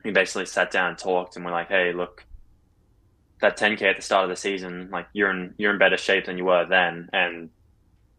we 0.04 0.10
basically 0.10 0.46
sat 0.46 0.70
down 0.70 0.90
and 0.90 0.98
talked, 0.98 1.36
and 1.36 1.44
we're 1.44 1.50
like, 1.50 1.68
hey, 1.68 1.92
look, 1.92 2.24
that 3.40 3.58
10k 3.58 3.82
at 3.82 3.96
the 3.96 4.02
start 4.02 4.24
of 4.24 4.30
the 4.30 4.36
season, 4.36 4.88
like 4.90 5.06
you're 5.12 5.30
in 5.30 5.54
you're 5.58 5.72
in 5.72 5.78
better 5.78 5.96
shape 5.96 6.26
than 6.26 6.38
you 6.38 6.44
were 6.44 6.66
then, 6.66 7.08
and 7.12 7.50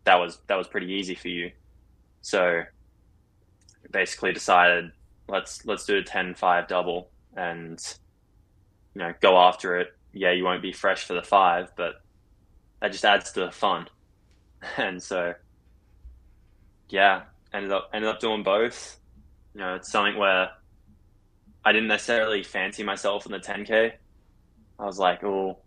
that 0.04 0.15
was 0.15 0.39
that 0.48 0.56
was 0.56 0.67
pretty 0.67 0.94
easy 0.94 1.15
for 1.15 1.28
you. 1.28 1.52
So 2.22 2.63
basically 3.91 4.32
decided 4.32 4.91
let's 5.28 5.65
let's 5.65 5.86
do 5.86 5.98
a 5.98 6.02
10-5 6.02 6.67
double 6.67 7.10
and 7.36 7.80
you 8.94 9.02
know 9.02 9.13
go 9.22 9.38
after 9.38 9.80
it. 9.80 9.96
Yeah, 10.13 10.32
you 10.32 10.44
won't 10.44 10.62
be 10.62 10.74
fresh 10.74 11.06
for 11.06 11.13
the 11.13 11.22
five, 11.22 11.72
but 11.78 12.02
that 12.82 12.91
just 12.91 13.06
adds 13.06 13.32
to 13.34 13.41
the 13.41 13.52
fun. 13.52 13.88
And 14.78 15.02
so 15.02 15.34
yeah, 16.89 17.24
ended 17.52 17.72
up 17.72 17.89
ended 17.94 18.10
up 18.10 18.20
doing 18.20 18.44
both. 18.44 19.00
You 19.56 19.62
know, 19.62 19.76
it's 19.76 19.91
something 19.91 20.17
where 20.17 20.52
I 21.63 21.71
didn't 21.71 21.88
necessarily 21.88 22.43
fancy 22.43 22.84
myself 22.84 23.26
in 23.26 23.32
the 23.32 23.39
10k. 23.39 23.91
I 24.80 24.86
was 24.86 24.97
like, 24.97 25.24
oh, 25.24 25.60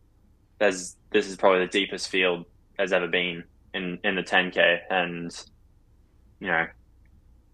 there's 0.58 0.96
this 1.12 1.28
is 1.28 1.36
probably 1.36 1.60
the 1.60 1.70
deepest 1.70 2.08
field 2.08 2.46
there's 2.76 2.92
ever 2.92 3.06
been 3.06 3.44
in 3.72 3.98
in 4.02 4.14
the 4.16 4.22
10k, 4.22 4.80
and 4.90 5.44
you 6.40 6.48
know, 6.48 6.66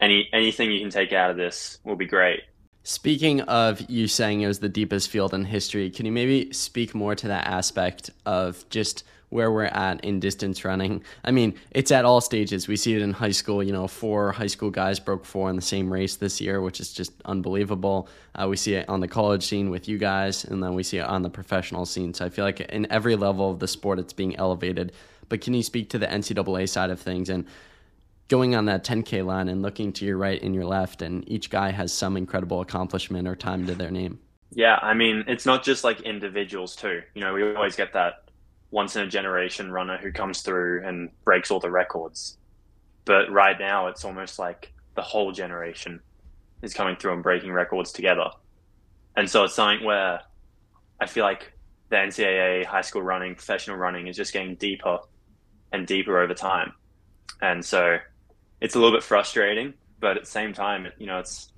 any 0.01 0.29
anything 0.33 0.71
you 0.71 0.81
can 0.81 0.91
take 0.91 1.13
out 1.13 1.31
of 1.31 1.37
this 1.37 1.79
will 1.85 1.97
be 1.97 2.07
great. 2.07 2.41
Speaking 2.83 3.43
of 3.43 3.83
you 3.91 4.09
saying 4.09 4.41
it 4.41 4.47
was 4.47 4.61
the 4.61 4.69
deepest 4.69 5.11
field 5.11 5.35
in 5.35 5.45
history, 5.45 5.91
can 5.91 6.07
you 6.07 6.13
maybe 6.13 6.51
speak 6.53 6.95
more 6.95 7.15
to 7.15 7.29
that 7.29 7.47
aspect 7.47 8.09
of 8.25 8.67
just 8.71 9.05
where 9.31 9.51
we're 9.51 9.65
at 9.65 10.05
in 10.05 10.21
distance 10.21 10.65
running? 10.65 11.03
I 11.25 11.31
mean, 11.31 11.55
it's 11.71 11.91
at 11.91 12.05
all 12.05 12.21
stages. 12.21 12.69
We 12.69 12.77
see 12.77 12.95
it 12.95 13.03
in 13.03 13.13
high 13.13 13.31
school. 13.31 13.63
You 13.63 13.73
know, 13.73 13.89
four 13.89 14.33
high 14.33 14.47
school 14.47 14.71
guys 14.71 15.01
broke 15.01 15.25
four 15.25 15.51
in 15.51 15.57
the 15.57 15.63
same 15.63 15.93
race 15.93 16.17
this 16.17 16.41
year, 16.41 16.61
which 16.61 16.81
is 16.81 16.93
just 16.93 17.13
unbelievable. 17.25 18.09
Uh, 18.35 18.47
we 18.49 18.57
see 18.57 18.75
it 18.75 18.89
on 18.89 19.01
the 19.01 19.09
college 19.09 19.47
scene 19.47 19.71
with 19.71 19.89
you 19.89 19.99
guys, 19.99 20.45
and 20.45 20.63
then 20.63 20.75
we 20.75 20.83
see 20.83 20.99
it 20.99 21.07
on 21.07 21.23
the 21.23 21.31
professional 21.31 21.87
scene. 21.87 22.15
So 22.15 22.27
I 22.27 22.29
feel 22.29 22.45
like 22.45 22.61
in 22.61 22.91
every 22.91 23.17
level 23.17 23.51
of 23.51 23.59
the 23.59 23.69
sport, 23.69 23.99
it's 23.99 24.13
being 24.13 24.37
elevated. 24.37 24.93
But 25.29 25.41
can 25.41 25.55
you 25.55 25.63
speak 25.63 25.91
to 25.91 25.99
the 25.99 26.07
NCAA 26.07 26.69
side 26.69 26.91
of 26.91 27.01
things 27.01 27.29
and 27.29 27.47
going 28.31 28.55
on 28.55 28.65
that 28.67 28.85
10K 28.85 29.27
line 29.27 29.49
and 29.49 29.61
looking 29.61 29.93
to 29.93 30.07
your 30.07 30.17
right 30.17 30.41
and 30.41 30.55
your 30.55 30.65
left, 30.65 31.03
and 31.03 31.29
each 31.29 31.51
guy 31.51 31.71
has 31.71 31.93
some 31.93 32.17
incredible 32.17 32.61
accomplishment 32.61 33.29
or 33.29 33.37
time 33.37 33.67
to 33.67 33.75
their 33.75 33.91
name. 33.91 34.19
Yeah, 34.53 34.79
I 34.83 34.95
mean, 34.95 35.25
it's 35.27 35.45
not 35.45 35.63
just 35.63 35.85
like 35.85 36.01
individuals 36.01 36.75
too. 36.75 37.03
You 37.15 37.21
know, 37.21 37.35
we 37.35 37.55
always 37.55 37.77
get 37.77 37.93
that 37.93 38.30
once 38.71 38.97
in 38.97 39.03
a 39.03 39.09
generation 39.09 39.73
runner 39.73 39.99
who 39.99 40.13
comes 40.13 40.43
through 40.43 40.87
and 40.87 41.11
breaks 41.25 41.51
all 41.51 41.61
the 41.61 41.71
records. 41.71 42.39
But 43.05 43.31
right 43.31 43.59
now, 43.59 43.89
it's 43.89 44.05
almost 44.05 44.39
like 44.39 44.73
the 44.95 45.03
whole 45.03 45.33
generation 45.33 46.01
is 46.63 46.75
coming 46.75 46.97
through 46.97 47.15
and 47.15 47.23
breaking 47.23 47.53
records 47.53 47.93
together. 47.93 48.31
And 49.17 49.29
so 49.29 49.45
it's 49.45 49.55
something 49.55 49.85
where 49.85 50.21
I 51.01 51.07
feel 51.07 51.25
like 51.25 51.53
the 51.89 51.97
NCAA, 51.97 52.65
high 52.65 52.83
school 52.83 53.03
running, 53.03 53.35
professional 53.35 53.77
running 53.77 54.07
is 54.07 54.17
just 54.17 54.33
getting 54.33 54.55
deeper 54.55 54.99
and 55.73 55.87
deeper 55.87 56.19
over 56.21 56.35
time. 56.35 56.73
And 57.43 57.65
so 57.65 57.99
it's 58.61 58.75
a 58.75 58.79
little 58.79 58.97
bit 58.97 59.03
frustrating, 59.03 59.75
but 59.99 60.17
at 60.17 60.25
the 60.25 60.31
same 60.31 60.53
time, 60.53 60.87
you 60.99 61.07
know, 61.07 61.19
it's 61.19 61.53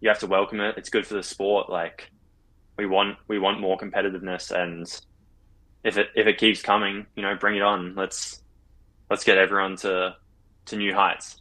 you 0.00 0.08
have 0.08 0.18
to 0.20 0.26
welcome 0.26 0.60
it. 0.60 0.76
It's 0.76 0.90
good 0.90 1.06
for 1.06 1.14
the 1.14 1.22
sport. 1.22 1.70
Like 1.70 2.10
we 2.76 2.86
want 2.86 3.16
we 3.28 3.38
want 3.38 3.60
more 3.60 3.78
competitiveness, 3.78 4.50
and 4.50 4.86
if 5.86 5.96
it 5.96 6.10
if 6.16 6.26
it 6.26 6.36
keeps 6.36 6.60
coming, 6.62 7.06
you 7.14 7.22
know, 7.22 7.36
bring 7.36 7.56
it 7.56 7.62
on. 7.62 7.94
Let's 7.94 8.42
let's 9.08 9.22
get 9.22 9.38
everyone 9.38 9.76
to 9.78 10.16
to 10.66 10.76
new 10.76 10.92
heights. 10.92 11.40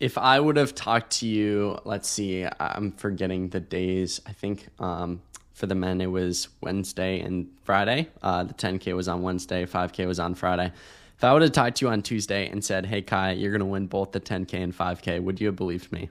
If 0.00 0.18
I 0.18 0.38
would 0.38 0.56
have 0.56 0.74
talked 0.74 1.10
to 1.20 1.26
you, 1.26 1.78
let's 1.84 2.08
see, 2.08 2.46
I'm 2.60 2.92
forgetting 2.92 3.48
the 3.48 3.60
days. 3.60 4.20
I 4.26 4.32
think 4.32 4.68
um, 4.80 5.22
for 5.54 5.66
the 5.66 5.74
men 5.74 6.00
it 6.00 6.06
was 6.06 6.48
Wednesday 6.60 7.20
and 7.20 7.48
Friday. 7.64 8.08
Uh, 8.22 8.44
the 8.44 8.54
10K 8.54 8.94
was 8.94 9.08
on 9.08 9.22
Wednesday, 9.22 9.66
5K 9.66 10.06
was 10.06 10.20
on 10.20 10.34
Friday. 10.34 10.72
If 11.16 11.24
I 11.24 11.32
would 11.32 11.42
have 11.42 11.50
talked 11.50 11.78
to 11.78 11.86
you 11.86 11.90
on 11.90 12.02
Tuesday 12.02 12.48
and 12.48 12.64
said, 12.64 12.86
"Hey 12.86 13.02
Ky, 13.02 13.34
you're 13.34 13.52
going 13.52 13.60
to 13.60 13.66
win 13.66 13.86
both 13.86 14.12
the 14.12 14.20
10k 14.20 14.54
and 14.54 14.76
5k," 14.76 15.22
would 15.22 15.40
you 15.40 15.46
have 15.46 15.56
believed 15.56 15.92
me? 15.92 16.10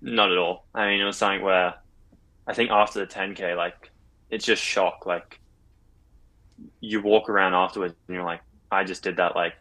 Not 0.00 0.32
at 0.32 0.38
all. 0.38 0.64
I 0.74 0.88
mean, 0.88 1.00
it 1.00 1.04
was 1.04 1.16
something 1.16 1.42
where 1.42 1.74
I 2.46 2.54
think 2.54 2.70
after 2.70 3.00
the 3.00 3.06
10k, 3.06 3.56
like 3.56 3.90
it's 4.30 4.44
just 4.44 4.62
shock. 4.62 5.04
Like 5.06 5.40
you 6.80 7.02
walk 7.02 7.28
around 7.28 7.54
afterwards 7.54 7.94
and 8.06 8.14
you're 8.14 8.24
like, 8.24 8.40
I 8.70 8.84
just 8.84 9.02
did 9.02 9.16
that 9.16 9.34
like 9.34 9.54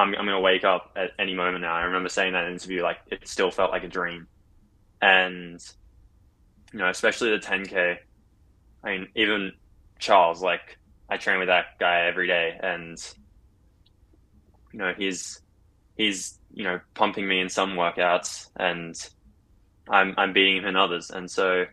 I'm 0.00 0.14
I'm 0.14 0.24
gonna 0.24 0.40
wake 0.40 0.64
up 0.64 0.92
at 0.96 1.10
any 1.18 1.34
moment 1.34 1.60
now. 1.60 1.74
I 1.74 1.82
remember 1.82 2.08
saying 2.08 2.32
that 2.32 2.44
in 2.44 2.52
interview, 2.52 2.82
like 2.82 2.98
it 3.10 3.28
still 3.28 3.50
felt 3.50 3.70
like 3.70 3.84
a 3.84 3.88
dream, 3.88 4.26
and 5.02 5.60
you 6.72 6.78
know, 6.78 6.88
especially 6.88 7.30
the 7.30 7.38
10k. 7.38 7.98
I 8.82 8.90
mean, 8.90 9.08
even 9.14 9.52
Charles, 9.98 10.42
like 10.42 10.78
I 11.10 11.18
train 11.18 11.38
with 11.38 11.48
that 11.48 11.78
guy 11.78 12.06
every 12.06 12.26
day, 12.26 12.58
and 12.62 12.96
you 14.72 14.78
know, 14.78 14.94
he's 14.96 15.42
he's 15.96 16.38
you 16.54 16.64
know 16.64 16.80
pumping 16.94 17.28
me 17.28 17.40
in 17.40 17.50
some 17.50 17.72
workouts, 17.72 18.48
and 18.56 18.96
I'm 19.90 20.14
I'm 20.16 20.32
beating 20.32 20.56
him 20.56 20.64
in 20.64 20.76
others, 20.76 21.10
and 21.10 21.30
so 21.30 21.66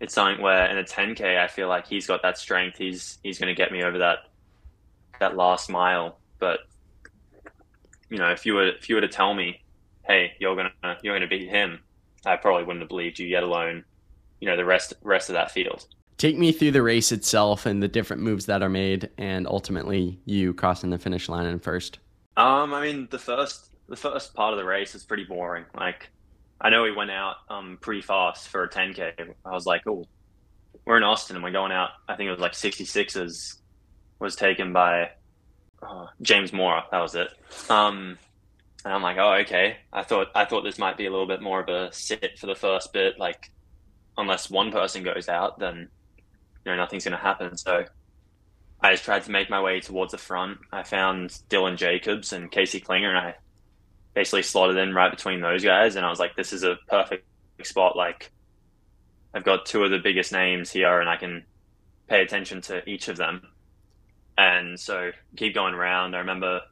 it's 0.00 0.14
something 0.14 0.42
where 0.42 0.66
in 0.66 0.78
a 0.78 0.84
10k, 0.84 1.38
I 1.38 1.46
feel 1.46 1.68
like 1.68 1.86
he's 1.86 2.06
got 2.06 2.22
that 2.22 2.38
strength. 2.38 2.78
He's 2.78 3.18
he's 3.22 3.38
going 3.38 3.48
to 3.48 3.54
get 3.54 3.70
me 3.70 3.82
over 3.82 3.98
that 3.98 4.30
that 5.20 5.36
last 5.36 5.70
mile. 5.70 6.18
But 6.38 6.60
you 8.08 8.18
know, 8.18 8.30
if 8.30 8.46
you 8.46 8.54
were 8.54 8.68
if 8.68 8.88
you 8.88 8.94
were 8.94 9.02
to 9.02 9.08
tell 9.08 9.34
me, 9.34 9.62
hey, 10.06 10.32
you're 10.40 10.56
gonna 10.56 10.98
you're 11.02 11.14
gonna 11.14 11.28
beat 11.28 11.48
him, 11.48 11.80
I 12.24 12.36
probably 12.36 12.64
wouldn't 12.64 12.82
have 12.82 12.88
believed 12.88 13.18
you. 13.18 13.26
Yet 13.26 13.42
alone, 13.42 13.84
you 14.40 14.48
know, 14.48 14.56
the 14.56 14.64
rest 14.64 14.94
rest 15.02 15.28
of 15.28 15.34
that 15.34 15.50
field. 15.50 15.86
Take 16.16 16.36
me 16.36 16.52
through 16.52 16.72
the 16.72 16.82
race 16.82 17.12
itself 17.12 17.64
and 17.64 17.82
the 17.82 17.88
different 17.88 18.22
moves 18.22 18.46
that 18.46 18.62
are 18.62 18.68
made, 18.68 19.08
and 19.16 19.46
ultimately 19.46 20.18
you 20.26 20.52
crossing 20.52 20.90
the 20.90 20.98
finish 20.98 21.28
line 21.28 21.46
in 21.46 21.58
first. 21.58 21.98
Um, 22.36 22.74
I 22.74 22.82
mean, 22.82 23.08
the 23.10 23.18
first 23.18 23.70
the 23.88 23.96
first 23.96 24.34
part 24.34 24.52
of 24.52 24.58
the 24.58 24.64
race 24.64 24.94
is 24.94 25.02
pretty 25.02 25.24
boring. 25.24 25.64
Like, 25.76 26.10
I 26.60 26.70
know 26.70 26.82
we 26.82 26.92
went 26.92 27.10
out 27.10 27.36
um 27.48 27.78
pretty 27.80 28.02
fast 28.02 28.48
for 28.48 28.64
a 28.64 28.68
10k. 28.68 29.34
I 29.44 29.50
was 29.50 29.66
like, 29.66 29.86
oh, 29.86 30.06
we're 30.84 30.96
in 30.96 31.02
Austin 31.02 31.36
and 31.36 31.44
we're 31.44 31.52
going 31.52 31.72
out. 31.72 31.90
I 32.08 32.16
think 32.16 32.28
it 32.28 32.32
was 32.32 32.40
like 32.40 32.52
66s 32.52 33.56
was 34.18 34.36
taken 34.36 34.72
by 34.72 35.10
uh, 35.82 36.06
James 36.20 36.50
Mwaura. 36.50 36.82
That 36.90 37.00
was 37.00 37.14
it. 37.14 37.28
Um, 37.70 38.18
and 38.84 38.94
I'm 38.94 39.02
like, 39.02 39.18
oh, 39.18 39.34
okay. 39.42 39.78
I 39.92 40.02
thought 40.02 40.28
I 40.34 40.44
thought 40.44 40.62
this 40.62 40.78
might 40.78 40.96
be 40.96 41.06
a 41.06 41.10
little 41.10 41.26
bit 41.26 41.42
more 41.42 41.60
of 41.60 41.68
a 41.68 41.92
sit 41.92 42.38
for 42.38 42.46
the 42.46 42.54
first 42.54 42.92
bit. 42.92 43.18
Like, 43.18 43.50
unless 44.16 44.50
one 44.50 44.72
person 44.72 45.02
goes 45.02 45.28
out, 45.28 45.58
then 45.58 45.88
you 46.64 46.72
know 46.72 46.76
nothing's 46.76 47.04
going 47.04 47.16
to 47.16 47.22
happen. 47.22 47.56
So 47.56 47.84
I 48.80 48.92
just 48.92 49.04
tried 49.04 49.24
to 49.24 49.30
make 49.30 49.50
my 49.50 49.60
way 49.60 49.80
towards 49.80 50.12
the 50.12 50.18
front. 50.18 50.58
I 50.72 50.82
found 50.82 51.30
Dylan 51.48 51.76
Jacobs 51.76 52.32
and 52.32 52.50
Casey 52.50 52.80
Clinger, 52.80 53.08
and 53.08 53.18
I 53.18 53.34
basically 54.14 54.42
slotted 54.42 54.76
in 54.76 54.94
right 54.94 55.10
between 55.10 55.40
those 55.40 55.64
guys. 55.64 55.96
And 55.96 56.04
I 56.04 56.10
was 56.10 56.18
like, 56.18 56.36
this 56.36 56.52
is 56.52 56.62
a 56.64 56.76
perfect 56.88 57.24
spot. 57.62 57.96
Like, 57.96 58.30
I've 59.34 59.44
got 59.44 59.66
two 59.66 59.84
of 59.84 59.90
the 59.90 59.98
biggest 59.98 60.32
names 60.32 60.70
here, 60.70 61.00
and 61.00 61.08
I 61.08 61.16
can 61.16 61.44
pay 62.08 62.22
attention 62.22 62.60
to 62.62 62.88
each 62.88 63.08
of 63.08 63.16
them. 63.16 63.42
And 64.36 64.78
so 64.78 65.12
keep 65.36 65.54
going 65.54 65.74
around. 65.74 66.14
I 66.14 66.18
remember 66.18 66.62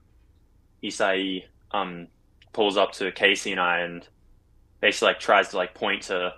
Isai 0.83 1.44
um, 1.70 2.09
pulls 2.53 2.77
up 2.77 2.92
to 2.92 3.12
Casey 3.12 3.53
and 3.53 3.61
I 3.61 3.81
and 3.81 4.07
basically 4.81 5.09
like 5.09 5.20
tries 5.20 5.48
to 5.48 5.57
like 5.57 5.74
point 5.74 6.03
to, 6.05 6.35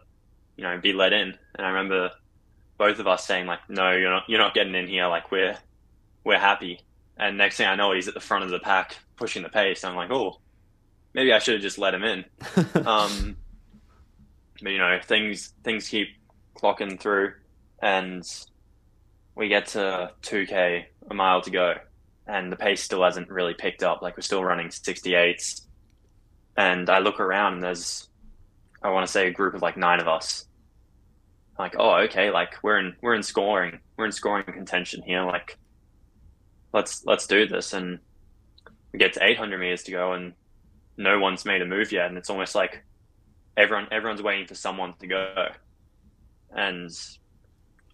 you 0.56 0.64
know, 0.64 0.78
be 0.78 0.92
let 0.92 1.12
in. 1.12 1.38
And 1.54 1.66
I 1.66 1.68
remember 1.68 2.10
both 2.78 2.98
of 2.98 3.06
us 3.06 3.24
saying 3.26 3.46
like, 3.46 3.60
no, 3.68 3.92
you're 3.92 4.10
not, 4.10 4.24
you're 4.28 4.40
not 4.40 4.54
getting 4.54 4.74
in 4.74 4.88
here. 4.88 5.06
Like 5.06 5.30
we're, 5.30 5.56
we're 6.24 6.38
happy. 6.38 6.80
And 7.16 7.38
next 7.38 7.56
thing 7.56 7.66
I 7.66 7.76
know, 7.76 7.92
he's 7.92 8.08
at 8.08 8.14
the 8.14 8.20
front 8.20 8.44
of 8.44 8.50
the 8.50 8.58
pack 8.58 8.96
pushing 9.16 9.42
the 9.42 9.48
pace. 9.48 9.84
I'm 9.84 9.94
like, 9.96 10.10
oh, 10.10 10.40
maybe 11.14 11.32
I 11.32 11.38
should 11.38 11.54
have 11.54 11.62
just 11.62 11.78
let 11.78 11.94
him 11.94 12.04
in. 12.04 12.24
um, 12.86 13.36
but 14.62 14.72
you 14.72 14.78
know, 14.78 14.98
things 15.02 15.54
things 15.64 15.88
keep 15.88 16.08
clocking 16.54 16.98
through, 17.00 17.32
and 17.82 18.24
we 19.34 19.48
get 19.48 19.68
to 19.68 20.12
2k, 20.22 20.84
a 21.10 21.14
mile 21.14 21.40
to 21.42 21.50
go, 21.50 21.74
and 22.26 22.52
the 22.52 22.56
pace 22.56 22.82
still 22.82 23.02
hasn't 23.02 23.30
really 23.30 23.54
picked 23.54 23.82
up. 23.82 24.02
Like 24.02 24.16
we're 24.16 24.22
still 24.22 24.44
running 24.44 24.68
68s, 24.68 25.62
and 26.56 26.88
I 26.90 26.98
look 26.98 27.20
around 27.20 27.54
and 27.54 27.62
there's, 27.62 28.08
I 28.82 28.90
want 28.90 29.06
to 29.06 29.12
say 29.12 29.28
a 29.28 29.32
group 29.32 29.54
of 29.54 29.62
like 29.62 29.76
nine 29.76 30.00
of 30.00 30.08
us. 30.08 30.46
Like, 31.58 31.74
oh, 31.78 31.96
okay, 32.04 32.30
like 32.30 32.62
we're 32.62 32.78
in 32.78 32.96
we're 33.02 33.14
in 33.14 33.22
scoring, 33.22 33.80
we're 33.96 34.06
in 34.06 34.12
scoring 34.12 34.44
contention 34.44 35.02
here. 35.02 35.24
Like, 35.24 35.58
let's 36.72 37.04
let's 37.04 37.26
do 37.26 37.46
this, 37.46 37.74
and 37.74 37.98
we 38.92 38.98
get 38.98 39.12
to 39.14 39.24
800 39.24 39.58
meters 39.58 39.82
to 39.84 39.90
go, 39.90 40.12
and 40.12 40.32
no 41.00 41.18
one's 41.18 41.46
made 41.46 41.62
a 41.62 41.66
move 41.66 41.92
yet, 41.92 42.08
and 42.08 42.18
it's 42.18 42.30
almost 42.30 42.54
like 42.54 42.84
everyone 43.56 43.88
everyone's 43.90 44.22
waiting 44.22 44.46
for 44.46 44.54
someone 44.54 44.94
to 45.00 45.06
go. 45.06 45.48
And 46.50 46.90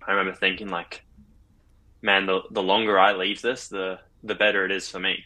I 0.07 0.11
remember 0.11 0.37
thinking 0.39 0.69
like, 0.69 1.05
man, 2.03 2.27
the 2.27 2.43
the 2.51 2.63
longer 2.63 2.99
I 2.99 3.13
leave 3.13 3.41
this, 3.41 3.69
the 3.69 4.01
the 4.25 4.35
better 4.35 4.65
it 4.65 4.73
is 4.73 4.89
for 4.89 4.99
me. 4.99 5.25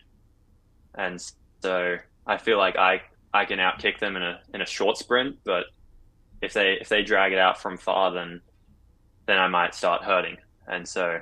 And 0.95 1.21
so 1.63 1.97
I 2.27 2.37
feel 2.37 2.59
like 2.59 2.77
I 2.77 3.01
I 3.33 3.47
can 3.47 3.59
outkick 3.59 3.99
them 3.99 4.17
in 4.17 4.23
a 4.23 4.41
in 4.53 4.61
a 4.61 4.67
short 4.67 4.99
sprint, 4.99 5.39
but 5.45 5.65
if 6.43 6.53
they 6.53 6.75
if 6.81 6.89
they 6.91 7.03
drag 7.03 7.33
it 7.33 7.39
out 7.39 7.63
from 7.63 7.79
far, 7.79 8.13
then 8.13 8.43
then 9.27 9.39
I 9.39 9.49
might 9.49 9.75
start 9.75 10.03
hurting. 10.03 10.37
And 10.67 10.87
so 10.87 11.21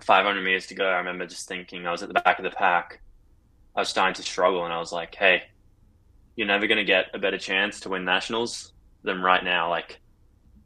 500 0.00 0.42
meters 0.42 0.66
to 0.66 0.74
go, 0.74 0.84
I 0.84 0.96
remember 0.96 1.26
just 1.26 1.46
thinking 1.46 1.86
I 1.86 1.92
was 1.92 2.02
at 2.02 2.08
the 2.08 2.20
back 2.20 2.38
of 2.40 2.44
the 2.44 2.50
pack. 2.50 3.00
I 3.74 3.80
was 3.80 3.88
starting 3.88 4.14
to 4.14 4.22
struggle, 4.22 4.64
and 4.64 4.72
I 4.72 4.78
was 4.78 4.92
like, 4.92 5.14
hey, 5.14 5.42
you're 6.36 6.46
never 6.46 6.66
going 6.66 6.78
to 6.78 6.84
get 6.84 7.06
a 7.14 7.18
better 7.18 7.38
chance 7.38 7.80
to 7.80 7.90
win 7.90 8.04
nationals 8.04 8.72
than 9.02 9.20
right 9.20 9.42
now. 9.42 9.70
Like, 9.70 10.00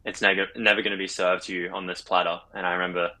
it's 0.05 0.21
never 0.21 0.47
never 0.55 0.81
going 0.81 0.91
to 0.91 0.97
be 0.97 1.07
served 1.07 1.43
to 1.45 1.53
you 1.53 1.69
on 1.73 1.85
this 1.85 2.01
platter. 2.01 2.39
And 2.53 2.65
I 2.65 2.73
remember 2.73 3.11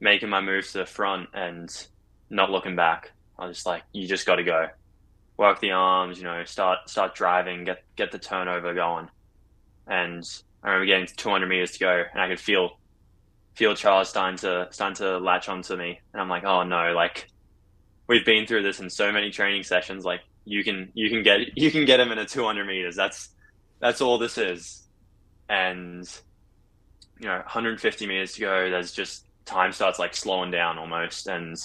making 0.00 0.28
my 0.28 0.40
move 0.40 0.66
to 0.72 0.78
the 0.78 0.86
front 0.86 1.28
and 1.34 1.70
not 2.28 2.50
looking 2.50 2.76
back. 2.76 3.12
I 3.38 3.46
was 3.46 3.56
just 3.56 3.66
like, 3.66 3.82
you 3.92 4.06
just 4.06 4.26
got 4.26 4.36
to 4.36 4.44
go, 4.44 4.66
work 5.36 5.60
the 5.60 5.72
arms, 5.72 6.18
you 6.18 6.24
know, 6.24 6.44
start 6.44 6.88
start 6.88 7.14
driving, 7.14 7.64
get 7.64 7.82
get 7.96 8.12
the 8.12 8.18
turnover 8.18 8.74
going. 8.74 9.08
And 9.86 10.22
I 10.62 10.68
remember 10.68 10.86
getting 10.86 11.06
to 11.06 11.16
200 11.16 11.46
meters 11.46 11.72
to 11.72 11.78
go, 11.78 12.04
and 12.12 12.20
I 12.20 12.28
could 12.28 12.40
feel 12.40 12.78
feel 13.54 13.74
Charles 13.74 14.10
starting 14.10 14.38
to 14.38 14.68
starting 14.70 14.96
to 14.96 15.18
latch 15.18 15.48
onto 15.48 15.76
me, 15.76 16.00
and 16.12 16.20
I'm 16.20 16.28
like, 16.28 16.44
oh 16.44 16.62
no, 16.64 16.92
like 16.92 17.28
we've 18.10 18.26
been 18.26 18.44
through 18.44 18.64
this 18.64 18.80
in 18.80 18.90
so 18.90 19.12
many 19.12 19.30
training 19.30 19.62
sessions. 19.62 20.04
Like 20.04 20.22
you 20.44 20.64
can 20.64 20.90
you 20.94 21.08
can 21.08 21.22
get 21.22 21.56
you 21.56 21.70
can 21.70 21.84
get 21.84 22.00
him 22.00 22.10
in 22.10 22.18
a 22.18 22.26
200 22.26 22.66
meters. 22.66 22.96
That's 22.96 23.28
that's 23.78 24.00
all 24.00 24.18
this 24.18 24.36
is. 24.36 24.82
And 25.48 26.04
you 27.20 27.28
know, 27.28 27.36
150 27.36 28.06
meters 28.06 28.32
to 28.32 28.40
go. 28.40 28.68
There's 28.68 28.92
just 28.92 29.26
time 29.44 29.72
starts 29.72 30.00
like 30.00 30.14
slowing 30.16 30.50
down 30.50 30.76
almost, 30.76 31.28
and 31.28 31.56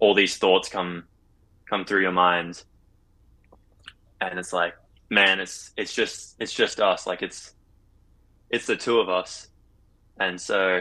all 0.00 0.14
these 0.14 0.36
thoughts 0.36 0.68
come 0.68 1.04
come 1.70 1.84
through 1.84 2.02
your 2.02 2.12
mind, 2.12 2.64
and 4.20 4.38
it's 4.40 4.52
like, 4.52 4.74
man, 5.10 5.38
it's 5.38 5.70
it's 5.76 5.94
just 5.94 6.34
it's 6.40 6.52
just 6.52 6.80
us. 6.80 7.06
Like 7.06 7.22
it's 7.22 7.54
it's 8.50 8.66
the 8.66 8.76
two 8.76 8.98
of 8.98 9.08
us, 9.08 9.46
and 10.18 10.40
so 10.40 10.80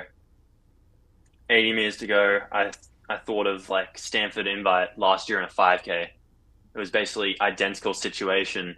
80 1.52 1.74
meters 1.74 1.98
to 1.98 2.08
go. 2.08 2.40
I 2.52 2.72
I 3.12 3.18
thought 3.18 3.46
of 3.46 3.70
like 3.70 3.98
Stanford 3.98 4.48
Invite 4.48 4.98
last 4.98 5.28
year 5.28 5.40
in 5.40 5.44
a 5.44 5.50
5K. 5.50 6.04
It 6.04 6.80
was 6.80 6.90
basically 6.90 7.36
identical 7.42 7.94
situation. 7.94 8.78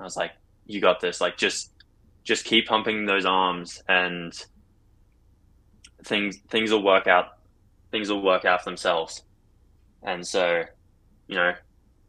I 0.00 0.02
was 0.02 0.16
like, 0.16 0.32
you 0.66 0.80
got 0.80 1.00
this. 1.00 1.20
Like 1.20 1.36
just 1.36 1.70
just 2.24 2.44
keep 2.44 2.66
pumping 2.66 3.06
those 3.06 3.24
arms 3.24 3.80
and 3.88 4.34
things 6.04 6.38
things 6.50 6.70
will 6.70 6.82
work 6.82 7.06
out 7.06 7.38
things 7.90 8.10
will 8.10 8.22
work 8.22 8.44
out 8.44 8.62
for 8.62 8.70
themselves. 8.70 9.22
And 10.02 10.26
so, 10.26 10.64
you 11.28 11.36
know, 11.36 11.54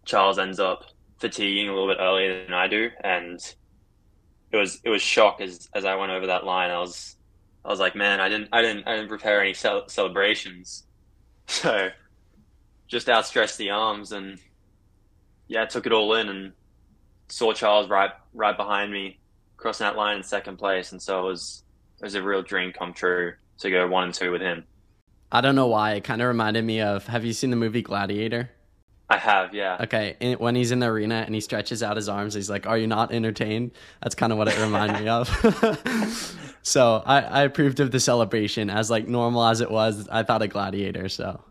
Charles 0.06 0.40
ends 0.40 0.60
up 0.60 0.86
fatiguing 1.20 1.70
a 1.70 1.74
little 1.74 1.88
bit 1.88 1.98
earlier 2.00 2.46
than 2.46 2.54
I 2.54 2.68
do 2.68 2.90
and 3.04 3.40
it 4.52 4.58
was 4.58 4.82
it 4.84 4.90
was 4.90 5.04
shock 5.04 5.40
as 5.40 5.70
as 5.76 5.86
I 5.86 5.96
went 5.96 6.12
over 6.12 6.26
that 6.26 6.46
line. 6.46 6.72
I 6.72 6.80
was 6.80 7.16
I 7.64 7.70
was 7.70 7.80
like, 7.80 7.96
man, 7.96 8.20
I 8.20 8.28
didn't 8.28 8.50
I 8.52 8.64
didn't 8.64 8.88
I 8.88 8.96
didn't 8.96 9.10
prepare 9.10 9.40
any 9.40 9.54
cel- 9.54 9.88
celebrations. 9.88 10.88
So 11.50 11.90
just 12.88 13.10
outstretched 13.10 13.58
the 13.58 13.72
arms 13.72 14.12
and 14.12 14.38
yeah, 15.48 15.66
took 15.66 15.88
it 15.88 15.92
all 15.92 16.14
in 16.14 16.30
and 16.30 16.54
saw 17.28 17.54
Charles 17.54 17.90
right 17.90 18.12
right 18.34 18.56
behind 18.56 18.92
me 18.92 19.20
crossing 19.58 19.86
that 19.86 19.98
line 19.98 20.18
in 20.18 20.24
second 20.24 20.58
place 20.58 20.92
and 20.92 21.02
so 21.02 21.20
it 21.20 21.30
was 21.32 21.64
it 22.00 22.06
was 22.06 22.16
a 22.16 22.22
real 22.22 22.44
dream 22.44 22.72
come 22.72 22.94
true 22.94 23.34
to 23.58 23.70
go 23.70 23.88
one 23.88 24.06
and 24.06 24.14
two 24.14 24.32
with 24.32 24.42
him. 24.42 24.64
I 25.32 25.42
don't 25.42 25.56
know 25.56 25.68
why. 25.68 25.94
It 25.94 26.04
kind 26.04 26.22
of 26.22 26.28
reminded 26.28 26.64
me 26.64 26.82
of 26.82 27.08
have 27.08 27.26
you 27.26 27.34
seen 27.34 27.50
the 27.50 27.56
movie 27.56 27.82
Gladiator? 27.82 28.52
I 29.10 29.18
have, 29.18 29.54
yeah. 29.56 29.78
Okay, 29.82 30.18
and 30.22 30.40
when 30.40 30.56
he's 30.56 30.72
in 30.72 30.80
the 30.80 30.86
arena 30.86 31.24
and 31.26 31.34
he 31.34 31.42
stretches 31.42 31.82
out 31.82 31.96
his 31.96 32.08
arms, 32.08 32.36
he's 32.36 32.50
like, 32.50 32.68
"Are 32.68 32.78
you 32.78 32.88
not 32.88 33.12
entertained?" 33.12 33.72
That's 34.04 34.16
kind 34.16 34.32
of 34.32 34.38
what 34.38 34.48
it 34.48 34.60
reminded 34.60 35.02
me 35.02 35.10
of. 35.10 36.58
so 36.62 37.02
I, 37.06 37.22
I 37.22 37.42
approved 37.44 37.80
of 37.80 37.92
the 37.92 38.00
celebration 38.00 38.70
as 38.70 38.92
like 38.92 39.08
normal 39.08 39.44
as 39.46 39.62
it 39.62 39.72
was. 39.72 40.08
I 40.10 40.24
thought 40.24 40.44
a 40.44 40.48
Gladiator, 40.48 41.10
so 41.10 41.44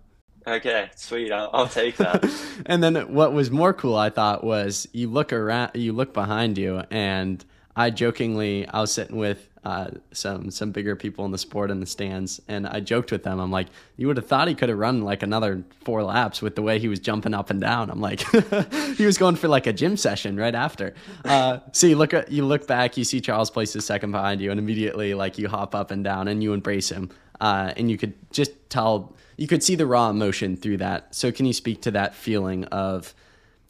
Okay, 0.48 0.88
sweet. 0.96 1.30
I'll, 1.30 1.50
I'll 1.52 1.68
take 1.68 1.96
that. 1.98 2.24
and 2.66 2.82
then 2.82 3.12
what 3.12 3.32
was 3.32 3.50
more 3.50 3.74
cool, 3.74 3.96
I 3.96 4.10
thought, 4.10 4.42
was 4.42 4.88
you 4.92 5.08
look 5.08 5.32
around, 5.32 5.72
you 5.74 5.92
look 5.92 6.14
behind 6.14 6.56
you, 6.56 6.82
and 6.90 7.44
I 7.76 7.90
jokingly, 7.90 8.66
I 8.66 8.80
was 8.80 8.92
sitting 8.92 9.16
with 9.16 9.48
uh, 9.68 9.90
some 10.12 10.50
some 10.50 10.70
bigger 10.72 10.96
people 10.96 11.26
in 11.26 11.30
the 11.30 11.36
sport 11.36 11.70
in 11.70 11.78
the 11.78 11.84
stands, 11.84 12.40
and 12.48 12.66
I 12.66 12.80
joked 12.80 13.12
with 13.12 13.22
them. 13.22 13.38
I'm 13.38 13.50
like, 13.50 13.66
you 13.98 14.06
would 14.06 14.16
have 14.16 14.26
thought 14.26 14.48
he 14.48 14.54
could 14.54 14.70
have 14.70 14.78
run 14.78 15.02
like 15.02 15.22
another 15.22 15.62
four 15.84 16.02
laps 16.02 16.40
with 16.40 16.56
the 16.56 16.62
way 16.62 16.78
he 16.78 16.88
was 16.88 16.98
jumping 17.00 17.34
up 17.34 17.50
and 17.50 17.60
down. 17.60 17.90
I'm 17.90 18.00
like, 18.00 18.20
he 18.96 19.04
was 19.04 19.18
going 19.18 19.36
for 19.36 19.46
like 19.46 19.66
a 19.66 19.74
gym 19.74 19.98
session 19.98 20.38
right 20.38 20.54
after. 20.54 20.94
Uh, 21.22 21.58
so 21.72 21.86
you 21.86 21.96
look 21.96 22.14
at 22.14 22.32
you 22.32 22.46
look 22.46 22.66
back, 22.66 22.96
you 22.96 23.04
see 23.04 23.20
Charles 23.20 23.50
places 23.50 23.84
second 23.84 24.10
behind 24.10 24.40
you, 24.40 24.50
and 24.50 24.58
immediately 24.58 25.12
like 25.12 25.36
you 25.36 25.48
hop 25.48 25.74
up 25.74 25.90
and 25.90 26.02
down 26.02 26.28
and 26.28 26.42
you 26.42 26.54
embrace 26.54 26.88
him, 26.88 27.10
uh, 27.38 27.74
and 27.76 27.90
you 27.90 27.98
could 27.98 28.14
just 28.30 28.52
tell 28.70 29.14
you 29.36 29.46
could 29.46 29.62
see 29.62 29.74
the 29.74 29.86
raw 29.86 30.08
emotion 30.08 30.56
through 30.56 30.78
that. 30.78 31.14
So 31.14 31.30
can 31.30 31.44
you 31.44 31.52
speak 31.52 31.82
to 31.82 31.90
that 31.90 32.14
feeling 32.14 32.64
of? 32.64 33.14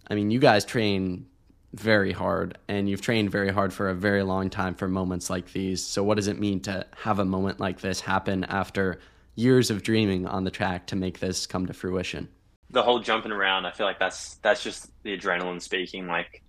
I 0.09 0.15
mean, 0.15 0.31
you 0.31 0.39
guys 0.39 0.65
train 0.65 1.27
very 1.75 2.13
hard 2.13 2.57
and 2.69 2.89
you've 2.89 3.03
trained 3.03 3.31
very 3.31 3.51
hard 3.51 3.73
for 3.73 3.91
a 3.91 3.95
very 3.95 4.23
long 4.23 4.49
time 4.49 4.75
for 4.75 4.89
moments 4.89 5.29
like 5.29 5.53
these. 5.53 5.85
So 5.85 6.03
what 6.03 6.15
does 6.15 6.27
it 6.27 6.39
mean 6.39 6.61
to 6.61 6.87
have 6.97 7.19
a 7.19 7.25
moment 7.25 7.61
like 7.61 7.81
this 7.81 8.01
happen 8.01 8.45
after 8.45 8.99
years 9.35 9.71
of 9.71 9.83
dreaming 9.83 10.27
on 10.27 10.45
the 10.45 10.51
track 10.51 10.87
to 10.89 10.97
make 10.97 11.21
this 11.21 11.47
come 11.47 11.67
to 11.67 11.75
fruition? 11.75 12.29
The 12.71 12.83
whole 12.83 13.01
jumping 13.01 13.33
around, 13.33 13.67
I 13.67 13.73
feel 13.73 13.87
like 13.87 13.99
that's 13.99 14.37
that's 14.37 14.63
just 14.63 14.91
the 15.03 15.17
adrenaline 15.17 15.61
speaking. 15.61 16.07
Like 16.07 16.43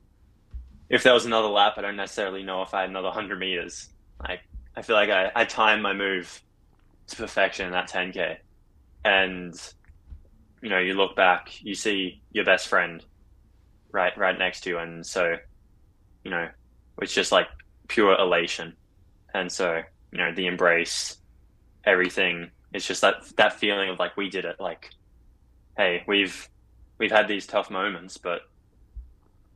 if 0.89 1.03
there 1.03 1.13
was 1.13 1.25
another 1.25 1.47
lap, 1.47 1.73
I 1.77 1.81
don't 1.81 1.95
necessarily 1.95 2.43
know 2.43 2.61
if 2.61 2.73
I 2.73 2.81
had 2.81 2.89
another 2.89 3.07
100 3.07 3.39
meters. 3.39 3.89
Like 4.21 4.41
I 4.75 4.81
feel 4.81 4.95
like 4.95 5.09
I, 5.09 5.31
I 5.35 5.45
timed 5.45 5.81
my 5.81 5.93
move 5.93 6.41
to 7.07 7.15
perfection 7.15 7.65
in 7.65 7.71
that 7.73 7.89
10k. 7.89 8.37
And 9.03 9.53
you 10.61 10.69
know, 10.69 10.79
you 10.79 10.93
look 10.93 11.15
back, 11.15 11.61
you 11.61 11.75
see 11.75 12.21
your 12.31 12.45
best 12.45 12.67
friend 12.67 13.03
right 13.91 14.15
right 14.17 14.37
next 14.37 14.61
to 14.61 14.69
you, 14.69 14.77
and 14.77 15.05
so 15.05 15.35
you 16.23 16.31
know 16.31 16.47
it's 17.01 17.13
just 17.13 17.31
like 17.31 17.47
pure 17.87 18.17
elation, 18.17 18.75
and 19.33 19.51
so 19.51 19.81
you 20.11 20.17
know 20.17 20.33
the 20.33 20.47
embrace, 20.47 21.17
everything. 21.85 22.51
It's 22.73 22.85
just 22.85 23.01
that 23.01 23.15
that 23.37 23.53
feeling 23.53 23.89
of 23.89 23.99
like 23.99 24.15
we 24.17 24.29
did 24.29 24.45
it. 24.45 24.57
Like, 24.59 24.91
hey, 25.77 26.03
we've 26.07 26.49
we've 26.97 27.11
had 27.11 27.27
these 27.27 27.47
tough 27.47 27.69
moments, 27.69 28.17
but 28.17 28.41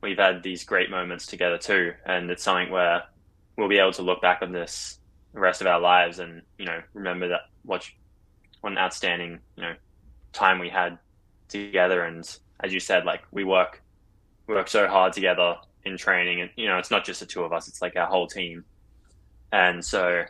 we've 0.01 0.17
had 0.17 0.43
these 0.43 0.63
great 0.63 0.89
moments 0.89 1.25
together 1.25 1.57
too, 1.57 1.93
and 2.05 2.29
it's 2.31 2.43
something 2.43 2.71
where 2.71 3.03
we'll 3.57 3.69
be 3.69 3.77
able 3.77 3.93
to 3.93 4.01
look 4.01 4.21
back 4.21 4.41
on 4.41 4.51
this 4.51 4.99
the 5.33 5.39
rest 5.39 5.61
of 5.61 5.67
our 5.67 5.79
lives 5.79 6.19
and 6.19 6.41
you 6.57 6.65
know 6.65 6.81
remember 6.93 7.27
that 7.27 7.41
what 7.63 7.89
what 8.61 8.71
an 8.71 8.77
outstanding 8.77 9.39
you 9.57 9.63
know 9.63 9.73
time 10.31 10.59
we 10.59 10.69
had 10.69 10.97
together 11.47 12.03
and 12.03 12.37
as 12.63 12.73
you 12.73 12.79
said 12.79 13.05
like 13.05 13.21
we 13.31 13.43
work 13.43 13.81
work 14.47 14.67
so 14.67 14.87
hard 14.87 15.13
together 15.13 15.55
in 15.85 15.97
training 15.97 16.41
and 16.41 16.49
you 16.55 16.67
know 16.67 16.77
it's 16.77 16.91
not 16.91 17.03
just 17.03 17.19
the 17.19 17.25
two 17.25 17.43
of 17.43 17.51
us 17.51 17.67
it's 17.67 17.81
like 17.81 17.95
our 17.95 18.07
whole 18.07 18.27
team. 18.27 18.63
And 19.51 19.83
so 19.83 20.23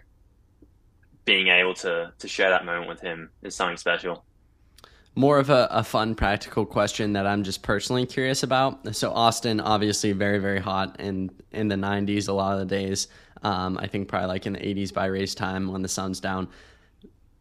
being 1.26 1.48
able 1.48 1.74
to 1.76 2.12
to 2.18 2.28
share 2.28 2.50
that 2.50 2.66
moment 2.66 2.88
with 2.88 3.02
him 3.02 3.30
is 3.42 3.56
something 3.56 3.78
special. 3.78 4.26
More 5.16 5.38
of 5.38 5.52
a, 5.52 5.68
a 5.70 5.84
fun 5.84 6.16
practical 6.16 6.66
question 6.66 7.14
that 7.14 7.26
i'm 7.28 7.44
just 7.44 7.62
personally 7.62 8.06
curious 8.06 8.44
about. 8.44 8.96
So 8.96 9.12
austin 9.12 9.60
obviously 9.60 10.12
very 10.12 10.40
very 10.40 10.60
hot 10.60 11.00
in 11.00 11.32
in 11.52 11.68
the 11.68 11.76
90s 11.76 12.28
a 12.28 12.34
lot 12.34 12.54
of 12.54 12.60
the 12.60 12.76
days. 12.76 13.08
Um, 13.44 13.78
i 13.78 13.88
think 13.88 14.08
probably 14.08 14.28
like 14.28 14.46
in 14.46 14.54
the 14.54 14.60
80s 14.60 14.94
by 14.94 15.06
race 15.06 15.36
time 15.36 15.72
when 15.72 15.82
the 15.82 15.88
sun's 15.88 16.20
down. 16.20 16.48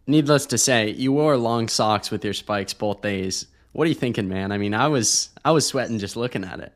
Needless 0.06 0.46
to 0.46 0.58
say 0.58 0.90
you 0.90 1.12
wore 1.12 1.36
long 1.36 1.68
socks 1.68 2.10
with 2.10 2.24
your 2.24 2.34
spikes 2.34 2.74
both 2.74 3.02
days 3.02 3.46
what 3.72 3.86
are 3.86 3.88
you 3.88 3.94
thinking, 3.94 4.28
man? 4.28 4.52
I 4.52 4.58
mean, 4.58 4.74
I 4.74 4.88
was 4.88 5.30
I 5.44 5.50
was 5.50 5.66
sweating 5.66 5.98
just 5.98 6.16
looking 6.16 6.44
at 6.44 6.60
it. 6.60 6.72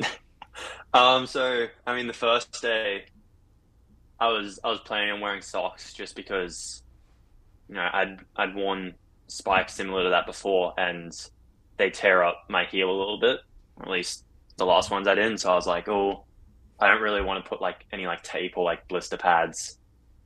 um. 0.94 1.26
So 1.26 1.66
I 1.86 1.96
mean, 1.96 2.06
the 2.06 2.12
first 2.12 2.60
day, 2.60 3.06
I 4.20 4.28
was 4.28 4.60
I 4.62 4.68
was 4.68 4.80
planning 4.80 5.10
on 5.10 5.20
wearing 5.20 5.42
socks 5.42 5.94
just 5.94 6.14
because, 6.14 6.82
you 7.68 7.76
know, 7.76 7.88
I'd 7.92 8.18
I'd 8.36 8.54
worn 8.54 8.94
spikes 9.28 9.74
similar 9.74 10.04
to 10.04 10.10
that 10.10 10.26
before, 10.26 10.74
and 10.76 11.12
they 11.78 11.90
tear 11.90 12.22
up 12.22 12.44
my 12.48 12.64
heel 12.64 12.90
a 12.90 12.96
little 12.98 13.18
bit. 13.18 13.40
At 13.80 13.88
least 13.88 14.24
the 14.56 14.66
last 14.66 14.90
ones 14.90 15.08
I 15.08 15.14
didn't. 15.14 15.38
So 15.38 15.50
I 15.50 15.54
was 15.54 15.66
like, 15.66 15.88
oh, 15.88 16.24
I 16.80 16.88
don't 16.88 17.02
really 17.02 17.22
want 17.22 17.42
to 17.42 17.48
put 17.48 17.62
like 17.62 17.84
any 17.92 18.06
like 18.06 18.22
tape 18.22 18.56
or 18.56 18.64
like 18.64 18.86
blister 18.88 19.16
pads 19.16 19.78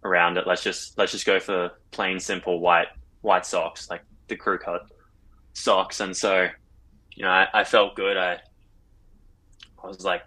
around 0.03 0.39
it. 0.39 0.47
Let's 0.47 0.65
just 0.65 0.99
let's 0.99 1.13
just 1.13 1.27
go 1.27 1.39
for 1.39 1.71
plain 1.93 2.19
simple 2.19 2.59
white 2.59 2.89
white 3.21 3.47
socks, 3.47 3.89
like 3.89 4.03
the 4.27 4.35
crew 4.35 4.59
cut 4.59 4.83
socks, 5.53 6.01
and 6.01 6.17
so 6.17 6.49
you 7.15 7.25
know 7.25 7.31
I, 7.31 7.49
I 7.53 7.65
felt 7.65 7.97
good. 7.97 8.17
I 8.17 8.39
I 9.83 9.87
was 9.87 10.05
like, 10.05 10.23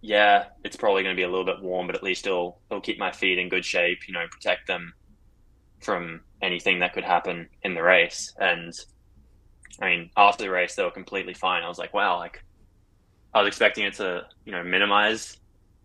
yeah, 0.00 0.46
it's 0.64 0.76
probably 0.76 1.02
going 1.02 1.14
to 1.14 1.20
be 1.20 1.24
a 1.24 1.28
little 1.28 1.44
bit 1.44 1.62
warm, 1.62 1.86
but 1.86 1.96
at 1.96 2.02
least 2.02 2.26
it'll 2.26 2.60
it'll 2.70 2.80
keep 2.80 2.98
my 2.98 3.12
feet 3.12 3.38
in 3.38 3.48
good 3.48 3.64
shape. 3.64 4.06
You 4.06 4.14
know, 4.14 4.26
protect 4.30 4.66
them 4.66 4.92
from 5.80 6.22
anything 6.42 6.80
that 6.80 6.92
could 6.92 7.04
happen 7.04 7.48
in 7.62 7.74
the 7.74 7.82
race. 7.82 8.32
And 8.38 8.72
I 9.80 9.86
mean, 9.86 10.10
after 10.16 10.44
the 10.44 10.50
race, 10.50 10.74
they 10.74 10.82
were 10.82 10.90
completely 10.90 11.34
fine. 11.34 11.62
I 11.62 11.68
was 11.68 11.78
like, 11.78 11.94
wow, 11.94 12.18
like 12.18 12.44
I 13.34 13.40
was 13.40 13.48
expecting 13.48 13.84
it 13.84 13.94
to 13.94 14.26
you 14.44 14.52
know 14.52 14.62
minimize 14.62 15.36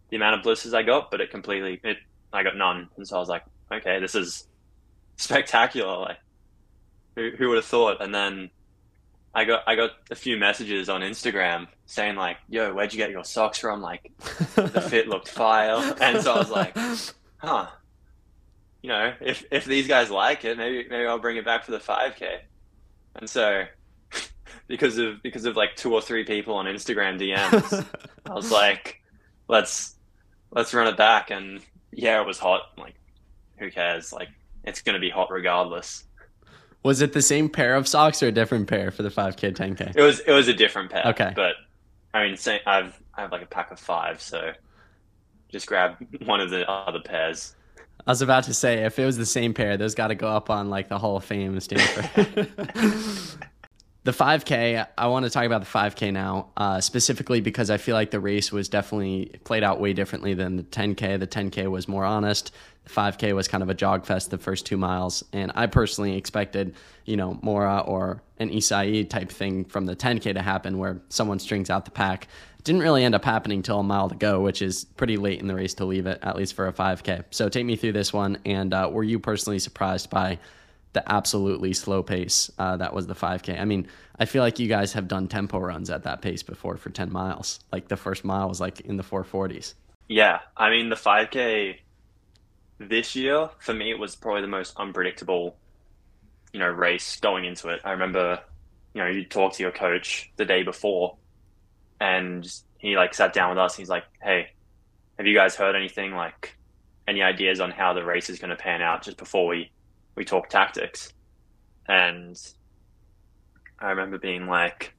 the 0.09 0.17
amount 0.17 0.35
of 0.35 0.43
blisters 0.43 0.73
I 0.73 0.83
got, 0.83 1.11
but 1.11 1.21
it 1.21 1.31
completely 1.31 1.79
it 1.83 1.97
I 2.31 2.43
got 2.43 2.57
none. 2.57 2.89
And 2.97 3.07
so 3.07 3.17
I 3.17 3.19
was 3.19 3.29
like, 3.29 3.43
okay, 3.71 3.99
this 3.99 4.15
is 4.15 4.47
spectacular. 5.17 5.97
Like 5.97 6.17
who, 7.15 7.31
who 7.37 7.49
would 7.49 7.57
have 7.57 7.65
thought? 7.65 8.01
And 8.01 8.13
then 8.13 8.49
I 9.35 9.45
got 9.45 9.63
I 9.67 9.75
got 9.75 9.91
a 10.11 10.15
few 10.15 10.37
messages 10.37 10.89
on 10.89 11.01
Instagram 11.01 11.67
saying 11.85 12.15
like, 12.15 12.37
"Yo, 12.49 12.73
where'd 12.73 12.93
you 12.93 12.97
get 12.97 13.09
your 13.09 13.23
socks 13.23 13.57
from?" 13.57 13.81
Like, 13.81 14.11
the 14.55 14.81
fit 14.89 15.07
looked 15.07 15.27
fire, 15.27 15.95
and 15.99 16.21
so 16.21 16.33
I 16.33 16.37
was 16.37 16.51
like, 16.51 16.77
"Huh." 17.37 17.67
You 18.81 18.89
know, 18.89 19.13
if 19.21 19.45
if 19.49 19.65
these 19.65 19.87
guys 19.87 20.11
like 20.11 20.45
it, 20.45 20.57
maybe 20.57 20.87
maybe 20.89 21.05
I'll 21.07 21.19
bring 21.19 21.37
it 21.37 21.45
back 21.45 21.63
for 21.63 21.71
the 21.71 21.79
5K. 21.79 22.39
And 23.15 23.29
so, 23.29 23.63
because 24.67 24.97
of 24.97 25.23
because 25.23 25.45
of 25.45 25.55
like 25.55 25.75
two 25.75 25.93
or 25.93 26.01
three 26.01 26.25
people 26.25 26.55
on 26.55 26.65
Instagram 26.65 27.19
DMs, 27.19 27.85
I 28.25 28.33
was 28.33 28.51
like, 28.51 29.01
"Let's 29.47 29.95
let's 30.51 30.73
run 30.73 30.87
it 30.87 30.97
back." 30.97 31.31
And 31.31 31.59
yeah, 31.91 32.21
it 32.21 32.27
was 32.27 32.37
hot. 32.37 32.61
Like, 32.77 32.95
who 33.57 33.71
cares? 33.71 34.13
Like, 34.13 34.29
it's 34.63 34.81
gonna 34.81 34.99
be 34.99 35.09
hot 35.09 35.31
regardless. 35.31 36.03
Was 36.83 37.01
it 37.01 37.13
the 37.13 37.21
same 37.21 37.49
pair 37.49 37.75
of 37.75 37.87
socks 37.87 38.21
or 38.21 38.27
a 38.27 38.31
different 38.31 38.67
pair 38.67 38.91
for 38.91 39.03
the 39.03 39.09
5K, 39.09 39.55
10K? 39.55 39.95
It 39.95 40.01
was 40.01 40.19
it 40.19 40.31
was 40.31 40.47
a 40.47 40.53
different 40.53 40.91
pair. 40.91 41.07
Okay. 41.07 41.31
But 41.35 41.55
I 42.13 42.25
mean, 42.25 42.37
same, 42.37 42.59
I've 42.65 43.01
I 43.15 43.21
have 43.21 43.31
like 43.31 43.41
a 43.41 43.47
pack 43.47 43.71
of 43.71 43.79
five, 43.79 44.21
so 44.21 44.51
just 45.49 45.67
grab 45.67 45.95
one 46.25 46.41
of 46.41 46.49
the 46.49 46.69
other 46.69 46.99
pairs. 46.99 47.55
I 48.05 48.11
was 48.11 48.21
about 48.21 48.43
to 48.45 48.53
say 48.53 48.83
if 48.83 48.99
it 48.99 49.05
was 49.05 49.17
the 49.17 49.25
same 49.25 49.53
pair, 49.53 49.77
those 49.77 49.95
got 49.95 50.07
to 50.07 50.15
go 50.15 50.27
up 50.27 50.49
on 50.49 50.69
like 50.69 50.89
the 50.89 50.99
Hall 50.99 51.15
of 51.15 51.23
Fame 51.23 51.57
Stanford. 51.59 52.49
the 54.05 54.11
5K, 54.11 54.85
I 54.97 55.07
want 55.07 55.23
to 55.25 55.29
talk 55.29 55.45
about 55.45 55.61
the 55.61 55.67
5K 55.67 56.11
now, 56.11 56.49
uh, 56.57 56.81
specifically 56.81 57.39
because 57.39 57.69
I 57.69 57.77
feel 57.77 57.95
like 57.95 58.11
the 58.11 58.19
race 58.19 58.51
was 58.51 58.67
definitely 58.67 59.31
played 59.45 59.63
out 59.63 59.79
way 59.79 59.93
differently 59.93 60.33
than 60.33 60.57
the 60.57 60.63
10K. 60.63 61.17
The 61.19 61.27
10K 61.27 61.71
was 61.71 61.87
more 61.87 62.03
honest. 62.03 62.51
The 62.83 62.89
5K 62.89 63.33
was 63.33 63.47
kind 63.47 63.63
of 63.63 63.69
a 63.69 63.73
jog 63.73 64.05
fest 64.05 64.29
the 64.29 64.37
first 64.37 64.65
two 64.65 64.75
miles, 64.75 65.23
and 65.31 65.53
I 65.55 65.67
personally 65.67 66.17
expected, 66.17 66.75
you 67.05 67.15
know, 67.15 67.39
Mwaura 67.41 67.87
or 67.87 68.21
an 68.39 68.49
Isai 68.49 69.09
type 69.09 69.29
thing 69.29 69.63
from 69.63 69.85
the 69.85 69.95
10K 69.95 70.33
to 70.33 70.41
happen, 70.41 70.77
where 70.77 71.01
someone 71.07 71.39
strings 71.39 71.69
out 71.69 71.85
the 71.85 71.91
pack. 71.91 72.27
It 72.57 72.65
didn't 72.65 72.81
really 72.81 73.05
end 73.05 73.15
up 73.15 73.23
happening 73.23 73.61
till 73.61 73.79
a 73.79 73.83
mile 73.83 74.09
to 74.09 74.15
go, 74.15 74.41
which 74.41 74.61
is 74.61 74.83
pretty 74.83 75.15
late 75.15 75.39
in 75.39 75.47
the 75.47 75.55
race 75.55 75.73
to 75.75 75.85
leave 75.85 76.07
it, 76.07 76.19
at 76.23 76.35
least 76.35 76.55
for 76.55 76.67
a 76.67 76.73
5K. 76.73 77.23
So 77.29 77.47
take 77.47 77.65
me 77.65 77.77
through 77.77 77.93
this 77.93 78.11
one, 78.11 78.37
and 78.43 78.73
uh, 78.73 78.89
were 78.91 79.03
you 79.03 79.17
personally 79.17 79.59
surprised 79.59 80.09
by 80.09 80.39
the 80.93 81.11
absolutely 81.11 81.73
slow 81.73 82.01
pace 82.03 82.51
uh, 82.57 82.77
that 82.77 82.93
was 82.93 83.07
the 83.07 83.15
5K? 83.15 83.59
I 83.59 83.65
mean, 83.65 83.87
I 84.17 84.25
feel 84.25 84.43
like 84.43 84.59
you 84.59 84.67
guys 84.67 84.93
have 84.93 85.07
done 85.07 85.27
tempo 85.27 85.59
runs 85.59 85.89
at 85.89 86.03
that 86.03 86.21
pace 86.21 86.43
before 86.43 86.77
for 86.77 86.89
10 86.89 87.11
miles. 87.11 87.59
Like 87.71 87.87
the 87.87 87.97
first 87.97 88.23
mile 88.23 88.47
was 88.47 88.61
like 88.61 88.79
in 88.81 88.97
the 88.97 89.03
440s. 89.03 89.73
Yeah, 90.07 90.39
I 90.55 90.69
mean 90.69 90.89
the 90.89 90.95
5K 90.95 91.77
this 92.79 93.15
year, 93.15 93.49
for 93.59 93.73
me, 93.73 93.91
it 93.91 93.99
was 93.99 94.15
probably 94.15 94.41
the 94.41 94.47
most 94.47 94.75
unpredictable, 94.77 95.55
you 96.51 96.59
know, 96.59 96.67
race 96.67 97.19
going 97.19 97.45
into 97.45 97.69
it. 97.69 97.81
I 97.83 97.91
remember, 97.91 98.39
you 98.93 99.01
know, 99.01 99.07
you 99.07 99.25
talk 99.25 99.53
to 99.53 99.63
your 99.63 99.71
coach 99.71 100.31
the 100.37 100.45
day 100.45 100.63
before, 100.63 101.17
and 101.99 102.49
he 102.77 102.95
like 102.95 103.13
sat 103.13 103.33
down 103.33 103.49
with 103.49 103.59
us. 103.59 103.75
he's 103.75 103.89
like, 103.89 104.03
"Hey, 104.21 104.49
have 105.17 105.27
you 105.27 105.33
guys 105.33 105.55
heard 105.55 105.75
anything? 105.75 106.13
Like, 106.13 106.57
any 107.07 107.21
ideas 107.21 107.59
on 107.59 107.71
how 107.71 107.93
the 107.93 108.03
race 108.03 108.29
is 108.29 108.39
going 108.39 108.49
to 108.49 108.55
pan 108.55 108.81
out?" 108.81 109.03
Just 109.03 109.17
before 109.17 109.47
we 109.47 109.71
we 110.15 110.25
talk 110.25 110.49
tactics, 110.49 111.13
and 111.87 112.39
I 113.79 113.89
remember 113.89 114.17
being 114.17 114.47
like, 114.47 114.93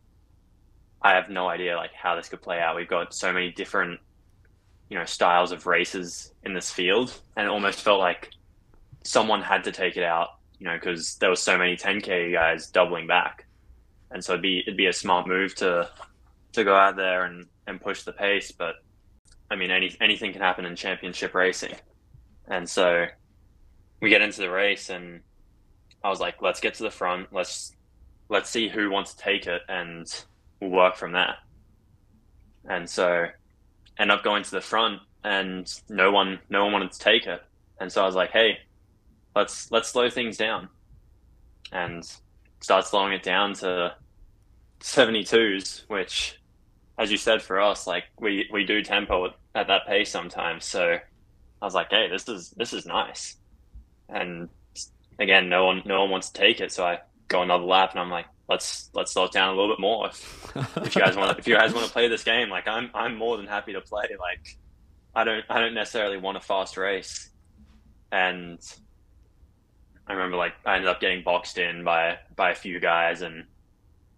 "I 1.03 1.13
have 1.13 1.31
no 1.31 1.49
idea 1.49 1.77
like 1.77 1.93
how 1.93 2.17
this 2.17 2.29
could 2.29 2.43
play 2.43 2.61
out. 2.61 2.77
We've 2.77 2.89
got 2.89 3.15
so 3.15 3.33
many 3.33 3.53
different." 3.53 4.01
you 4.89 4.99
know 4.99 5.05
styles 5.05 5.53
of 5.53 5.67
races 5.67 6.33
in 6.45 6.55
this 6.55 6.71
field, 6.71 7.21
and 7.37 7.47
it 7.47 7.51
almost 7.51 7.81
felt 7.81 8.01
like 8.01 8.31
someone 9.03 9.43
had 9.43 9.65
to 9.65 9.73
take 9.73 9.97
it 9.97 10.05
out, 10.05 10.39
you 10.59 10.67
know, 10.67 10.75
because 10.75 11.17
there 11.17 11.31
was 11.31 11.43
so 11.43 11.59
many 11.59 11.77
10k 11.77 12.33
guys 12.33 12.71
doubling 12.71 13.07
back, 13.07 13.47
and 14.11 14.25
so 14.25 14.33
it'd 14.33 14.43
be 14.43 14.61
it'd 14.61 14.77
be 14.77 14.87
a 14.87 14.93
smart 14.93 15.27
move 15.27 15.55
to 15.57 15.89
to 16.53 16.65
go 16.65 16.75
out 16.75 16.97
there 16.97 17.25
and 17.25 17.47
and 17.67 17.81
push 17.81 18.03
the 18.03 18.13
pace. 18.13 18.53
But 18.53 18.77
I 19.51 19.57
mean, 19.57 19.71
any 19.71 19.97
anything 20.01 20.33
can 20.33 20.43
happen 20.43 20.65
in 20.65 20.77
championship 20.77 21.35
racing, 21.35 21.75
And 22.49 22.69
so 22.69 23.07
we 24.05 24.11
get 24.11 24.21
into 24.21 24.43
the 24.43 24.51
race 24.51 24.91
and 24.91 25.21
I 26.05 26.11
was 26.11 26.21
like, 26.21 26.43
let's 26.43 26.61
get 26.61 26.75
to 26.75 26.83
the 26.83 26.91
front. 26.91 27.33
Let's 27.33 27.75
let's 28.29 28.51
see 28.51 28.69
who 28.69 28.91
wants 28.91 29.15
to 29.15 29.23
take 29.23 29.47
it 29.47 29.63
and 29.67 30.07
we'll 30.61 30.71
work 30.71 30.97
from 30.97 31.13
there. 31.13 31.37
And 32.69 32.89
so 32.89 33.29
end 33.99 34.11
up 34.11 34.23
going 34.23 34.43
to 34.43 34.51
the 34.51 34.61
front 34.61 35.01
and 35.25 35.73
no 35.89 36.13
one 36.13 36.39
no 36.51 36.65
one 36.65 36.75
wanted 36.75 36.93
to 36.93 36.99
take 36.99 37.27
it. 37.27 37.43
And 37.81 37.91
so 37.91 38.03
I 38.03 38.07
was 38.07 38.15
like, 38.15 38.31
hey, 38.31 38.59
let's 39.35 39.71
let's 39.73 39.89
slow 39.89 40.11
things 40.11 40.37
down. 40.37 40.69
And 41.73 42.07
start 42.61 42.87
slowing 42.87 43.15
it 43.15 43.23
down 43.23 43.55
to 43.55 43.95
72s, 44.81 45.89
which 45.89 46.39
as 46.99 47.11
you 47.11 47.17
said 47.17 47.41
for 47.41 47.59
us, 47.59 47.87
like 47.87 48.05
we 48.21 48.51
we 48.53 48.67
do 48.67 48.83
tempo 48.83 49.33
at 49.55 49.69
that 49.69 49.87
pace 49.87 50.11
sometimes. 50.11 50.67
So 50.67 50.99
I 51.63 51.65
was 51.65 51.75
like, 51.75 51.89
hey, 51.89 52.11
this 52.11 52.29
is 52.29 52.51
this 52.51 52.75
is 52.75 52.85
nice. 52.85 53.37
And 54.09 54.49
again, 55.19 55.49
no 55.49 55.67
one 55.67 55.83
no 55.85 56.03
one 56.03 56.11
wants 56.11 56.31
to 56.31 56.41
take 56.41 56.61
it, 56.61 56.73
so 56.73 56.85
I 56.85 57.01
go 57.29 57.43
another 57.43 57.65
lap, 57.65 57.91
and 57.93 58.01
I'm 58.01 58.11
like, 58.11 58.27
let's 58.49 58.91
let's 58.95 59.13
slow 59.13 59.25
it 59.25 59.33
down 59.33 59.55
a 59.55 59.57
little 59.57 59.75
bit 59.75 59.81
more. 59.81 60.09
If, 60.09 60.57
if 60.79 60.95
you 60.97 61.03
guys 61.03 61.17
want, 61.17 61.39
if 61.39 61.49
you 61.49 61.57
guys 61.57 61.73
want 61.73 61.87
to 61.87 61.93
play 61.93 62.09
this 62.09 62.25
game, 62.25 62.51
like 62.51 62.69
I'm 62.69 62.91
I'm 62.95 63.17
more 63.17 63.37
than 63.37 63.47
happy 63.47 63.73
to 63.73 63.81
play. 63.81 64.07
Like 64.19 64.57
I 65.15 65.25
don't 65.25 65.45
I 65.49 65.61
don't 65.61 65.75
necessarily 65.75 66.19
want 66.19 66.37
a 66.37 66.41
fast 66.41 66.77
race, 66.77 67.31
and 68.13 68.59
I 70.07 70.13
remember 70.13 70.37
like 70.37 70.55
I 70.65 70.77
ended 70.77 70.89
up 70.89 71.01
getting 71.01 71.23
boxed 71.23 71.59
in 71.59 71.85
by 71.85 72.19
by 72.37 72.51
a 72.51 72.55
few 72.55 72.81
guys, 72.81 73.23
and 73.23 73.45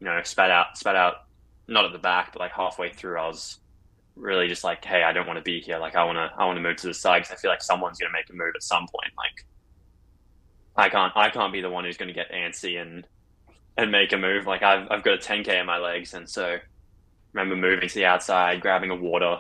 you 0.01 0.07
know 0.07 0.21
spat 0.23 0.51
out 0.51 0.77
spat 0.77 0.97
out 0.97 1.27
not 1.69 1.85
at 1.85 1.93
the 1.93 1.99
back, 1.99 2.33
but 2.33 2.41
like 2.41 2.53
halfway 2.53 2.91
through, 2.91 3.19
I 3.19 3.27
was 3.27 3.59
really 4.15 4.49
just 4.49 4.65
like, 4.65 4.85
hey, 4.85 5.03
I 5.03 5.13
don't 5.13 5.27
want 5.27 5.39
to 5.39 5.43
be 5.43 5.61
here. 5.61 5.79
Like 5.79 5.97
I 5.97 6.05
want 6.05 6.17
to 6.17 6.31
I 6.37 6.45
want 6.45 6.57
to 6.57 6.63
move 6.63 6.77
to 6.79 6.87
the 6.89 6.95
side 6.95 7.23
because 7.23 7.33
I 7.33 7.37
feel 7.37 7.51
like 7.51 7.63
someone's 7.63 7.99
gonna 7.99 8.13
make 8.13 8.29
a 8.31 8.33
move 8.33 8.53
at 8.55 8.63
some 8.63 8.87
point. 8.89 9.13
Like 9.17 9.45
I 10.77 10.89
can't 10.89 11.13
I 11.17 11.31
can't 11.31 11.53
be 11.53 11.61
the 11.61 11.71
one 11.71 11.85
who's 11.85 11.97
going 11.97 12.09
to 12.09 12.15
get 12.15 12.31
antsy 12.31 12.81
and 12.81 13.07
and 13.77 13.91
make 13.91 14.13
a 14.13 14.17
move. 14.17 14.47
Like 14.47 14.63
I've 14.63 14.89
I've 14.91 15.03
got 15.03 15.15
a 15.15 15.19
10k 15.19 15.61
in 15.61 15.67
my 15.67 15.79
legs, 15.79 16.15
and 16.15 16.29
so 16.29 16.57
remember 17.33 17.57
moving 17.57 17.89
to 17.89 17.95
the 17.95 18.05
outside, 18.05 18.61
grabbing 18.61 18.91
a 18.91 18.97
water, 18.97 19.39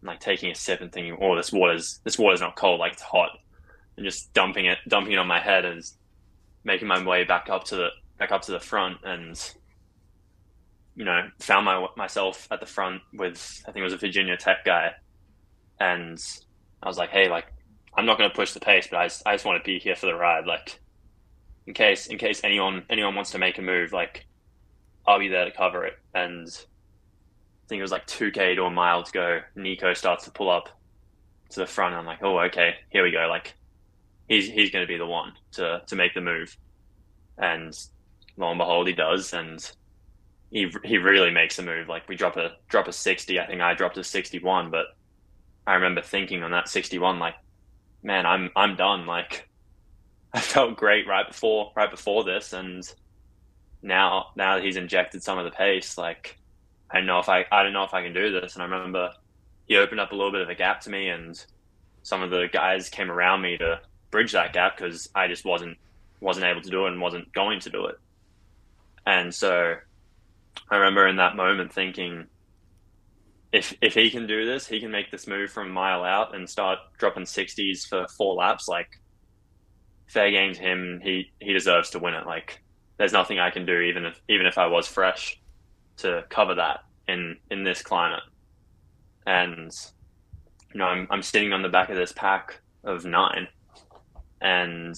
and 0.00 0.06
like 0.06 0.20
taking 0.20 0.50
a 0.50 0.54
sip 0.54 0.80
and 0.80 0.92
thinking, 0.92 1.16
oh, 1.20 1.36
this 1.36 1.52
water's 1.52 2.00
this 2.04 2.18
water's 2.18 2.40
not 2.40 2.56
cold, 2.56 2.80
like 2.80 2.92
it's 2.92 3.02
hot, 3.02 3.30
and 3.96 4.06
just 4.06 4.32
dumping 4.32 4.66
it 4.66 4.78
dumping 4.88 5.12
it 5.12 5.18
on 5.18 5.26
my 5.26 5.40
head 5.40 5.64
and 5.64 5.82
making 6.64 6.88
my 6.88 7.02
way 7.04 7.24
back 7.24 7.48
up 7.50 7.64
to 7.64 7.76
the 7.76 7.88
back 8.18 8.32
up 8.32 8.42
to 8.42 8.52
the 8.52 8.60
front 8.60 8.98
and 9.04 9.54
you 10.96 11.04
know 11.04 11.28
found 11.38 11.64
my 11.64 11.86
myself 11.96 12.48
at 12.50 12.60
the 12.60 12.66
front 12.66 13.00
with 13.14 13.62
I 13.66 13.72
think 13.72 13.82
it 13.82 13.84
was 13.84 13.92
a 13.92 13.98
Virginia 13.98 14.36
Tech 14.36 14.64
guy, 14.64 14.92
and 15.80 16.18
I 16.82 16.88
was 16.88 16.98
like, 16.98 17.10
hey, 17.10 17.28
like 17.28 17.46
I'm 17.98 18.06
not 18.06 18.16
going 18.16 18.30
to 18.30 18.36
push 18.36 18.52
the 18.52 18.60
pace, 18.60 18.86
but 18.88 19.00
I 19.00 19.06
just, 19.06 19.22
I 19.26 19.34
just 19.34 19.44
want 19.44 19.60
to 19.60 19.66
be 19.66 19.80
here 19.80 19.96
for 19.96 20.06
the 20.06 20.14
ride. 20.14 20.46
Like, 20.46 20.78
in 21.66 21.74
case 21.74 22.06
in 22.06 22.16
case 22.16 22.40
anyone 22.44 22.84
anyone 22.88 23.16
wants 23.16 23.32
to 23.32 23.38
make 23.38 23.58
a 23.58 23.62
move, 23.62 23.92
like 23.92 24.24
I'll 25.04 25.18
be 25.18 25.26
there 25.26 25.44
to 25.44 25.50
cover 25.50 25.84
it. 25.84 25.94
And 26.14 26.46
I 26.46 27.66
think 27.68 27.80
it 27.80 27.82
was 27.82 27.90
like 27.90 28.06
2k 28.06 28.54
to 28.54 28.62
a 28.62 28.70
mile 28.70 29.02
to 29.02 29.12
go. 29.12 29.40
Nico 29.56 29.94
starts 29.94 30.24
to 30.24 30.30
pull 30.30 30.48
up 30.48 30.68
to 31.50 31.58
the 31.60 31.66
front. 31.66 31.96
I'm 31.96 32.06
like, 32.06 32.22
oh, 32.22 32.38
okay, 32.42 32.76
here 32.90 33.02
we 33.02 33.10
go. 33.10 33.26
Like, 33.28 33.54
he's 34.28 34.48
he's 34.48 34.70
going 34.70 34.84
to 34.84 34.88
be 34.88 34.96
the 34.96 35.04
one 35.04 35.32
to 35.52 35.82
to 35.88 35.96
make 35.96 36.14
the 36.14 36.20
move. 36.20 36.56
And 37.36 37.76
lo 38.36 38.48
and 38.48 38.58
behold, 38.58 38.86
he 38.86 38.94
does, 38.94 39.32
and 39.32 39.68
he 40.52 40.72
he 40.84 40.98
really 40.98 41.32
makes 41.32 41.58
a 41.58 41.64
move. 41.64 41.88
Like 41.88 42.08
we 42.08 42.14
drop 42.14 42.36
a 42.36 42.52
drop 42.68 42.86
a 42.86 42.92
60. 42.92 43.40
I 43.40 43.46
think 43.48 43.60
I 43.60 43.74
dropped 43.74 43.98
a 43.98 44.04
61, 44.04 44.70
but 44.70 44.86
I 45.66 45.74
remember 45.74 46.00
thinking 46.00 46.44
on 46.44 46.52
that 46.52 46.68
61, 46.68 47.18
like 47.18 47.34
man, 48.02 48.26
I'm 48.26 48.50
I'm 48.56 48.76
done. 48.76 49.06
Like 49.06 49.48
I 50.32 50.40
felt 50.40 50.76
great 50.76 51.06
right 51.06 51.26
before 51.26 51.72
right 51.76 51.90
before 51.90 52.24
this, 52.24 52.52
and 52.52 52.82
now 53.82 54.28
now 54.36 54.56
that 54.56 54.64
he's 54.64 54.76
injected 54.76 55.22
some 55.22 55.38
of 55.38 55.44
the 55.44 55.50
pace, 55.50 55.98
like 55.98 56.38
I 56.90 56.98
don't 56.98 57.06
know 57.06 57.18
if 57.18 57.28
I 57.28 57.44
I 57.50 57.62
don't 57.62 57.72
know 57.72 57.84
if 57.84 57.94
I 57.94 58.02
can 58.02 58.12
do 58.14 58.32
this. 58.40 58.54
And 58.54 58.62
I 58.62 58.66
remember 58.66 59.10
he 59.66 59.76
opened 59.76 60.00
up 60.00 60.12
a 60.12 60.14
little 60.14 60.32
bit 60.32 60.40
of 60.42 60.48
a 60.48 60.54
gap 60.54 60.80
to 60.82 60.90
me, 60.90 61.08
and 61.08 61.42
some 62.02 62.22
of 62.22 62.30
the 62.30 62.48
guys 62.52 62.88
came 62.88 63.10
around 63.10 63.42
me 63.42 63.58
to 63.58 63.80
bridge 64.10 64.32
that 64.32 64.52
gap 64.52 64.76
because 64.76 65.08
I 65.14 65.28
just 65.28 65.44
wasn't 65.44 65.76
wasn't 66.20 66.46
able 66.46 66.62
to 66.62 66.70
do 66.70 66.86
it 66.86 66.92
and 66.92 67.00
wasn't 67.00 67.32
going 67.32 67.60
to 67.60 67.70
do 67.70 67.86
it. 67.86 67.96
And 69.06 69.34
so 69.34 69.74
I 70.70 70.76
remember 70.76 71.06
in 71.06 71.16
that 71.16 71.36
moment 71.36 71.72
thinking, 71.72 72.26
if 73.52 73.74
if 73.80 73.94
he 73.94 74.10
can 74.10 74.26
do 74.26 74.44
this, 74.44 74.66
he 74.66 74.80
can 74.80 74.90
make 74.90 75.10
this 75.10 75.26
move 75.26 75.50
from 75.50 75.68
a 75.68 75.72
mile 75.72 76.04
out 76.04 76.34
and 76.34 76.48
start 76.48 76.78
dropping 76.98 77.26
sixties 77.26 77.86
for 77.86 78.06
four 78.16 78.34
laps. 78.34 78.68
Like 78.68 78.88
fair 80.06 80.30
game 80.30 80.52
to 80.54 80.60
him. 80.60 81.00
He 81.02 81.30
he 81.40 81.52
deserves 81.52 81.90
to 81.90 81.98
win 81.98 82.14
it. 82.14 82.26
Like 82.26 82.60
there's 82.98 83.12
nothing 83.12 83.38
I 83.38 83.50
can 83.50 83.64
do, 83.64 83.80
even 83.80 84.04
if 84.04 84.20
even 84.28 84.46
if 84.46 84.58
I 84.58 84.66
was 84.66 84.86
fresh, 84.86 85.40
to 85.98 86.24
cover 86.28 86.54
that 86.56 86.80
in 87.06 87.36
in 87.50 87.64
this 87.64 87.82
climate. 87.82 88.22
And 89.26 89.70
you 90.74 90.78
know, 90.78 90.86
I'm 90.86 91.06
I'm 91.10 91.22
sitting 91.22 91.52
on 91.52 91.62
the 91.62 91.68
back 91.68 91.88
of 91.88 91.96
this 91.96 92.12
pack 92.12 92.60
of 92.84 93.06
nine, 93.06 93.48
and 94.42 94.94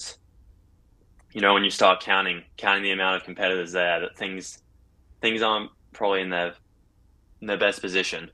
you 1.31 1.39
know, 1.39 1.53
when 1.53 1.63
you 1.63 1.71
start 1.71 2.01
counting 2.01 2.43
counting 2.57 2.83
the 2.83 2.91
amount 2.91 3.15
of 3.15 3.23
competitors 3.23 3.71
there, 3.71 4.01
that 4.01 4.17
things 4.17 4.61
things 5.21 5.41
aren't 5.41 5.71
probably 5.93 6.19
in 6.19 6.29
their 6.29 6.53
in 7.39 7.47
their 7.47 7.57
best 7.57 7.79
position 7.79 8.29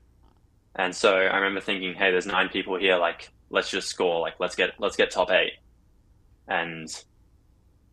and 0.78 0.94
so 0.94 1.12
I 1.12 1.36
remember 1.36 1.60
thinking, 1.60 1.94
hey, 1.94 2.12
there's 2.12 2.26
nine 2.26 2.48
people 2.48 2.78
here. 2.78 2.96
Like, 2.96 3.30
let's 3.50 3.68
just 3.68 3.88
score. 3.88 4.20
Like, 4.20 4.34
let's 4.38 4.54
get 4.54 4.70
let's 4.78 4.96
get 4.96 5.10
top 5.10 5.30
eight. 5.30 5.54
And 6.46 6.88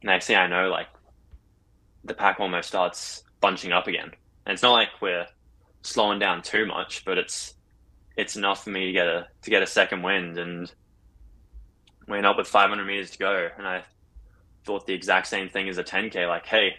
next 0.04 0.28
thing 0.28 0.38
I 0.38 0.48
know, 0.48 0.70
like 0.70 0.88
the 2.04 2.14
pack 2.14 2.40
almost 2.40 2.68
starts 2.68 3.24
bunching 3.42 3.72
up 3.72 3.88
again. 3.88 4.12
And 4.46 4.54
it's 4.54 4.62
not 4.62 4.74
like 4.74 4.90
we're 5.02 5.26
slowing 5.82 6.20
down 6.20 6.44
too 6.44 6.68
much, 6.68 7.04
but 7.06 7.18
it's 7.18 7.56
it's 8.16 8.36
enough 8.36 8.64
for 8.64 8.70
me 8.70 8.86
to 8.86 8.92
get 8.92 9.08
a 9.08 9.28
to 9.42 9.50
get 9.50 9.64
a 9.64 9.68
second 9.68 10.04
wind. 10.04 10.38
And 10.38 10.72
we 12.08 12.18
end 12.18 12.28
up 12.28 12.38
with 12.38 12.48
500 12.48 12.86
meters 12.86 13.10
to 13.12 13.18
go, 13.18 13.50
and 13.58 13.68
I 13.68 13.84
thought 14.64 14.86
the 14.86 14.94
exact 14.94 15.26
same 15.26 15.50
thing 15.50 15.70
as 15.70 15.80
a 15.80 15.84
10k. 15.84 16.28
Like, 16.28 16.46
hey, 16.46 16.76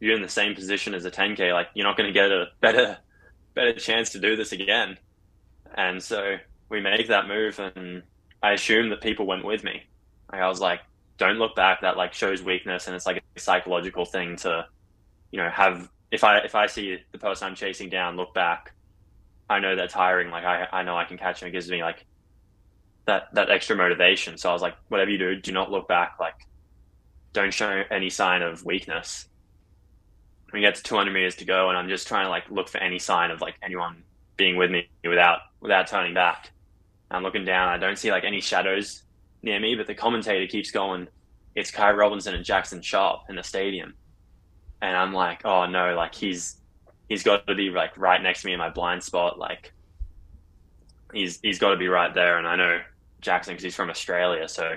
you're 0.00 0.16
in 0.16 0.22
the 0.22 0.28
same 0.30 0.54
position 0.54 0.94
as 0.94 1.04
a 1.04 1.10
10k. 1.10 1.52
Like, 1.52 1.68
you're 1.74 1.86
not 1.86 1.98
going 1.98 2.06
to 2.06 2.12
get 2.12 2.32
a 2.32 2.46
better 2.60 2.96
better 3.58 3.72
chance 3.72 4.10
to 4.10 4.20
do 4.20 4.36
this 4.36 4.52
again. 4.52 4.96
And 5.74 6.02
so 6.02 6.36
we 6.68 6.80
make 6.80 7.08
that 7.08 7.26
move, 7.26 7.58
and 7.58 8.02
I 8.42 8.52
assume 8.52 8.90
that 8.90 9.00
people 9.00 9.26
went 9.26 9.44
with 9.44 9.64
me. 9.64 9.82
Like 10.32 10.40
I 10.40 10.48
was 10.48 10.60
like, 10.60 10.80
don't 11.18 11.38
look 11.38 11.56
back. 11.56 11.80
That 11.80 11.96
like 11.96 12.14
shows 12.14 12.42
weakness, 12.42 12.86
and 12.86 12.94
it's 12.94 13.06
like 13.06 13.22
a 13.36 13.40
psychological 13.40 14.04
thing 14.04 14.36
to, 14.36 14.66
you 15.30 15.38
know, 15.38 15.50
have. 15.50 15.88
If 16.10 16.24
I 16.24 16.38
if 16.38 16.54
I 16.54 16.66
see 16.66 16.98
the 17.12 17.18
person 17.18 17.48
I'm 17.48 17.54
chasing 17.54 17.90
down 17.90 18.16
look 18.16 18.32
back, 18.32 18.72
I 19.50 19.58
know 19.58 19.76
they're 19.76 19.88
tiring. 19.88 20.30
Like 20.30 20.44
I 20.44 20.66
I 20.72 20.82
know 20.82 20.96
I 20.96 21.04
can 21.04 21.18
catch 21.18 21.40
them. 21.40 21.48
It 21.48 21.52
gives 21.52 21.70
me 21.70 21.82
like 21.82 22.06
that 23.06 23.34
that 23.34 23.50
extra 23.50 23.76
motivation. 23.76 24.38
So 24.38 24.48
I 24.48 24.52
was 24.52 24.62
like, 24.62 24.76
whatever 24.88 25.10
you 25.10 25.18
do, 25.18 25.40
do 25.40 25.52
not 25.52 25.70
look 25.70 25.88
back. 25.88 26.14
Like, 26.18 26.46
don't 27.32 27.52
show 27.52 27.82
any 27.90 28.08
sign 28.08 28.42
of 28.42 28.64
weakness 28.64 29.28
we 30.52 30.60
get 30.60 30.74
to 30.76 30.82
200 30.82 31.12
meters 31.12 31.36
to 31.36 31.44
go, 31.44 31.68
and 31.68 31.76
I'm 31.76 31.88
just 31.88 32.08
trying 32.08 32.24
to 32.26 32.30
like 32.30 32.50
look 32.50 32.68
for 32.68 32.78
any 32.78 32.98
sign 32.98 33.30
of 33.30 33.40
like 33.40 33.56
anyone 33.62 34.02
being 34.36 34.56
with 34.56 34.70
me 34.70 34.88
without 35.04 35.40
without 35.60 35.86
turning 35.86 36.14
back. 36.14 36.50
I'm 37.10 37.22
looking 37.22 37.44
down. 37.44 37.68
I 37.68 37.78
don't 37.78 37.98
see 37.98 38.10
like 38.10 38.24
any 38.24 38.40
shadows 38.40 39.02
near 39.42 39.60
me, 39.60 39.74
but 39.74 39.86
the 39.86 39.94
commentator 39.94 40.46
keeps 40.46 40.70
going. 40.70 41.08
It's 41.54 41.70
Ky 41.70 41.90
Robinson 41.90 42.34
and 42.34 42.44
Jackson 42.44 42.80
Sharp 42.82 43.22
in 43.28 43.36
the 43.36 43.42
stadium, 43.42 43.94
and 44.80 44.96
I'm 44.96 45.12
like, 45.12 45.44
oh 45.44 45.66
no, 45.66 45.94
like 45.94 46.14
he's 46.14 46.56
he's 47.08 47.22
got 47.22 47.46
to 47.46 47.54
be 47.54 47.70
like 47.70 47.96
right 47.98 48.22
next 48.22 48.42
to 48.42 48.46
me 48.46 48.52
in 48.52 48.58
my 48.58 48.70
blind 48.70 49.02
spot. 49.02 49.38
Like 49.38 49.72
he's 51.12 51.40
he's 51.42 51.58
got 51.58 51.70
to 51.70 51.76
be 51.76 51.88
right 51.88 52.14
there, 52.14 52.38
and 52.38 52.46
I 52.46 52.56
know 52.56 52.80
Jackson 53.20 53.52
because 53.52 53.64
he's 53.64 53.76
from 53.76 53.90
Australia, 53.90 54.48
so 54.48 54.76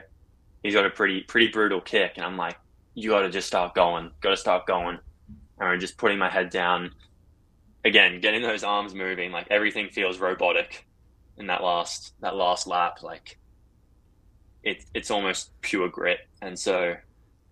he's 0.63 0.73
got 0.73 0.85
a 0.85 0.89
pretty 0.89 1.21
pretty 1.21 1.47
brutal 1.47 1.79
kick, 1.79 2.13
and 2.17 2.25
I'm 2.25 2.37
like, 2.37 2.57
you 2.93 3.09
got 3.09 3.21
to 3.21 3.29
just 3.29 3.47
start 3.47 3.73
going, 3.73 4.11
got 4.19 4.31
to 4.31 4.37
start 4.37 4.65
going 4.65 4.99
and 5.69 5.81
just 5.81 5.97
putting 5.97 6.17
my 6.17 6.29
head 6.29 6.49
down. 6.49 6.91
Again, 7.83 8.21
getting 8.21 8.41
those 8.41 8.63
arms 8.63 8.93
moving, 8.93 9.31
like 9.31 9.47
everything 9.49 9.89
feels 9.89 10.19
robotic 10.19 10.87
in 11.37 11.47
that 11.47 11.63
last 11.63 12.13
that 12.21 12.35
last 12.35 12.67
lap. 12.67 13.01
Like 13.01 13.37
it, 14.63 14.85
it's 14.93 15.11
almost 15.11 15.51
pure 15.61 15.89
grit. 15.89 16.19
And 16.41 16.57
so 16.57 16.95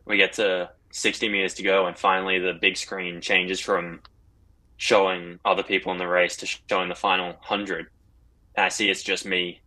we 0.06 0.18
get 0.18 0.34
to 0.34 0.70
60 0.92 1.30
meters 1.30 1.56
to 1.56 1.64
go, 1.64 1.86
and 1.86 1.98
finally 1.98 2.40
the 2.40 2.54
big 2.54 2.78
screen 2.78 3.22
changes 3.22 3.60
from 3.60 4.02
showing 4.78 5.40
other 5.44 5.64
people 5.64 5.92
in 5.92 5.98
the 5.98 6.08
race 6.08 6.38
to 6.38 6.46
showing 6.46 6.90
the 6.90 6.96
final 6.96 7.28
100. 7.28 7.88
And 8.56 8.66
I 8.66 8.70
see 8.70 8.90
it's 8.90 9.04
just 9.04 9.26
me 9.26 9.62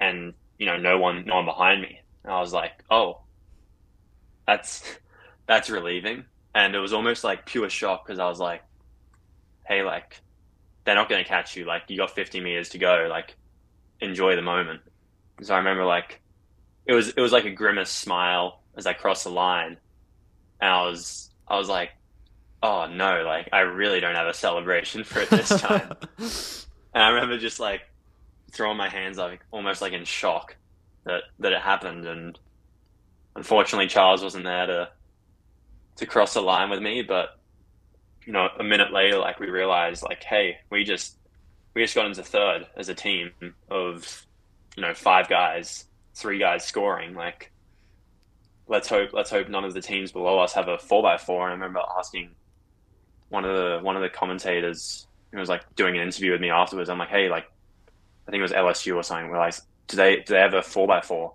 and, 0.00 0.34
you 0.58 0.66
know, 0.66 0.76
no 0.76 0.98
one, 0.98 1.24
no 1.24 1.36
one 1.36 1.44
behind 1.44 1.80
me. 1.80 2.00
And 2.24 2.32
I 2.32 2.40
was 2.40 2.52
like, 2.52 2.72
oh, 2.90 3.20
that's, 4.46 4.82
that's 5.46 5.70
relieving 5.70 6.24
and 6.54 6.74
it 6.74 6.78
was 6.78 6.92
almost 6.92 7.24
like 7.24 7.46
pure 7.46 7.70
shock 7.70 8.06
because 8.06 8.18
I 8.18 8.28
was 8.28 8.40
like, 8.40 8.62
"Hey, 9.66 9.82
like, 9.82 10.20
they're 10.84 10.94
not 10.94 11.08
going 11.08 11.22
to 11.22 11.28
catch 11.28 11.56
you. 11.56 11.64
Like, 11.64 11.82
you 11.88 11.96
got 11.96 12.10
50 12.14 12.40
meters 12.40 12.70
to 12.70 12.78
go. 12.78 13.06
Like, 13.10 13.36
enjoy 14.00 14.36
the 14.36 14.42
moment." 14.42 14.80
So 15.42 15.54
I 15.54 15.58
remember 15.58 15.84
like 15.84 16.20
it 16.86 16.92
was 16.92 17.08
it 17.10 17.20
was 17.20 17.32
like 17.32 17.44
a 17.44 17.50
grimace 17.50 17.90
smile 17.90 18.60
as 18.76 18.86
I 18.86 18.92
crossed 18.92 19.24
the 19.24 19.30
line, 19.30 19.76
and 20.60 20.70
I 20.70 20.82
was 20.82 21.30
I 21.46 21.56
was 21.56 21.68
like, 21.68 21.90
oh 22.62 22.86
no, 22.86 23.22
like 23.24 23.48
I 23.52 23.60
really 23.60 24.00
don't 24.00 24.14
have 24.14 24.26
a 24.26 24.34
celebration 24.34 25.04
for 25.04 25.20
it 25.20 25.30
this 25.30 25.48
time. 25.48 25.92
and 26.18 27.02
I 27.02 27.08
remember 27.10 27.38
just 27.38 27.60
like 27.60 27.82
throwing 28.52 28.76
my 28.76 28.88
hands 28.88 29.18
like 29.18 29.40
almost 29.50 29.80
like 29.80 29.92
in 29.92 30.04
shock 30.04 30.56
that 31.04 31.22
that 31.38 31.52
it 31.52 31.60
happened, 31.60 32.06
and 32.06 32.38
unfortunately 33.36 33.88
Charles 33.88 34.22
wasn't 34.22 34.44
there 34.44 34.66
to 34.66 34.88
to 35.96 36.06
cross 36.06 36.34
the 36.34 36.40
line 36.40 36.70
with 36.70 36.80
me, 36.80 37.02
but 37.02 37.38
you 38.26 38.32
know, 38.32 38.48
a 38.58 38.64
minute 38.64 38.92
later, 38.92 39.18
like 39.18 39.40
we 39.40 39.48
realized, 39.48 40.02
like, 40.02 40.22
hey, 40.22 40.58
we 40.70 40.84
just 40.84 41.16
we 41.74 41.82
just 41.82 41.94
got 41.94 42.06
into 42.06 42.22
third 42.22 42.66
as 42.76 42.88
a 42.88 42.94
team 42.94 43.32
of 43.70 44.26
you 44.76 44.82
know 44.82 44.94
five 44.94 45.28
guys, 45.28 45.86
three 46.14 46.38
guys 46.38 46.64
scoring. 46.64 47.14
Like, 47.14 47.50
let's 48.68 48.88
hope 48.88 49.10
let's 49.12 49.30
hope 49.30 49.48
none 49.48 49.64
of 49.64 49.74
the 49.74 49.80
teams 49.80 50.12
below 50.12 50.38
us 50.38 50.52
have 50.52 50.68
a 50.68 50.78
four 50.78 51.02
by 51.02 51.16
four. 51.16 51.44
And 51.44 51.50
I 51.50 51.54
remember 51.54 51.80
asking 51.98 52.30
one 53.28 53.44
of 53.44 53.56
the 53.56 53.78
one 53.82 53.96
of 53.96 54.02
the 54.02 54.10
commentators 54.10 55.06
who 55.32 55.38
was 55.38 55.48
like 55.48 55.74
doing 55.76 55.96
an 55.96 56.02
interview 56.02 56.32
with 56.32 56.40
me 56.40 56.50
afterwards. 56.50 56.90
I'm 56.90 56.98
like, 56.98 57.08
hey, 57.08 57.28
like, 57.28 57.50
I 58.26 58.30
think 58.30 58.40
it 58.40 58.42
was 58.42 58.52
LSU 58.52 58.96
or 58.96 59.02
something. 59.02 59.30
We're 59.30 59.38
like, 59.38 59.54
do 59.86 59.96
they 59.96 60.16
do 60.16 60.34
they 60.34 60.40
have 60.40 60.54
a 60.54 60.62
four 60.62 60.86
by 60.86 61.00
four? 61.00 61.34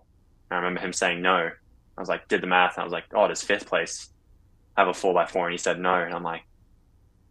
I 0.51 0.56
remember 0.58 0.80
him 0.80 0.93
saying 0.93 1.22
no. 1.22 1.49
I 1.97 2.01
was 2.01 2.10
like, 2.10 2.28
did 2.28 2.41
the 2.41 2.47
math, 2.47 2.76
and 2.76 2.82
I 2.82 2.84
was 2.84 2.93
like, 2.93 3.06
oh, 3.14 3.28
does 3.28 3.41
fifth 3.41 3.68
place 3.68 4.10
have 4.78 4.88
a 4.88 4.93
four 4.93 5.13
by 5.13 5.26
four? 5.26 5.45
And 5.45 5.53
he 5.53 5.57
said 5.57 5.80
no. 5.80 5.93
And 5.93 6.13
I'm 6.13 6.23
like, 6.23 6.43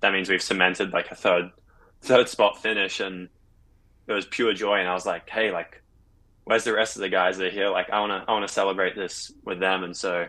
that 0.01 0.12
means 0.12 0.28
we've 0.28 0.42
cemented 0.42 0.92
like 0.92 1.11
a 1.11 1.14
third 1.14 1.51
third 2.03 2.28
spot 2.28 2.61
finish, 2.61 3.01
and 3.01 3.28
it 4.07 4.12
was 4.12 4.26
pure 4.26 4.53
joy. 4.53 4.76
And 4.76 4.88
I 4.88 4.95
was 4.95 5.07
like, 5.07 5.28
hey, 5.28 5.51
like, 5.51 5.82
where's 6.45 6.64
the 6.64 6.74
rest 6.74 6.97
of 6.97 7.01
the 7.03 7.09
guys 7.09 7.38
that 7.38 7.47
are 7.47 7.51
here? 7.51 7.70
Like, 7.70 7.90
I 7.90 8.01
wanna 8.01 8.24
I 8.26 8.32
wanna 8.32 8.49
celebrate 8.49 8.95
this 8.95 9.32
with 9.45 9.61
them. 9.61 9.84
And 9.84 9.97
so, 9.97 10.26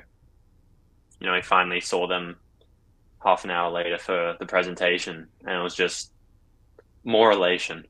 you 1.19 1.27
know, 1.27 1.33
I 1.33 1.41
finally 1.41 1.81
saw 1.81 2.07
them 2.07 2.37
half 3.23 3.43
an 3.43 3.51
hour 3.51 3.71
later 3.71 3.97
for 3.97 4.35
the 4.39 4.45
presentation, 4.45 5.27
and 5.45 5.59
it 5.59 5.63
was 5.63 5.75
just 5.75 6.11
more 7.03 7.31
elation. 7.31 7.85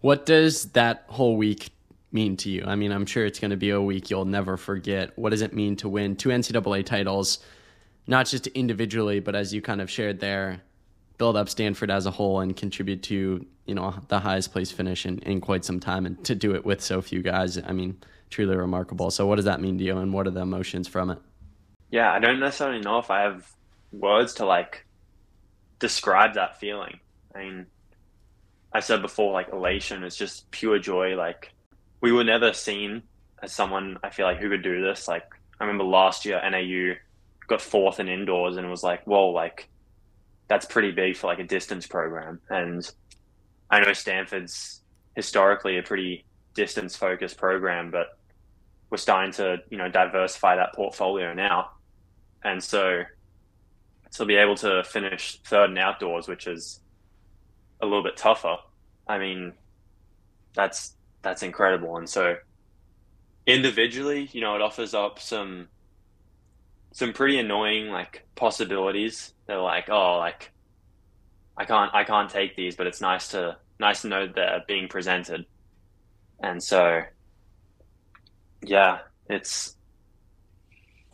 What 0.00 0.26
does 0.26 0.66
that 0.72 1.04
whole 1.08 1.36
week 1.36 1.70
mean 2.12 2.36
to 2.38 2.50
you? 2.50 2.64
I 2.66 2.76
mean, 2.76 2.92
I'm 2.92 3.06
sure 3.06 3.26
it's 3.26 3.40
going 3.40 3.50
to 3.50 3.56
be 3.56 3.70
a 3.70 3.80
week 3.80 4.10
you'll 4.10 4.24
never 4.24 4.56
forget. 4.56 5.16
What 5.18 5.30
does 5.30 5.42
it 5.42 5.52
mean 5.52 5.76
to 5.76 5.88
win 5.88 6.16
two 6.16 6.28
NCAA 6.28 6.84
titles, 6.86 7.40
not 8.08 8.26
just 8.26 8.48
individually, 8.48 9.20
but 9.20 9.36
as 9.36 9.54
you 9.54 9.62
kind 9.62 9.80
of 9.80 9.88
shared 9.88 10.18
there, 10.18 10.62
build 11.18 11.36
up 11.36 11.48
Stanford 11.48 11.90
as 11.90 12.06
a 12.06 12.10
whole 12.10 12.40
and 12.40 12.56
contribute 12.56 13.02
to 13.04 13.46
you 13.66 13.74
know 13.74 13.94
the 14.08 14.18
highest 14.18 14.50
place 14.50 14.72
finish 14.72 15.04
in, 15.04 15.18
in 15.20 15.40
quite 15.40 15.64
some 15.64 15.78
time, 15.78 16.06
and 16.06 16.24
to 16.24 16.34
do 16.34 16.54
it 16.54 16.64
with 16.64 16.80
so 16.80 17.00
few 17.02 17.22
guys, 17.22 17.58
I 17.58 17.72
mean, 17.72 17.98
truly 18.30 18.56
remarkable. 18.56 19.10
So, 19.10 19.26
what 19.26 19.36
does 19.36 19.44
that 19.44 19.60
mean 19.60 19.78
to 19.78 19.84
you, 19.84 19.98
and 19.98 20.12
what 20.12 20.26
are 20.26 20.30
the 20.30 20.40
emotions 20.40 20.88
from 20.88 21.10
it? 21.10 21.18
Yeah, 21.90 22.10
I 22.10 22.18
don't 22.18 22.40
necessarily 22.40 22.80
know 22.80 22.98
if 22.98 23.10
I 23.10 23.22
have 23.22 23.46
words 23.92 24.34
to 24.34 24.46
like 24.46 24.86
describe 25.78 26.34
that 26.34 26.58
feeling. 26.58 26.98
I 27.34 27.38
mean, 27.40 27.66
I 28.72 28.80
said 28.80 29.02
before, 29.02 29.32
like 29.32 29.52
elation 29.52 30.02
is 30.02 30.16
just 30.16 30.50
pure 30.50 30.78
joy. 30.78 31.14
Like 31.14 31.52
we 32.00 32.10
were 32.10 32.24
never 32.24 32.54
seen 32.54 33.02
as 33.42 33.52
someone 33.52 33.98
I 34.02 34.08
feel 34.10 34.26
like 34.26 34.38
who 34.38 34.48
could 34.48 34.62
do 34.62 34.82
this. 34.82 35.08
Like 35.08 35.24
I 35.60 35.64
remember 35.64 35.84
last 35.84 36.24
year 36.24 36.40
NAU 36.42 36.94
got 37.48 37.60
fourth 37.60 37.98
in 37.98 38.08
indoors 38.08 38.56
and 38.56 38.70
was 38.70 38.82
like, 38.82 39.02
whoa, 39.04 39.30
like 39.30 39.68
that's 40.48 40.66
pretty 40.66 40.92
big 40.92 41.16
for 41.16 41.26
like 41.26 41.40
a 41.40 41.44
distance 41.44 41.86
program. 41.86 42.40
And 42.48 42.88
I 43.70 43.80
know 43.80 43.92
Stanford's 43.92 44.82
historically 45.16 45.78
a 45.78 45.82
pretty 45.82 46.24
distance 46.54 46.94
focused 46.94 47.36
program, 47.36 47.90
but 47.90 48.18
we're 48.90 48.98
starting 48.98 49.32
to, 49.32 49.58
you 49.70 49.76
know, 49.76 49.88
diversify 49.88 50.56
that 50.56 50.74
portfolio 50.74 51.34
now. 51.34 51.72
And 52.44 52.62
so 52.62 53.02
to 54.12 54.24
be 54.24 54.36
able 54.36 54.56
to 54.56 54.84
finish 54.84 55.40
third 55.44 55.70
in 55.70 55.78
outdoors, 55.78 56.28
which 56.28 56.46
is 56.46 56.80
a 57.80 57.86
little 57.86 58.02
bit 58.02 58.16
tougher, 58.16 58.56
I 59.06 59.18
mean, 59.18 59.52
that's 60.54 60.94
that's 61.22 61.42
incredible. 61.42 61.96
And 61.96 62.08
so 62.08 62.36
individually, 63.46 64.28
you 64.32 64.40
know, 64.40 64.54
it 64.54 64.62
offers 64.62 64.94
up 64.94 65.18
some 65.18 65.68
some 66.92 67.12
pretty 67.12 67.38
annoying 67.38 67.88
like 67.88 68.26
possibilities. 68.34 69.32
They're 69.46 69.60
like, 69.60 69.88
oh, 69.88 70.18
like 70.18 70.52
I 71.56 71.64
can't 71.64 71.94
I 71.94 72.04
can't 72.04 72.30
take 72.30 72.56
these, 72.56 72.76
but 72.76 72.86
it's 72.86 73.00
nice 73.00 73.28
to 73.28 73.56
nice 73.80 74.02
to 74.02 74.08
know 74.08 74.26
they're 74.26 74.64
being 74.66 74.88
presented. 74.88 75.46
And 76.42 76.62
so 76.62 77.02
yeah, 78.62 78.98
it's 79.28 79.76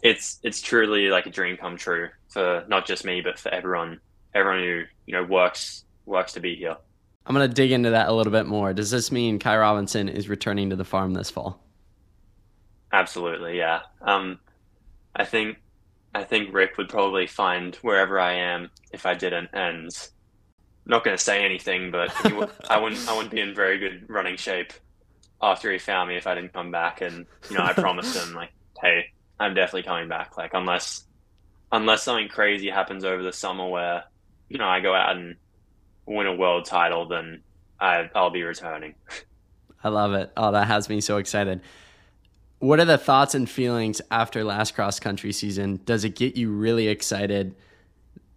it's 0.03 0.39
it's 0.43 0.61
truly 0.61 1.09
like 1.09 1.27
a 1.27 1.31
dream 1.31 1.57
come 1.57 1.77
true 1.77 2.11
for 2.29 2.65
not 2.69 2.87
just 2.87 3.05
me, 3.05 3.21
but 3.21 3.39
for 3.39 3.53
everyone 3.53 4.01
everyone 4.35 4.63
who, 4.63 4.83
you 5.07 5.15
know, 5.15 5.25
works 5.25 5.85
works 6.07 6.33
to 6.35 6.41
be 6.41 6.55
here. 6.55 6.77
I'm 7.27 7.35
gonna 7.35 7.49
dig 7.49 7.73
into 7.73 7.91
that 7.91 8.09
a 8.09 8.13
little 8.13 8.33
bit 8.33 8.47
more. 8.47 8.75
Does 8.75 8.91
this 8.91 9.11
mean 9.11 9.39
Ky 9.39 9.55
Robinson 9.55 10.09
is 10.09 10.29
returning 10.29 10.71
to 10.71 10.77
the 10.77 10.85
farm 10.85 11.15
this 11.15 11.31
fall? 11.31 11.61
Absolutely, 12.93 13.57
yeah. 13.57 13.81
Um, 14.03 14.39
I 15.17 15.25
think 15.25 15.57
I 16.15 16.25
think 16.25 16.55
Rick 16.55 16.79
would 16.79 16.89
probably 16.89 17.27
find 17.27 17.75
wherever 17.77 18.21
I 18.21 18.35
am 18.35 18.71
if 18.93 19.05
I 19.05 19.15
didn't. 19.15 19.51
And 19.53 19.87
I'm 19.87 20.91
not 20.91 21.05
going 21.05 21.17
to 21.17 21.23
say 21.23 21.45
anything, 21.45 21.91
but 21.91 22.15
w- 22.23 22.47
I 22.69 22.79
wouldn't 22.79 23.09
I 23.09 23.15
wouldn't 23.15 23.33
be 23.33 23.41
in 23.41 23.55
very 23.55 23.79
good 23.79 24.07
running 24.09 24.37
shape 24.37 24.73
after 25.43 25.71
he 25.73 25.79
found 25.79 26.09
me 26.09 26.17
if 26.17 26.27
I 26.27 26.35
didn't 26.35 26.53
come 26.53 26.71
back. 26.71 27.01
And 27.01 27.27
you 27.49 27.57
know, 27.57 27.65
I 27.65 27.73
promised 27.73 28.15
him 28.15 28.35
like, 28.35 28.51
hey, 28.81 29.07
I'm 29.41 29.55
definitely 29.55 29.83
coming 29.83 30.09
back. 30.09 30.37
Like 30.37 30.53
unless 30.55 31.05
unless 31.73 32.05
something 32.05 32.29
crazy 32.29 32.71
happens 32.71 33.05
over 33.05 33.23
the 33.23 33.33
summer 33.33 33.69
where 33.69 34.05
you 34.49 34.59
know 34.59 34.69
I 34.69 34.81
go 34.81 34.95
out 34.95 35.17
and 35.17 35.37
win 36.07 36.27
a 36.27 36.35
world 36.35 36.67
title, 36.67 37.09
then 37.09 37.43
I, 37.81 38.09
I'll 38.15 38.31
be 38.31 38.43
returning. 38.43 38.95
I 39.83 39.89
love 39.89 40.15
it. 40.15 40.33
Oh, 40.37 40.53
that 40.53 40.67
has 40.67 40.89
me 40.89 41.01
so 41.01 41.19
excited. 41.19 41.61
What 42.65 42.81
are 42.81 42.87
the 42.87 42.97
thoughts 42.97 43.35
and 43.35 43.47
feelings 43.47 44.01
after 44.11 44.43
last 44.43 44.75
cross 44.75 44.99
country 44.99 45.33
season? 45.33 45.81
Does 45.85 46.03
it 46.03 46.17
get 46.17 46.35
you 46.35 46.51
really 46.51 46.89
excited 46.89 47.55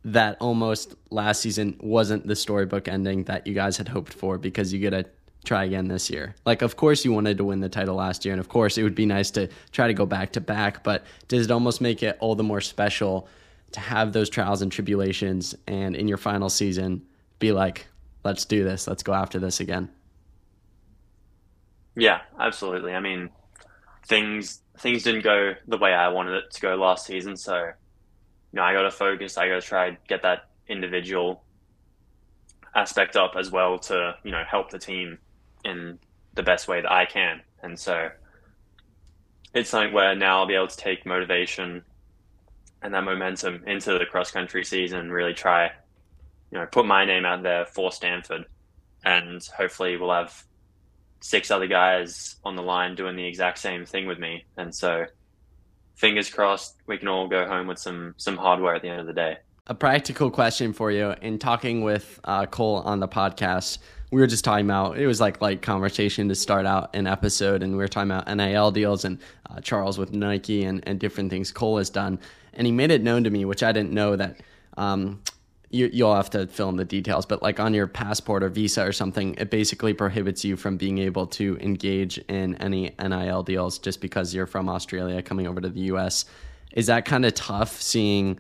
that 0.03 0.35
almost 0.41 0.95
last 1.09 1.39
season 1.39 1.77
wasn't 1.79 2.27
the 2.27 2.35
storybook 2.35 2.89
ending 2.89 3.23
that 3.23 3.47
you 3.47 3.53
guys 3.53 3.77
had 3.77 3.87
hoped 3.87 4.13
for 4.13 4.37
because 4.37 4.73
you 4.73 4.79
get 4.79 4.89
to 4.89 5.05
try 5.45 5.63
again 5.63 5.87
this 5.87 6.09
year? 6.09 6.35
Like, 6.45 6.61
of 6.61 6.75
course, 6.75 7.05
you 7.05 7.13
wanted 7.13 7.37
to 7.37 7.45
win 7.45 7.61
the 7.61 7.69
title 7.69 7.95
last 7.95 8.25
year, 8.25 8.33
and 8.33 8.41
of 8.41 8.49
course, 8.49 8.77
it 8.77 8.83
would 8.83 8.95
be 8.95 9.05
nice 9.05 9.31
to 9.31 9.47
try 9.71 9.87
to 9.87 9.93
go 9.93 10.05
back 10.05 10.33
to 10.33 10.41
back, 10.41 10.83
but 10.83 11.05
does 11.29 11.45
it 11.45 11.51
almost 11.51 11.79
make 11.79 12.03
it 12.03 12.17
all 12.19 12.35
the 12.35 12.43
more 12.43 12.59
special 12.59 13.29
to 13.71 13.79
have 13.79 14.11
those 14.11 14.29
trials 14.29 14.61
and 14.61 14.73
tribulations 14.73 15.55
and 15.67 15.95
in 15.95 16.09
your 16.09 16.17
final 16.17 16.49
season? 16.49 17.01
be 17.39 17.53
like, 17.53 17.87
let's 18.25 18.43
do 18.43 18.65
this, 18.65 18.89
let's 18.89 19.03
go 19.03 19.13
after 19.13 19.39
this 19.39 19.61
again. 19.61 19.87
Yeah, 21.95 22.19
absolutely. 22.37 22.93
I 22.93 22.99
mean, 22.99 23.29
things 24.07 24.61
things 24.79 25.03
didn't 25.03 25.23
go 25.23 25.53
the 25.67 25.77
way 25.77 25.93
I 25.93 26.09
wanted 26.09 26.35
it 26.35 26.51
to 26.51 26.61
go 26.61 26.75
last 26.75 27.05
season, 27.05 27.35
so 27.37 27.57
you 27.57 27.73
know, 28.53 28.63
I 28.63 28.73
got 28.73 28.83
to 28.83 28.91
focus. 28.91 29.37
I 29.37 29.47
got 29.47 29.61
to 29.61 29.67
try 29.67 29.87
and 29.87 29.97
get 30.07 30.21
that 30.23 30.49
individual 30.67 31.43
aspect 32.75 33.15
up 33.15 33.33
as 33.37 33.51
well 33.51 33.79
to 33.79 34.15
you 34.23 34.31
know 34.31 34.43
help 34.47 34.69
the 34.69 34.79
team 34.79 35.17
in 35.65 35.99
the 36.35 36.43
best 36.43 36.67
way 36.67 36.81
that 36.81 36.91
I 36.91 37.05
can. 37.05 37.41
And 37.63 37.77
so 37.77 38.09
it's 39.53 39.69
something 39.69 39.93
where 39.93 40.15
now 40.15 40.39
I'll 40.39 40.47
be 40.47 40.53
able 40.55 40.67
to 40.67 40.77
take 40.77 41.05
motivation 41.05 41.83
and 42.81 42.93
that 42.93 43.03
momentum 43.03 43.63
into 43.65 43.97
the 43.97 44.05
cross 44.05 44.29
country 44.29 44.63
season 44.63 44.99
and 44.99 45.11
really 45.11 45.33
try 45.33 45.71
you 46.51 46.57
know, 46.57 46.65
put 46.65 46.85
my 46.85 47.05
name 47.05 47.25
out 47.25 47.43
there 47.43 47.65
for 47.65 47.91
Stanford, 47.91 48.45
and 49.03 49.41
hopefully 49.57 49.97
we'll 49.97 50.13
have 50.13 50.43
six 51.19 51.51
other 51.51 51.67
guys 51.67 52.35
on 52.43 52.55
the 52.55 52.61
line 52.61 52.95
doing 52.95 53.15
the 53.15 53.25
exact 53.25 53.59
same 53.59 53.85
thing 53.85 54.07
with 54.07 54.19
me. 54.19 54.45
And 54.57 54.73
so, 54.73 55.05
fingers 55.95 56.29
crossed, 56.29 56.75
we 56.87 56.97
can 56.97 57.07
all 57.07 57.27
go 57.27 57.47
home 57.47 57.67
with 57.67 57.79
some 57.79 58.13
some 58.17 58.37
hardware 58.37 58.75
at 58.75 58.81
the 58.81 58.89
end 58.89 59.01
of 59.01 59.07
the 59.07 59.13
day. 59.13 59.37
A 59.67 59.75
practical 59.75 60.31
question 60.31 60.73
for 60.73 60.91
you: 60.91 61.13
In 61.21 61.39
talking 61.39 61.81
with 61.81 62.19
uh, 62.23 62.45
Cole 62.45 62.77
on 62.77 62.99
the 62.99 63.07
podcast, 63.07 63.79
we 64.11 64.21
were 64.21 64.27
just 64.27 64.45
talking 64.45 64.65
about 64.65 64.97
it 64.97 65.07
was 65.07 65.19
like 65.19 65.41
light 65.41 65.61
conversation 65.61 66.29
to 66.29 66.35
start 66.35 66.65
out 66.65 66.95
an 66.95 67.07
episode, 67.07 67.61
and 67.61 67.73
we 67.73 67.79
were 67.79 67.87
talking 67.87 68.11
about 68.11 68.33
NIL 68.33 68.71
deals 68.71 69.03
and 69.03 69.19
uh, 69.49 69.59
Charles 69.59 69.97
with 69.97 70.13
Nike 70.13 70.63
and 70.63 70.81
and 70.87 70.99
different 70.99 71.29
things 71.29 71.51
Cole 71.51 71.77
has 71.77 71.89
done, 71.89 72.19
and 72.53 72.65
he 72.65 72.71
made 72.71 72.91
it 72.91 73.03
known 73.03 73.23
to 73.25 73.29
me, 73.29 73.45
which 73.45 73.63
I 73.63 73.71
didn't 73.71 73.91
know 73.91 74.15
that. 74.15 74.39
Um, 74.77 75.21
you, 75.69 75.89
you'll 75.91 76.15
have 76.15 76.29
to 76.29 76.47
fill 76.47 76.69
in 76.69 76.77
the 76.77 76.85
details, 76.85 77.25
but 77.25 77.41
like 77.41 77.59
on 77.59 77.73
your 77.73 77.87
passport 77.87 78.41
or 78.43 78.49
visa 78.49 78.85
or 78.85 78.91
something, 78.91 79.35
it 79.35 79.49
basically 79.49 79.93
prohibits 79.93 80.45
you 80.45 80.55
from 80.55 80.77
being 80.77 80.97
able 80.97 81.27
to 81.27 81.57
engage 81.59 82.17
in 82.29 82.55
any 82.55 82.95
NIL 83.01 83.43
deals 83.43 83.77
just 83.77 83.99
because 83.99 84.33
you're 84.33 84.47
from 84.47 84.69
Australia 84.69 85.21
coming 85.21 85.45
over 85.45 85.59
to 85.59 85.69
the 85.69 85.81
US. 85.81 86.25
Is 86.71 86.87
that 86.87 87.05
kind 87.05 87.25
of 87.25 87.33
tough 87.33 87.81
seeing 87.81 88.39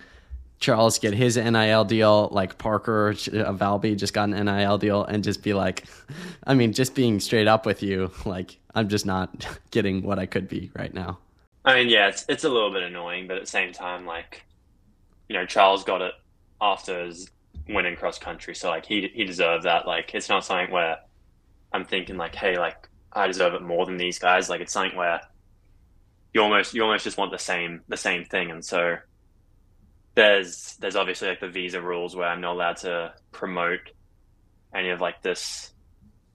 Charles 0.59 0.99
get 0.99 1.13
his 1.13 1.37
NIL 1.37 1.83
deal, 1.85 2.29
like 2.31 2.57
Parker 2.57 3.09
uh, 3.09 3.53
Valby 3.53 3.97
just 3.97 4.13
got 4.13 4.29
an 4.29 4.45
NIL 4.45 4.77
deal, 4.77 5.03
and 5.03 5.23
just 5.23 5.43
be 5.43 5.53
like, 5.53 5.85
I 6.45 6.53
mean, 6.53 6.73
just 6.73 6.95
being 6.95 7.19
straight 7.19 7.47
up 7.47 7.65
with 7.65 7.83
you, 7.83 8.11
like, 8.25 8.57
I'm 8.73 8.87
just 8.87 9.05
not 9.05 9.47
getting 9.71 10.01
what 10.01 10.17
I 10.17 10.25
could 10.25 10.47
be 10.47 10.71
right 10.75 10.93
now. 10.93 11.19
I 11.63 11.75
mean, 11.75 11.89
yeah, 11.89 12.07
it's 12.07 12.25
it's 12.29 12.45
a 12.45 12.49
little 12.49 12.71
bit 12.71 12.83
annoying, 12.83 13.27
but 13.27 13.35
at 13.35 13.43
the 13.43 13.49
same 13.49 13.73
time, 13.73 14.05
like, 14.05 14.45
you 15.27 15.35
know, 15.35 15.45
Charles 15.45 15.83
got 15.83 16.01
it 16.01 16.13
after 16.61 17.11
winning 17.69 17.95
cross 17.95 18.17
country, 18.17 18.55
so 18.55 18.69
like 18.69 18.85
he 18.85 19.09
he 19.13 19.23
deserved 19.25 19.65
that. 19.65 19.87
Like, 19.87 20.13
it's 20.13 20.29
not 20.29 20.45
something 20.45 20.71
where 20.71 20.97
I'm 21.73 21.85
thinking 21.85 22.17
like, 22.17 22.35
hey, 22.35 22.57
like 22.57 22.87
I 23.13 23.27
deserve 23.27 23.53
it 23.53 23.61
more 23.61 23.85
than 23.85 23.97
these 23.97 24.19
guys. 24.19 24.49
Like, 24.49 24.61
it's 24.61 24.73
something 24.73 24.97
where 24.97 25.21
you 26.33 26.41
almost 26.41 26.73
you 26.73 26.83
almost 26.83 27.03
just 27.03 27.17
want 27.17 27.31
the 27.31 27.39
same 27.39 27.81
the 27.87 27.97
same 27.97 28.25
thing, 28.25 28.51
and 28.51 28.63
so 28.63 28.97
there's 30.15 30.75
there's 30.79 30.95
obviously 30.95 31.27
like 31.27 31.39
the 31.39 31.47
visa 31.49 31.81
rules 31.81 32.15
where 32.15 32.27
I'm 32.27 32.41
not 32.41 32.53
allowed 32.53 32.77
to 32.77 33.13
promote 33.31 33.91
any 34.73 34.89
of 34.89 34.99
like 35.01 35.21
this 35.21 35.71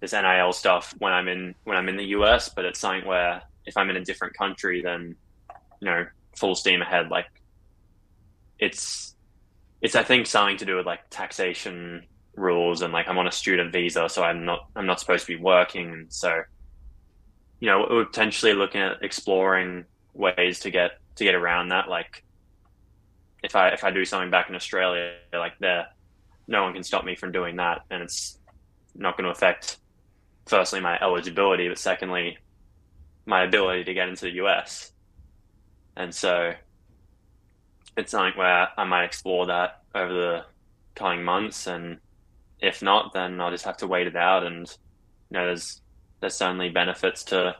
this 0.01 0.13
NIL 0.13 0.53
stuff 0.53 0.95
when 0.99 1.13
I'm 1.13 1.29
in 1.29 1.55
when 1.65 1.77
I'm 1.77 1.89
in 1.89 1.97
the 1.97 2.07
US, 2.17 2.49
but 2.49 2.65
it's 2.65 2.81
something 2.81 3.07
where 3.07 3.43
if 3.67 3.77
I'm 3.77 3.91
in 3.91 3.97
a 3.97 4.05
different 4.05 4.35
country, 4.37 4.83
then 4.83 5.17
you 5.81 5.87
know, 5.87 6.07
full 6.37 6.55
steam 6.55 6.83
ahead. 6.83 7.09
Like 7.09 7.27
it's 8.59 9.12
it's 9.83 9.97
I 9.97 10.05
think 10.05 10.27
something 10.27 10.57
to 10.59 10.65
do 10.65 10.77
with 10.77 10.87
like 10.87 11.01
taxation 11.11 12.07
rules 12.37 12.83
and 12.83 12.93
like 12.93 13.09
I'm 13.09 13.19
on 13.19 13.27
a 13.27 13.33
student 13.33 13.73
visa, 13.73 14.09
so 14.09 14.23
I'm 14.23 14.45
not 14.45 14.69
I'm 14.77 14.87
not 14.87 15.01
supposed 15.01 15.27
to 15.27 15.37
be 15.37 15.43
working, 15.43 15.93
and 15.93 16.13
so 16.13 16.43
you 17.61 17.69
know 17.69 17.87
we're 17.91 18.05
potentially 18.05 18.55
looking 18.55 18.81
at 18.81 19.03
exploring 19.03 19.85
ways 20.15 20.61
to 20.61 20.71
get 20.71 20.93
to 21.17 21.25
get 21.25 21.35
around 21.35 21.71
that. 21.71 21.89
Like 21.89 22.25
if 23.43 23.57
I 23.57 23.71
if 23.71 23.83
I 23.83 23.91
do 23.91 24.05
something 24.05 24.31
back 24.31 24.49
in 24.49 24.55
Australia, 24.55 25.15
like 25.33 25.59
there, 25.59 25.89
no 26.47 26.63
one 26.63 26.75
can 26.75 26.85
stop 26.85 27.05
me 27.05 27.17
from 27.17 27.33
doing 27.33 27.57
that, 27.57 27.81
and 27.91 28.03
it's 28.03 28.39
not 28.95 29.17
going 29.17 29.25
to 29.25 29.31
affect 29.31 29.79
firstly 30.47 30.81
my 30.81 30.99
eligibility, 31.01 31.69
but 31.69 31.79
secondly 31.79 32.39
my 33.27 33.45
ability 33.45 33.85
to 33.85 33.95
get 33.95 34.09
into 34.09 34.27
the 34.27 34.33
US. 34.43 34.93
And 35.97 36.15
so 36.15 36.55
it's 37.97 38.13
something 38.13 38.39
where 38.39 38.69
I 38.77 38.85
might 38.85 39.05
explore 39.05 39.47
that 39.47 39.83
over 39.95 40.13
the 40.13 40.45
coming 40.95 41.23
months, 41.23 41.67
and 41.67 41.99
if 42.61 42.83
not, 42.83 43.13
then 43.13 43.41
I'll 43.41 43.51
just 43.51 43.65
have 43.65 43.77
to 43.79 43.87
wait 43.87 44.07
it 44.07 44.17
out. 44.17 44.45
And 44.45 44.69
you 45.31 45.39
know, 45.39 45.47
there's 45.47 45.81
there's 46.21 46.35
certainly 46.35 46.71
benefits 46.71 47.25
to 47.25 47.57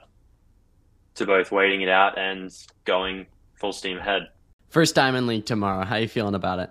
to 1.15 1.27
both 1.27 1.53
waiting 1.53 1.83
it 1.83 1.89
out 1.89 2.19
and 2.19 2.51
going 2.85 3.27
full 3.55 3.73
steam 3.73 3.99
ahead. 3.99 4.29
First 4.71 4.95
Diamond 4.95 5.27
League 5.27 5.45
tomorrow. 5.45 5.85
How 5.85 5.97
are 5.97 6.01
you 6.01 6.09
feeling 6.09 6.35
about 6.35 6.59
it? 6.59 6.71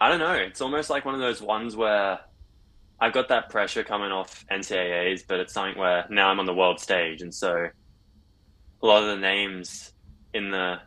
I 0.00 0.08
don't 0.08 0.18
know. 0.18 0.32
It's 0.32 0.62
almost 0.62 0.88
like 0.88 1.04
one 1.04 1.14
of 1.14 1.20
those 1.20 1.42
ones 1.42 1.76
where 1.76 2.18
I've 2.98 3.12
got 3.12 3.28
that 3.28 3.50
pressure 3.50 3.84
coming 3.84 4.10
off 4.10 4.46
NCAAs, 4.50 5.24
but 5.28 5.40
it's 5.40 5.52
something 5.52 5.78
where 5.78 6.06
now 6.08 6.28
I'm 6.28 6.40
on 6.40 6.46
the 6.46 6.54
world 6.54 6.80
stage, 6.80 7.20
and 7.20 7.34
so 7.34 7.68
a 8.82 8.86
lot 8.86 9.02
of 9.02 9.08
the 9.08 9.16
names 9.16 9.92
in 10.32 10.50
the 10.50 10.80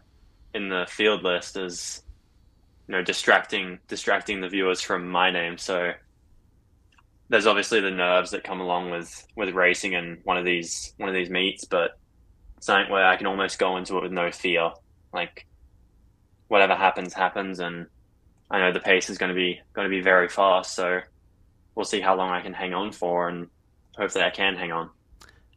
in 0.54 0.70
the 0.70 0.86
field 0.90 1.24
list 1.24 1.58
is 1.58 2.04
you 2.88 2.94
know 2.94 3.02
distracting 3.02 3.80
distracting 3.88 4.42
the 4.42 4.50
viewers 4.50 4.82
from 4.82 5.10
my 5.10 5.32
name. 5.32 5.58
So 5.58 5.94
there's 7.30 7.48
obviously 7.48 7.80
the 7.80 7.92
nerves 7.92 8.32
that 8.32 8.44
come 8.44 8.62
along 8.62 8.92
with 8.92 9.28
with 9.36 9.54
racing 9.54 9.96
and 9.96 10.20
one 10.24 10.38
of 10.38 10.46
these 10.46 10.94
one 10.98 11.10
of 11.10 11.16
these 11.16 11.30
meets, 11.30 11.66
but 11.66 11.98
something 12.60 12.92
where 12.92 13.06
I 13.06 13.18
can 13.18 13.28
almost 13.28 13.60
go 13.60 13.78
into 13.78 13.98
it 13.98 14.04
with 14.04 14.12
no 14.12 14.32
fear. 14.32 14.72
Like 15.14 15.46
whatever 16.48 16.76
happens, 16.76 17.14
happens, 17.14 17.60
and 17.60 17.88
I 18.52 18.60
know 18.60 18.72
the 18.72 18.80
pace 18.80 19.10
is 19.10 19.18
going 19.18 19.30
to 19.30 19.36
be 19.36 19.60
going 19.74 19.86
to 19.86 19.90
be 19.90 20.02
very 20.02 20.30
fast. 20.30 20.76
So 20.76 21.02
we'll 21.76 21.86
see 21.86 22.02
how 22.02 22.16
long 22.16 22.30
I 22.30 22.42
can 22.42 22.54
hang 22.54 22.74
on 22.74 22.92
for, 22.92 23.30
and 23.30 23.48
hopefully 23.98 24.24
I 24.24 24.30
can 24.30 24.56
hang 24.56 24.72
on. 24.72 24.90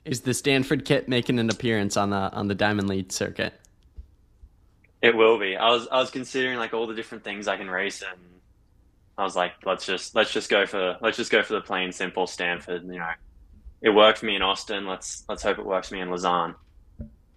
Is 0.04 0.20
the 0.20 0.34
Stanford 0.34 0.84
kit 0.84 1.08
making 1.08 1.38
an 1.38 1.50
appearance 1.50 1.96
on 1.96 2.10
the 2.10 2.32
on 2.32 2.48
the 2.48 2.54
Diamond 2.54 2.88
League 2.88 3.12
circuit? 3.12 3.54
It 5.06 5.14
will 5.14 5.38
be. 5.38 5.56
I 5.56 5.68
was 5.68 5.86
I 5.86 5.98
was 5.98 6.10
considering 6.10 6.58
like 6.58 6.74
all 6.74 6.88
the 6.88 6.94
different 6.94 7.22
things 7.22 7.46
I 7.46 7.56
can 7.56 7.70
race, 7.70 8.02
and 8.02 8.18
I 9.16 9.22
was 9.22 9.36
like, 9.36 9.52
let's 9.64 9.86
just 9.86 10.16
let's 10.16 10.32
just 10.32 10.50
go 10.50 10.66
for 10.66 10.96
let's 11.00 11.16
just 11.16 11.30
go 11.30 11.44
for 11.44 11.52
the 11.52 11.60
plain 11.60 11.92
simple 11.92 12.26
Stanford. 12.26 12.82
You 12.82 12.98
know, 12.98 13.12
it 13.82 13.90
worked 13.90 14.18
for 14.18 14.26
me 14.26 14.34
in 14.34 14.42
Austin. 14.42 14.84
Let's 14.84 15.22
let's 15.28 15.44
hope 15.44 15.60
it 15.60 15.64
works 15.64 15.90
for 15.90 15.94
me 15.94 16.00
in 16.00 16.10
Lausanne. 16.10 16.56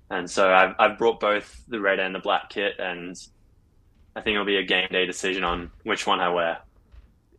And 0.09 0.27
so 0.27 0.51
I've 0.51 0.73
I've 0.79 0.97
brought 0.97 1.19
both 1.19 1.63
the 1.67 1.79
red 1.79 1.99
and 1.99 2.15
the 2.15 2.19
black 2.19 2.49
kit, 2.49 2.73
and 2.79 3.15
I 4.15 4.21
think 4.21 4.33
it'll 4.33 4.47
be 4.47 4.57
a 4.57 4.63
game 4.63 4.87
day 4.89 5.05
decision 5.05 5.43
on 5.43 5.69
which 5.83 6.07
one 6.07 6.19
I 6.19 6.29
wear. 6.29 6.57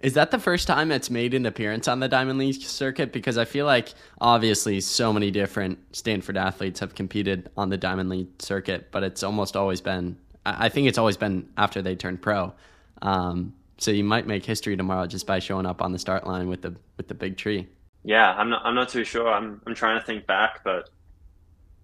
Is 0.03 0.15
that 0.15 0.31
the 0.31 0.39
first 0.39 0.67
time 0.67 0.91
it's 0.91 1.11
made 1.11 1.35
an 1.35 1.45
appearance 1.45 1.87
on 1.87 2.01
the 2.01 2.09
Diamond 2.09 2.39
League 2.39 2.63
circuit? 2.63 3.13
Because 3.13 3.37
I 3.37 3.45
feel 3.45 3.67
like 3.67 3.93
obviously 4.21 4.81
so 4.81 5.13
many 5.13 5.31
different 5.31 5.79
Stanford 5.95 6.37
athletes 6.39 6.81
have 6.81 6.95
competed 6.95 7.51
on 7.57 7.69
the 7.69 7.77
Diamond 7.77 8.09
League 8.09 8.29
circuit, 8.39 8.89
but 8.91 9.03
it's 9.03 9.23
almost 9.23 9.57
always 9.57 9.81
been, 9.81 10.17
I 10.47 10.71
think 10.71 10.89
it's 10.89 10.97
always 10.99 11.19
been 11.19 11.49
after 11.59 11.83
they 11.83 11.97
turned 11.97 12.23
pro. 12.23 12.55
Um, 13.03 13.55
so 13.81 13.91
you 13.91 14.05
might 14.05 14.27
make 14.27 14.45
history 14.45 14.77
tomorrow 14.77 15.07
just 15.07 15.27
by 15.27 15.39
showing 15.39 15.67
up 15.67 15.83
on 15.83 15.93
the 15.93 15.99
start 15.99 16.27
line 16.27 16.49
with 16.49 16.63
the 16.63 16.77
with 16.99 17.09
the 17.09 17.15
big 17.15 17.39
tree. 17.39 17.67
Yeah, 18.05 18.31
I'm 18.33 18.51
not 18.51 18.63
I'm 18.65 18.75
not 18.75 18.91
too 18.91 19.05
sure. 19.05 19.29
I'm 19.29 19.61
I'm 19.67 19.75
trying 19.75 19.99
to 19.99 20.05
think 20.05 20.27
back, 20.27 20.63
but 20.65 20.91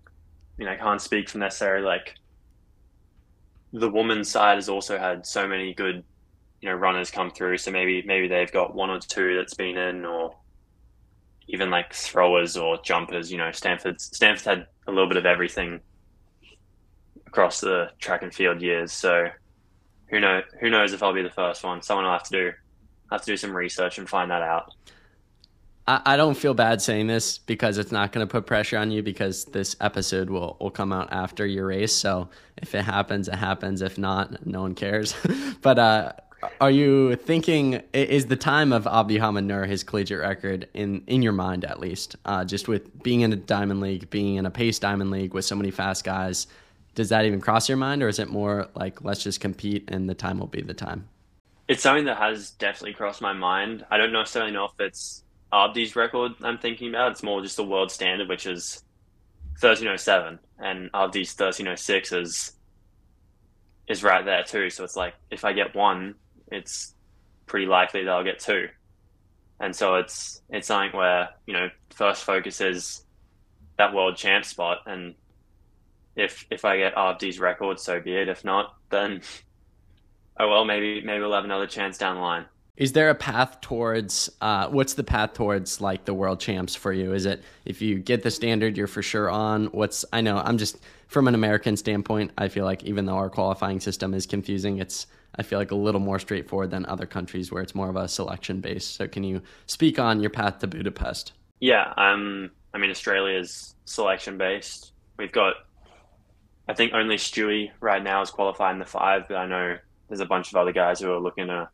I 0.07 0.11
mean 0.59 0.69
I 0.69 0.77
can't 0.77 1.01
speak 1.01 1.31
for 1.31 1.39
necessarily 1.39 1.85
like 1.85 2.17
the 3.73 3.89
woman's 3.89 4.31
side 4.31 4.57
has 4.57 4.69
also 4.69 4.99
had 4.99 5.27
so 5.27 5.49
many 5.49 5.73
good, 5.73 6.05
you 6.61 6.69
know, 6.69 6.75
runners 6.75 7.11
come 7.11 7.31
through. 7.31 7.59
So 7.59 7.71
maybe 7.71 8.03
maybe 8.07 8.29
they've 8.29 8.51
got 8.51 8.75
one 8.75 8.91
or 8.91 8.99
two 8.99 9.37
that's 9.37 9.55
been 9.55 9.77
in, 9.77 10.05
or 10.05 10.35
even 11.49 11.71
like 11.71 11.93
throwers 11.93 12.57
or 12.57 12.79
jumpers. 12.83 13.31
You 13.31 13.39
know, 13.39 13.51
Stanford 13.53 14.01
Stanford's 14.01 14.45
had 14.45 14.67
a 14.87 14.91
little 14.91 15.09
bit 15.09 15.17
of 15.17 15.27
everything 15.27 15.81
across 17.27 17.61
the 17.61 17.91
track 17.99 18.23
and 18.23 18.35
field 18.35 18.63
years. 18.63 18.93
So 18.93 19.29
who 20.07 20.21
know 20.21 20.43
who 20.61 20.71
knows 20.71 20.93
if 20.93 21.03
I'll 21.03 21.13
be 21.13 21.23
the 21.23 21.31
first 21.31 21.63
one? 21.65 21.83
Someone 21.83 22.05
will 22.05 22.13
have 22.13 22.25
to 22.25 22.31
do 22.31 22.53
have 23.11 23.21
to 23.23 23.27
do 23.27 23.37
some 23.37 23.57
research 23.57 23.99
and 23.99 24.09
find 24.09 24.31
that 24.31 24.43
out. 24.43 24.73
I, 25.89 26.17
don't 26.17 26.37
feel 26.37 26.53
bad 26.53 26.83
saying 26.83 27.07
this 27.07 27.39
because 27.39 27.79
it's 27.79 27.93
not 27.93 28.11
going 28.11 28.27
to 28.27 28.31
put 28.31 28.45
pressure 28.45 28.77
on 28.77 28.91
you 28.91 29.05
because 29.05 29.45
this 29.45 29.77
episode 29.81 30.29
will, 30.29 30.57
will 30.61 30.71
come 30.71 30.93
out 30.93 31.13
after 31.13 31.47
your 31.47 31.67
race. 31.67 31.95
So 31.95 32.29
if 32.57 32.75
it 32.75 32.83
happens, 32.83 33.29
it 33.29 33.37
happens. 33.37 33.83
If 33.83 33.97
not, 33.97 34.45
no 34.45 34.63
one 34.63 34.75
cares. 34.75 35.15
but 35.63 35.79
uh, 35.79 36.13
are 36.61 36.71
you 36.71 37.17
thinking 37.17 37.83
is 37.93 38.27
the 38.27 38.37
time 38.37 38.73
of 38.73 38.85
Abdihamid 38.85 39.45
Nur 39.45 39.65
his 39.65 39.83
collegiate 39.83 40.21
record 40.21 40.69
in 40.75 41.03
in 41.07 41.23
your 41.23 41.33
mind 41.33 41.65
at 41.65 41.81
least? 41.81 42.17
Uh, 42.25 42.45
just 42.45 42.69
with 42.69 43.03
being 43.03 43.23
in 43.23 43.33
a 43.33 43.37
diamond 43.37 43.81
league, 43.81 44.11
being 44.11 44.37
in 44.37 44.47
a 44.47 44.51
pace 44.51 44.79
diamond 44.79 45.11
league 45.11 45.35
with 45.35 45.45
so 45.45 45.57
many 45.57 45.71
fast 45.71 46.05
guys, 46.05 46.47
does 46.95 47.09
that 47.09 47.25
even 47.25 47.41
cross 47.41 47.69
your 47.69 47.79
mind, 47.79 48.03
or 48.03 48.09
is 48.09 48.19
it 48.19 48.29
more 48.29 48.69
like 48.75 49.03
let's 49.03 49.23
just 49.23 49.41
compete 49.41 49.85
and 49.89 50.09
the 50.09 50.15
time 50.15 50.39
will 50.39 50.47
be 50.47 50.63
the 50.63 50.75
time? 50.75 51.09
It's 51.69 51.83
something 51.83 52.05
that 52.05 52.19
has 52.19 52.51
definitely 52.51 52.95
crossed 52.95 53.21
my 53.21 53.33
mind. 53.33 53.85
I 53.91 53.97
don't 53.97 54.13
necessarily 54.13 54.53
know 54.53 54.67
if 54.67 54.79
it's 54.79 55.25
Abdi's 55.53 55.97
record 55.97 56.33
I'm 56.43 56.59
thinking 56.59 56.91
about. 56.91 57.13
It's 57.13 57.23
more 57.23 57.41
just 57.43 57.57
the 57.57 57.65
world 57.65 57.91
standard, 57.91 58.29
which 58.29 58.47
is 58.47 58.83
1307, 59.61 60.39
and 60.59 60.93
Abdi's 60.93 61.33
1306 61.33 62.13
is 62.13 62.53
is 63.89 64.03
right 64.03 64.25
there 64.25 64.43
too. 64.43 64.71
So 64.71 64.85
it's 64.85 64.97
like 64.97 65.15
if 65.31 65.45
I 65.45 65.53
get 65.53 65.75
one, 65.75 66.15
it's 66.51 66.95
pretty 67.47 67.67
likely 67.67 68.05
that 68.05 68.11
I'll 68.11 68.25
get 68.25 68.39
two. 68.39 68.69
And 69.61 69.75
so 69.75 69.97
it's 69.97 70.43
it's 70.51 70.67
something 70.69 70.97
where 70.97 71.31
you 71.47 71.55
know 71.55 71.71
first 71.91 72.25
focus 72.25 72.61
is 72.61 73.05
that 73.79 73.95
world 73.95 74.17
champ 74.17 74.45
spot, 74.45 74.79
and 74.87 75.15
if 76.15 76.47
if 76.51 76.65
I 76.65 76.77
get 76.77 76.95
Abdi's 76.95 77.39
record, 77.41 77.81
so 77.81 78.01
be 78.01 78.15
it. 78.15 78.29
If 78.29 78.45
not, 78.45 78.75
then 78.91 79.23
oh 80.39 80.49
well, 80.49 80.65
maybe 80.65 81.01
maybe 81.01 81.21
we'll 81.21 81.33
have 81.35 81.45
another 81.45 81.67
chance 81.67 81.97
down 81.99 82.17
the 82.17 82.23
line. 82.23 82.47
Is 82.77 82.93
there 82.93 83.09
a 83.09 83.15
path 83.15 83.61
towards 83.63 84.31
uh, 84.41 84.69
what's 84.69 84.95
the 84.95 85.05
path 85.05 85.33
towards 85.33 85.81
like 85.81 86.05
the 86.05 86.13
world 86.13 86.41
champs 86.41 86.75
for 86.75 86.93
you? 86.93 87.15
Is 87.15 87.25
it 87.25 87.43
if 87.65 87.81
you 87.81 87.99
get 87.99 88.23
the 88.23 88.31
standard, 88.31 88.77
you're 88.77 88.87
for 88.87 89.03
sure 89.03 89.31
on? 89.31 89.67
What's 89.67 90.05
I 90.13 90.21
know 90.21 90.39
I'm 90.39 90.59
just 90.59 90.79
from 91.09 91.27
an 91.29 91.35
American 91.35 91.77
standpoint, 91.77 92.33
I 92.37 92.49
feel 92.49 92.65
like 92.65 92.85
even 92.85 93.07
though 93.07 93.17
our 93.17 93.31
qualifying 93.31 93.81
system 93.81 94.13
is 94.13 94.27
confusing, 94.27 94.79
it's 94.79 95.07
I 95.37 95.43
feel 95.43 95.59
like 95.59 95.71
a 95.71 95.77
little 95.77 96.01
more 96.01 96.19
straightforward 96.19 96.71
than 96.71 96.85
other 96.87 97.07
countries 97.07 97.51
where 97.51 97.63
it's 97.63 97.75
more 97.75 97.89
of 97.89 97.97
a 97.97 98.09
selection 98.09 98.61
base. 98.61 98.85
So 98.85 99.09
can 99.09 99.25
you 99.25 99.43
speak 99.67 99.99
on 99.99 100.21
your 100.21 100.31
path 100.31 100.59
to 100.59 100.67
Budapest? 100.67 101.33
Yeah, 101.61 101.95
um, 101.97 102.51
I 102.75 102.79
mean 102.79 102.91
Australia's 102.91 103.75
selection 103.87 104.37
based. 104.37 104.93
We've 105.19 105.33
got 105.33 105.55
I 106.69 106.75
think 106.75 106.93
only 106.93 107.17
Stewie 107.17 107.71
right 107.81 108.03
now 108.03 108.21
is 108.21 108.31
qualifying 108.31 108.79
the 108.79 108.85
five, 108.85 109.29
but 109.29 109.37
I 109.37 109.47
know 109.47 109.79
there's 110.09 110.21
a 110.21 110.27
bunch 110.27 110.51
of 110.51 110.57
other 110.57 110.73
guys 110.73 111.01
who 111.01 111.11
are 111.11 111.21
looking 111.21 111.47
to 111.47 111.71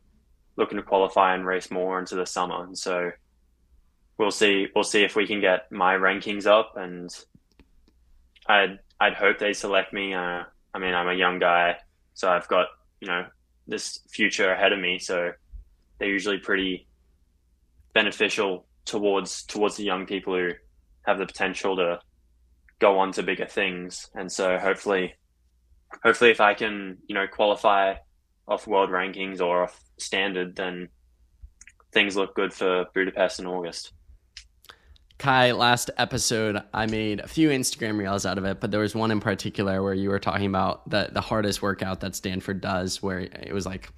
looking 0.55 0.77
to 0.77 0.83
qualify 0.83 1.33
and 1.33 1.45
race 1.45 1.71
more 1.71 1.99
into 1.99 2.15
the 2.15 2.25
summer. 2.25 2.63
And 2.63 2.77
so 2.77 3.11
we'll 4.17 4.31
see 4.31 4.67
we'll 4.75 4.83
see 4.83 5.03
if 5.03 5.15
we 5.15 5.27
can 5.27 5.41
get 5.41 5.71
my 5.71 5.95
rankings 5.95 6.45
up 6.45 6.73
and 6.77 7.09
I'd 8.47 8.79
I'd 8.99 9.13
hope 9.13 9.39
they 9.39 9.53
select 9.53 9.93
me. 9.93 10.13
Uh, 10.13 10.43
I 10.73 10.79
mean 10.79 10.93
I'm 10.93 11.09
a 11.09 11.13
young 11.13 11.39
guy, 11.39 11.77
so 12.13 12.29
I've 12.29 12.47
got, 12.47 12.67
you 13.01 13.07
know, 13.07 13.25
this 13.67 13.99
future 14.09 14.51
ahead 14.51 14.73
of 14.73 14.79
me. 14.79 14.99
So 14.99 15.31
they're 15.99 16.09
usually 16.09 16.39
pretty 16.39 16.87
beneficial 17.93 18.65
towards 18.85 19.43
towards 19.43 19.77
the 19.77 19.83
young 19.83 20.05
people 20.05 20.35
who 20.35 20.51
have 21.05 21.17
the 21.17 21.25
potential 21.25 21.75
to 21.77 21.99
go 22.79 22.99
on 22.99 23.11
to 23.13 23.23
bigger 23.23 23.45
things. 23.45 24.09
And 24.13 24.31
so 24.31 24.57
hopefully 24.57 25.15
hopefully, 26.03 26.31
if 26.31 26.41
I 26.41 26.53
can, 26.53 26.97
you 27.07 27.15
know, 27.15 27.27
qualify 27.27 27.95
off 28.47 28.67
world 28.67 28.89
rankings 28.89 29.41
or 29.41 29.63
off 29.63 29.81
standard, 29.97 30.55
then 30.55 30.89
things 31.91 32.15
look 32.15 32.35
good 32.35 32.53
for 32.53 32.85
Budapest 32.93 33.39
in 33.39 33.47
August. 33.47 33.93
Ky, 35.19 35.53
last 35.53 35.89
episode, 35.97 36.61
I 36.73 36.85
made 36.85 37.21
a 37.21 37.27
few 37.27 37.49
Instagram 37.49 37.97
reels 37.97 38.25
out 38.25 38.37
of 38.37 38.45
it, 38.45 38.59
but 38.59 38.71
there 38.71 38.81
was 38.81 38.93
one 38.93 39.11
in 39.11 39.21
particular 39.21 39.81
where 39.81 39.93
you 39.93 40.09
were 40.09 40.19
talking 40.19 40.47
about 40.47 40.89
the 40.89 41.09
the 41.13 41.21
hardest 41.21 41.61
workout 41.61 42.01
that 42.01 42.15
Stanford 42.15 42.59
does, 42.59 43.01
where 43.01 43.19
it 43.19 43.53
was 43.53 43.65
like 43.65 43.89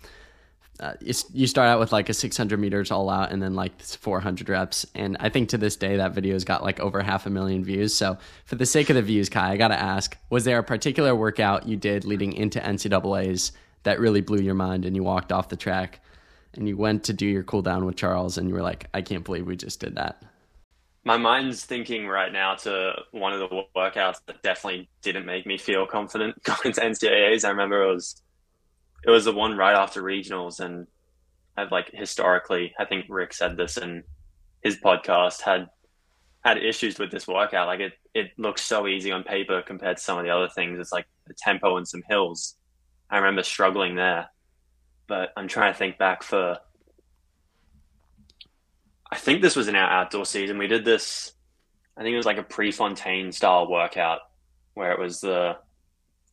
uh, 0.79 0.93
you 1.01 1.47
start 1.47 1.69
out 1.69 1.79
with 1.79 1.93
like 1.93 2.09
a 2.09 2.13
600 2.13 2.59
meters 2.59 2.91
all 2.91 3.09
out 3.09 3.31
and 3.31 3.41
then 3.41 3.53
like 3.53 3.81
400 3.81 4.49
reps. 4.49 4.85
And 4.93 5.15
I 5.19 5.29
think 5.29 5.49
to 5.49 5.57
this 5.57 5.77
day 5.77 5.95
that 5.97 6.13
video 6.13 6.33
has 6.33 6.43
got 6.43 6.63
like 6.63 6.81
over 6.81 7.01
half 7.01 7.25
a 7.25 7.29
million 7.29 7.63
views. 7.63 7.95
So 7.95 8.17
for 8.43 8.55
the 8.55 8.65
sake 8.65 8.89
of 8.89 8.97
the 8.97 9.01
views, 9.01 9.29
Ky, 9.29 9.39
I 9.39 9.57
got 9.57 9.69
to 9.69 9.79
ask, 9.79 10.17
was 10.29 10.43
there 10.43 10.59
a 10.59 10.63
particular 10.63 11.15
workout 11.15 11.65
you 11.65 11.77
did 11.77 12.03
leading 12.03 12.33
into 12.33 12.59
NCAAs 12.59 13.51
that 13.85 13.99
really 13.99 14.21
blew 14.21 14.39
your 14.41 14.53
mind 14.53 14.85
and 14.85 14.95
you 14.95 15.03
walked 15.03 15.31
off 15.31 15.49
the 15.49 15.55
track 15.55 16.01
and 16.53 16.67
you 16.67 16.75
went 16.77 17.03
to 17.05 17.13
do 17.13 17.25
your 17.25 17.43
cool 17.43 17.61
down 17.61 17.85
with 17.85 17.95
Charles 17.95 18.37
and 18.37 18.49
you 18.49 18.53
were 18.53 18.61
like, 18.61 18.87
I 18.93 19.01
can't 19.01 19.23
believe 19.23 19.47
we 19.47 19.55
just 19.55 19.79
did 19.79 19.95
that? 19.95 20.21
My 21.03 21.17
mind's 21.17 21.63
thinking 21.63 22.07
right 22.07 22.31
now 22.31 22.55
to 22.55 22.93
one 23.11 23.33
of 23.33 23.39
the 23.39 23.63
workouts 23.75 24.17
that 24.25 24.41
definitely 24.41 24.89
didn't 25.01 25.25
make 25.25 25.45
me 25.45 25.57
feel 25.57 25.85
confident 25.85 26.41
going 26.43 26.73
to 26.73 26.81
NCAAs. 26.81 27.45
I 27.45 27.49
remember 27.49 27.83
it 27.83 27.93
was 27.93 28.21
it 29.05 29.11
was 29.11 29.25
the 29.25 29.31
one 29.31 29.55
right 29.55 29.75
after 29.75 30.01
regionals, 30.01 30.59
and 30.59 30.87
I've 31.55 31.71
like 31.71 31.91
historically, 31.93 32.73
I 32.79 32.85
think 32.85 33.05
Rick 33.07 33.33
said 33.33 33.55
this 33.55 33.77
in 33.77 34.03
his 34.63 34.77
podcast 34.77 35.41
had 35.41 35.67
had 36.43 36.57
issues 36.57 36.97
with 36.97 37.11
this 37.11 37.27
workout. 37.27 37.67
Like 37.67 37.81
it, 37.81 37.93
it 38.15 38.31
looks 38.37 38.63
so 38.63 38.87
easy 38.87 39.11
on 39.11 39.23
paper 39.23 39.61
compared 39.61 39.97
to 39.97 40.03
some 40.03 40.17
of 40.17 40.23
the 40.23 40.31
other 40.31 40.49
things. 40.49 40.79
It's 40.79 40.91
like 40.91 41.05
the 41.27 41.35
tempo 41.37 41.77
and 41.77 41.87
some 41.87 42.03
hills. 42.09 42.55
I 43.09 43.17
remember 43.17 43.43
struggling 43.43 43.95
there, 43.95 44.29
but 45.07 45.31
I'm 45.37 45.47
trying 45.47 45.73
to 45.73 45.77
think 45.77 45.97
back 45.97 46.23
for. 46.23 46.57
I 49.11 49.17
think 49.17 49.41
this 49.41 49.55
was 49.55 49.67
in 49.67 49.75
our 49.75 49.89
outdoor 49.89 50.25
season. 50.25 50.57
We 50.57 50.67
did 50.67 50.83
this. 50.83 51.31
I 51.97 52.01
think 52.01 52.13
it 52.13 52.17
was 52.17 52.25
like 52.25 52.37
a 52.37 52.43
Prefontaine 52.43 53.31
style 53.31 53.69
workout 53.69 54.19
where 54.73 54.91
it 54.91 54.99
was 54.99 55.21
the 55.21 55.57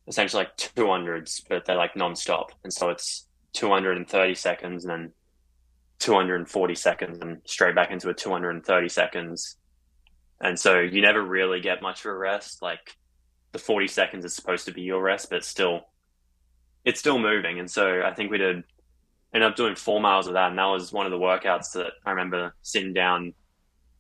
essentially 0.08 0.42
like 0.42 0.56
200s, 0.56 1.42
but 1.48 1.64
they're 1.64 1.76
like 1.76 1.96
non-stop. 1.96 2.52
And 2.64 2.72
so 2.72 2.90
it's 2.90 3.26
230 3.52 4.34
seconds 4.34 4.84
and 4.84 4.90
then 4.90 5.12
240 6.00 6.74
seconds 6.74 7.18
and 7.20 7.40
straight 7.44 7.74
back 7.74 7.90
into 7.90 8.08
a 8.08 8.14
230 8.14 8.88
seconds. 8.88 9.56
And 10.40 10.58
so 10.58 10.80
you 10.80 11.00
never 11.00 11.22
really 11.22 11.60
get 11.60 11.82
much 11.82 12.00
of 12.00 12.06
a 12.06 12.14
rest. 12.14 12.62
Like 12.62 12.96
the 13.52 13.58
40 13.58 13.86
seconds 13.86 14.24
is 14.24 14.34
supposed 14.34 14.66
to 14.66 14.72
be 14.72 14.82
your 14.82 15.00
rest, 15.00 15.30
but 15.30 15.44
still, 15.44 15.82
it's 16.84 17.00
still 17.00 17.18
moving. 17.18 17.58
And 17.58 17.70
so 17.70 18.02
I 18.02 18.12
think 18.12 18.30
we 18.30 18.38
did 18.38 18.64
end 19.34 19.44
up 19.44 19.56
doing 19.56 19.74
four 19.74 20.00
miles 20.00 20.26
of 20.26 20.34
that. 20.34 20.50
And 20.50 20.58
that 20.58 20.66
was 20.66 20.92
one 20.92 21.06
of 21.06 21.12
the 21.12 21.18
workouts 21.18 21.72
that 21.72 21.92
I 22.04 22.10
remember 22.10 22.54
sitting 22.62 22.92
down 22.92 23.34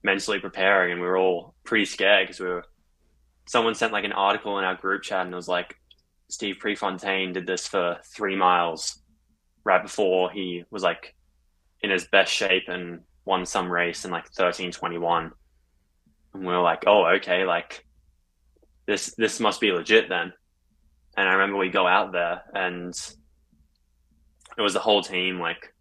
mentally 0.02 0.40
preparing 0.40 0.92
and 0.92 1.00
we 1.00 1.06
were 1.06 1.16
all 1.16 1.54
pretty 1.64 1.84
scared 1.84 2.26
because 2.26 2.40
we 2.40 2.46
were, 2.46 2.64
someone 3.46 3.74
sent 3.74 3.92
like 3.92 4.04
an 4.04 4.12
article 4.12 4.58
in 4.58 4.64
our 4.64 4.74
group 4.74 5.02
chat 5.02 5.24
and 5.24 5.32
it 5.32 5.36
was 5.36 5.48
like, 5.48 5.76
Steve 6.28 6.56
Prefontaine 6.58 7.34
did 7.34 7.46
this 7.46 7.66
for 7.66 7.98
three 8.04 8.36
miles 8.36 9.02
right 9.64 9.82
before 9.82 10.30
he 10.30 10.64
was 10.70 10.82
like 10.82 11.14
in 11.82 11.90
his 11.90 12.06
best 12.06 12.32
shape 12.32 12.68
and 12.68 13.00
won 13.24 13.44
some 13.44 13.70
race 13.70 14.04
in 14.04 14.10
like 14.10 14.24
1321. 14.24 15.30
And 16.34 16.42
we 16.42 16.52
were 16.52 16.62
like, 16.62 16.84
oh, 16.86 17.04
okay, 17.16 17.44
like 17.44 17.84
this, 18.86 19.14
this 19.16 19.40
must 19.40 19.60
be 19.60 19.72
legit 19.72 20.08
then. 20.08 20.32
And 21.16 21.28
I 21.28 21.32
remember 21.32 21.58
we 21.58 21.68
go 21.68 21.86
out 21.86 22.12
there 22.12 22.42
and 22.54 22.94
it 24.56 24.62
was 24.62 24.72
the 24.72 24.80
whole 24.80 25.02
team, 25.02 25.38
like, 25.38 25.74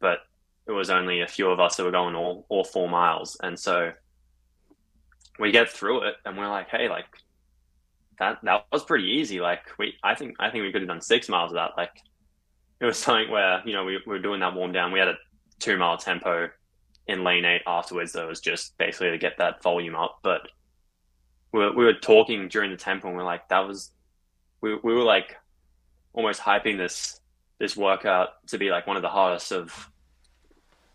but 0.00 0.18
it 0.66 0.72
was 0.72 0.90
only 0.90 1.20
a 1.20 1.26
few 1.26 1.50
of 1.50 1.60
us 1.60 1.76
that 1.76 1.84
were 1.84 1.90
going 1.90 2.14
all, 2.14 2.46
all 2.48 2.64
four 2.64 2.88
miles. 2.88 3.36
And 3.42 3.58
so 3.58 3.92
we 5.38 5.52
get 5.52 5.70
through 5.70 6.02
it 6.02 6.16
and 6.24 6.36
we're 6.36 6.48
like, 6.48 6.68
hey, 6.68 6.88
like, 6.88 7.06
that 8.18 8.38
that 8.42 8.66
was 8.72 8.84
pretty 8.84 9.06
easy. 9.06 9.40
Like 9.40 9.62
we, 9.78 9.94
I 10.02 10.14
think 10.14 10.36
I 10.38 10.50
think 10.50 10.62
we 10.62 10.72
could 10.72 10.82
have 10.82 10.88
done 10.88 11.00
six 11.00 11.28
miles 11.28 11.52
of 11.52 11.56
that. 11.56 11.72
Like 11.76 12.02
it 12.80 12.84
was 12.84 12.98
something 12.98 13.30
where 13.30 13.62
you 13.64 13.72
know 13.72 13.84
we, 13.84 13.98
we 14.06 14.12
were 14.12 14.18
doing 14.18 14.40
that 14.40 14.54
warm 14.54 14.72
down. 14.72 14.92
We 14.92 14.98
had 14.98 15.08
a 15.08 15.16
two 15.58 15.76
mile 15.76 15.96
tempo 15.96 16.50
in 17.06 17.24
lane 17.24 17.44
eight 17.44 17.62
afterwards. 17.66 18.12
That 18.12 18.28
was 18.28 18.40
just 18.40 18.76
basically 18.78 19.10
to 19.10 19.18
get 19.18 19.38
that 19.38 19.62
volume 19.62 19.96
up. 19.96 20.18
But 20.22 20.42
we 21.52 21.60
were, 21.60 21.72
we 21.72 21.84
were 21.84 21.94
talking 21.94 22.48
during 22.48 22.70
the 22.70 22.76
tempo, 22.76 23.08
and 23.08 23.16
we 23.16 23.22
are 23.22 23.26
like, 23.26 23.48
that 23.48 23.66
was 23.66 23.90
we 24.60 24.74
we 24.82 24.94
were 24.94 25.04
like 25.04 25.36
almost 26.12 26.40
hyping 26.40 26.76
this 26.78 27.20
this 27.58 27.76
workout 27.76 28.28
to 28.48 28.58
be 28.58 28.70
like 28.70 28.86
one 28.86 28.96
of 28.96 29.02
the 29.02 29.08
hardest 29.08 29.52
of 29.52 29.90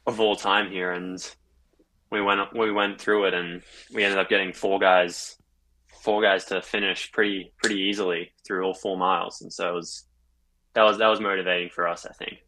of 0.06 0.20
all 0.20 0.36
time 0.36 0.70
here, 0.70 0.92
and 0.92 1.36
we 2.12 2.22
went 2.22 2.42
we 2.54 2.72
went 2.72 3.00
through 3.00 3.26
it, 3.26 3.34
and 3.34 3.62
we 3.94 4.04
ended 4.04 4.20
up 4.20 4.30
getting 4.30 4.54
four 4.54 4.80
guys 4.80 5.38
four 6.04 6.22
guys 6.22 6.44
to 6.46 6.62
finish 6.62 7.12
pretty 7.12 7.54
pretty 7.58 7.80
easily 7.80 8.32
through 8.46 8.66
all 8.66 8.74
four 8.74 8.98
miles, 8.98 9.42
and 9.42 9.52
so 9.52 9.70
it 9.70 9.74
was 9.74 10.06
that 10.74 10.84
was 10.84 10.98
that 10.98 11.08
was 11.08 11.20
motivating 11.20 11.70
for 11.70 11.88
us, 11.88 12.06
I 12.06 12.14
think. 12.14 12.44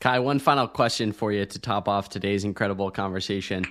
Ky, 0.00 0.18
one 0.18 0.38
final 0.38 0.66
question 0.66 1.12
for 1.12 1.32
you 1.32 1.46
to 1.46 1.58
top 1.58 1.88
off 1.88 2.08
today's 2.08 2.44
incredible 2.44 2.90
conversation. 2.90 3.64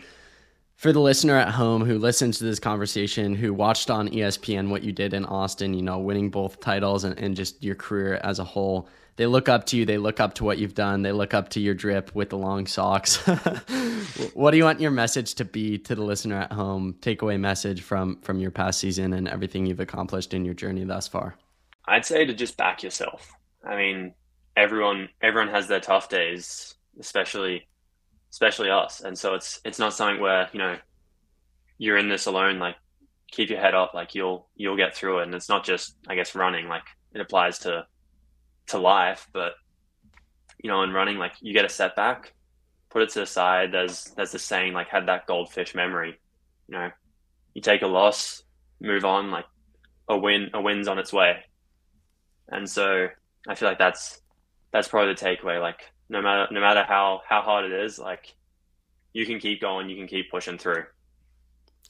For 0.76 0.91
the 0.91 0.99
listener 0.99 1.38
at 1.38 1.49
home 1.49 1.86
who 1.86 1.97
listens 1.97 2.38
to 2.39 2.43
this 2.43 2.59
conversation, 2.59 3.36
who 3.36 3.53
watched 3.53 3.89
on 3.89 4.09
ESPN 4.09 4.69
what 4.69 4.84
you 4.84 4.91
did 4.91 5.13
in 5.13 5.24
Austin, 5.26 5.74
you 5.74 5.82
know, 5.82 5.99
winning 5.99 6.30
both 6.30 6.59
titles 6.59 7.03
and, 7.03 7.17
and 7.17 7.36
just 7.36 7.63
your 7.63 7.76
career 7.76 8.19
as 8.24 8.39
a 8.39 8.43
whole, 8.43 8.89
they 9.15 9.28
look 9.28 9.47
up 9.47 9.65
to 9.67 9.78
you. 9.78 9.86
They 9.86 9.97
look 9.97 10.19
up 10.19 10.34
to 10.36 10.43
what 10.43 10.57
you've 10.57 10.74
done. 10.74 11.03
They 11.03 11.11
look 11.11 11.34
up 11.34 11.49
to 11.49 11.59
your 11.59 11.76
drip 11.76 12.13
with 12.15 12.30
the 12.30 12.38
long 12.38 12.65
socks. 12.65 13.17
what 14.34 14.51
do 14.51 14.57
you 14.57 14.63
want 14.63 14.82
your 14.82 14.91
message 14.91 15.36
to 15.36 15.45
be 15.45 15.78
to 15.80 15.95
the 15.95 16.03
listener 16.03 16.39
at 16.39 16.51
home? 16.51 16.95
Takeaway 16.99 17.39
message 17.39 17.82
from 17.82 18.19
from 18.21 18.39
your 18.39 18.51
past 18.51 18.80
season 18.80 19.13
and 19.13 19.28
everything 19.28 19.65
you've 19.65 19.80
accomplished 19.80 20.34
in 20.34 20.43
your 20.43 20.55
journey 20.55 20.84
thus 20.84 21.07
far. 21.07 21.36
I'd 21.86 22.05
say 22.05 22.26
to 22.26 22.34
just 22.34 22.57
back 22.57 22.82
yourself. 22.82 23.32
I 23.63 23.76
mean, 23.76 24.13
everyone 24.57 25.09
everyone 25.21 25.53
has 25.53 25.67
their 25.67 25.80
tough 25.80 26.09
days, 26.09 26.74
especially 26.99 27.67
especially 28.34 28.71
us. 28.71 29.01
And 29.01 29.15
so 29.15 29.36
it's 29.36 29.61
it's 29.63 29.77
not 29.77 29.93
something 29.93 30.19
where 30.19 30.49
you 30.51 30.59
know 30.59 30.75
you're 31.77 31.97
in 31.97 32.09
this 32.09 32.25
alone. 32.25 32.57
Like 32.57 32.75
keep 33.31 33.51
your 33.51 33.59
head 33.59 33.75
up. 33.75 33.93
Like 33.93 34.15
you'll 34.15 34.49
you'll 34.55 34.75
get 34.75 34.95
through 34.95 35.19
it. 35.19 35.23
And 35.23 35.36
it's 35.36 35.49
not 35.49 35.63
just 35.63 35.95
I 36.07 36.15
guess 36.15 36.34
running. 36.34 36.67
Like 36.67 36.84
it 37.13 37.21
applies 37.21 37.59
to 37.59 37.86
to 38.67 38.79
life, 38.79 39.27
but 39.34 39.53
you 40.63 40.69
know, 40.69 40.81
in 40.81 40.91
running, 40.91 41.17
like 41.17 41.34
you 41.41 41.53
get 41.53 41.65
a 41.65 41.69
setback, 41.69 42.34
put 42.89 43.03
it 43.03 43.09
to 43.11 43.19
the 43.19 43.25
side. 43.27 43.71
There's 43.71 44.05
there's 44.15 44.31
the 44.31 44.39
saying 44.39 44.73
like 44.73 44.88
had 44.88 45.07
that 45.07 45.27
goldfish 45.27 45.75
memory. 45.75 46.19
You 46.67 46.77
know, 46.77 46.89
you 47.53 47.61
take 47.61 47.84
a 47.84 47.88
loss, 47.88 48.41
move 48.81 49.05
on. 49.05 49.29
Like 49.29 49.45
a 50.09 50.17
win, 50.17 50.49
a 50.55 50.61
win's 50.61 50.88
on 50.88 50.97
its 50.97 51.13
way. 51.13 51.43
And 52.47 52.67
so 52.67 53.09
I 53.47 53.53
feel 53.53 53.69
like 53.69 53.77
that's 53.77 54.21
that's 54.71 54.88
probably 54.88 55.13
the 55.13 55.19
takeaway. 55.19 55.61
Like 55.61 55.81
no 56.14 56.22
matter 56.22 56.47
no 56.51 56.61
matter 56.61 56.84
how 56.84 57.22
how 57.28 57.41
hard 57.41 57.66
it 57.66 57.74
is, 57.74 57.99
like 57.99 58.34
you 59.11 59.26
can 59.26 59.39
keep 59.39 59.59
going, 59.59 59.89
you 59.89 59.97
can 59.97 60.07
keep 60.07 60.32
pushing 60.32 60.57
through. 60.57 60.86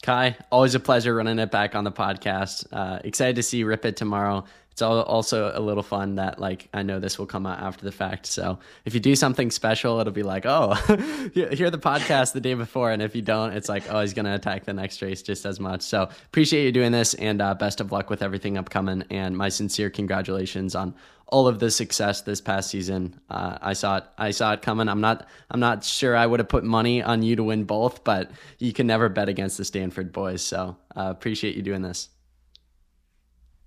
Ky, 0.02 0.36
always 0.52 0.74
a 0.76 0.80
pleasure 0.80 1.14
running 1.14 1.40
it 1.40 1.52
back 1.52 1.76
on 1.76 1.84
the 1.84 1.92
podcast. 1.92 2.66
Uh, 2.72 3.00
excited 3.04 3.36
to 3.36 3.44
see 3.44 3.64
Rip 3.64 3.86
It 3.86 3.96
tomorrow 3.96 4.46
it's 4.74 4.82
also 4.82 5.52
a 5.54 5.60
little 5.60 5.84
fun 5.84 6.16
that 6.16 6.40
like 6.40 6.68
I 6.74 6.82
know 6.82 7.00
this 7.00 7.20
will 7.20 7.28
come 7.28 7.46
out 7.46 7.60
after 7.60 7.86
the 7.86 7.92
fact. 7.92 8.26
So 8.26 8.58
if 8.86 8.96
you 8.96 9.00
do 9.00 9.16
something 9.16 9.52
special, 9.52 10.00
it'll 10.00 10.12
be 10.12 10.24
like, 10.24 10.48
oh, 10.48 10.74
hear 11.34 11.70
the 11.70 11.78
podcast 11.78 12.34
the 12.34 12.42
day 12.42 12.56
before, 12.56 12.90
and 12.90 13.00
if 13.00 13.16
you 13.16 13.22
don't, 13.22 13.54
it's 13.54 13.70
like, 13.70 13.84
oh, 13.92 14.02
he's 14.02 14.16
gonna 14.16 14.34
attack 14.34 14.66
the 14.66 14.74
next 14.74 15.00
race 15.04 15.22
just 15.22 15.46
as 15.46 15.60
much. 15.60 15.84
So 15.84 16.10
appreciate 16.26 16.66
you 16.66 16.72
doing 16.72 16.92
this, 16.92 17.14
and 17.14 17.40
uh, 17.40 17.54
best 17.54 17.82
of 17.82 17.92
luck 17.92 18.10
with 18.10 18.24
everything 18.24 18.58
upcoming. 18.58 19.04
And 19.12 19.38
my 19.38 19.50
sincere 19.50 19.92
congratulations 19.92 20.74
on 20.74 20.96
all 21.28 21.48
of 21.48 21.60
the 21.60 21.70
success 21.70 22.22
this 22.22 22.42
past 22.42 22.72
season. 22.72 23.20
Uh, 23.30 23.60
I 23.62 23.74
saw 23.74 23.98
it. 23.98 24.06
I 24.18 24.32
saw 24.32 24.54
it 24.54 24.64
coming. 24.64 24.90
I'm 24.90 25.02
not. 25.02 25.28
I'm 25.52 25.60
not 25.60 25.84
sure 25.84 26.16
I 26.16 26.26
would 26.26 26.40
have 26.40 26.50
put 26.50 26.64
money 26.64 27.04
on 27.04 27.22
you 27.22 27.36
to 27.36 27.44
win 27.44 27.66
both, 27.66 28.04
but 28.04 28.32
you 28.58 28.74
can 28.74 28.88
never 28.88 29.08
bet 29.08 29.30
against 29.30 29.60
the 29.60 29.66
Stanford 29.66 30.12
boys. 30.12 30.42
So 30.42 30.78
uh, 30.96 31.10
appreciate 31.12 31.56
you 31.56 31.62
doing 31.62 31.84
this. 31.84 32.10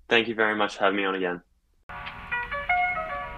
Thank 0.09 0.29
you 0.29 0.35
very 0.35 0.57
much 0.57 0.77
for 0.77 0.85
having 0.85 0.97
me 0.97 1.05
on 1.05 1.15
again. 1.15 1.43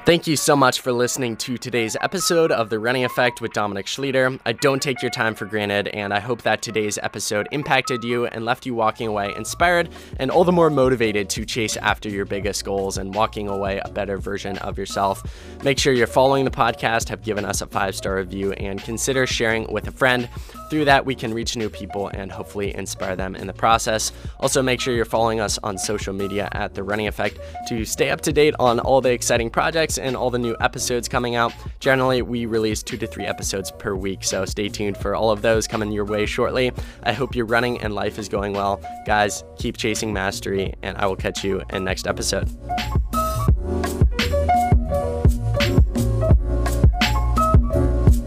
Thank 0.09 0.27
you 0.27 0.37
so 0.37 0.57
much 0.57 0.81
for 0.81 0.91
listening 0.91 1.37
to 1.37 1.59
today's 1.59 1.95
episode 2.01 2.51
of 2.51 2.71
The 2.71 2.79
Running 2.79 3.05
Effect 3.05 3.43
with 3.43 3.53
Dominic 3.53 3.85
Schlueter. 3.85 4.41
I 4.47 4.53
don't 4.53 4.81
take 4.81 5.03
your 5.03 5.11
time 5.11 5.35
for 5.35 5.45
granted, 5.45 5.89
and 5.89 6.15
I 6.15 6.19
hope 6.19 6.41
that 6.45 6.63
today's 6.63 6.97
episode 7.03 7.47
impacted 7.53 8.03
you 8.03 8.25
and 8.25 8.47
left 8.47 8.65
you 8.65 8.73
walking 8.73 9.07
away 9.07 9.35
inspired 9.37 9.91
and 10.19 10.31
all 10.31 10.45
the 10.45 10.51
more 10.51 10.71
motivated 10.71 11.29
to 11.29 11.45
chase 11.45 11.77
after 11.77 12.09
your 12.09 12.25
biggest 12.25 12.65
goals 12.65 12.97
and 12.97 13.15
walking 13.15 13.49
away 13.49 13.83
a 13.85 13.91
better 13.91 14.17
version 14.17 14.57
of 14.61 14.79
yourself. 14.79 15.23
Make 15.63 15.79
sure 15.79 15.93
you're 15.93 16.07
following 16.07 16.47
the 16.47 16.51
podcast, 16.51 17.11
have 17.11 17.23
given 17.23 17.45
us 17.45 17.61
a 17.61 17.67
five 17.67 17.95
star 17.95 18.17
review, 18.17 18.53
and 18.53 18.83
consider 18.83 19.27
sharing 19.27 19.71
with 19.71 19.89
a 19.89 19.93
friend. 19.93 20.27
Through 20.71 20.87
that, 20.87 21.05
we 21.05 21.15
can 21.15 21.35
reach 21.35 21.55
new 21.55 21.69
people 21.69 22.09
and 22.09 22.33
hopefully 22.33 22.75
inspire 22.75 23.17
them 23.17 23.37
in 23.37 23.47
the 23.47 23.53
process. 23.53 24.13
Also, 24.41 24.63
make 24.63 24.81
sure 24.81 24.95
you're 24.95 25.05
following 25.05 25.41
us 25.41 25.59
on 25.63 25.77
social 25.77 26.15
media 26.15 26.49
at 26.53 26.75
The 26.75 26.83
Running 26.83 27.09
Effect 27.09 27.39
to 27.69 27.85
stay 27.85 28.09
up 28.09 28.23
to 28.23 28.33
date 28.33 28.55
on 28.59 28.81
all 28.81 29.03
the 29.03 29.11
exciting 29.11 29.51
projects 29.51 29.98
and 29.99 30.17
all 30.17 30.31
the 30.31 30.39
new 30.39 30.57
episodes 30.61 31.09
coming 31.09 31.35
out. 31.35 31.53
Generally, 31.81 32.23
we 32.23 32.47
release 32.47 32.83
two 32.83 32.97
to 32.97 33.07
three 33.07 33.27
episodes 33.27 33.71
per 33.73 33.95
week, 33.95 34.25
so 34.25 34.45
stay 34.45 34.69
tuned 34.69 34.97
for 34.97 35.15
all 35.15 35.31
of 35.31 35.43
those 35.43 35.67
coming 35.67 35.93
your 35.93 36.05
way 36.05 36.27
shortly. 36.27 36.73
I 37.03 37.13
hope 37.13 37.35
your 37.35 37.47
running 37.47 37.81
and 37.81 37.95
life 37.95 38.19
is 38.19 38.29
going 38.29 38.53
well. 38.53 38.81
Guys, 39.07 39.45
keep 39.59 39.77
chasing 39.77 40.13
mastery, 40.13 40.75
and 40.83 40.97
I 40.99 41.07
will 41.07 41.17
catch 41.17 41.45
you 41.45 41.63
in 41.71 41.85
next 41.85 42.07
episode. 42.07 42.49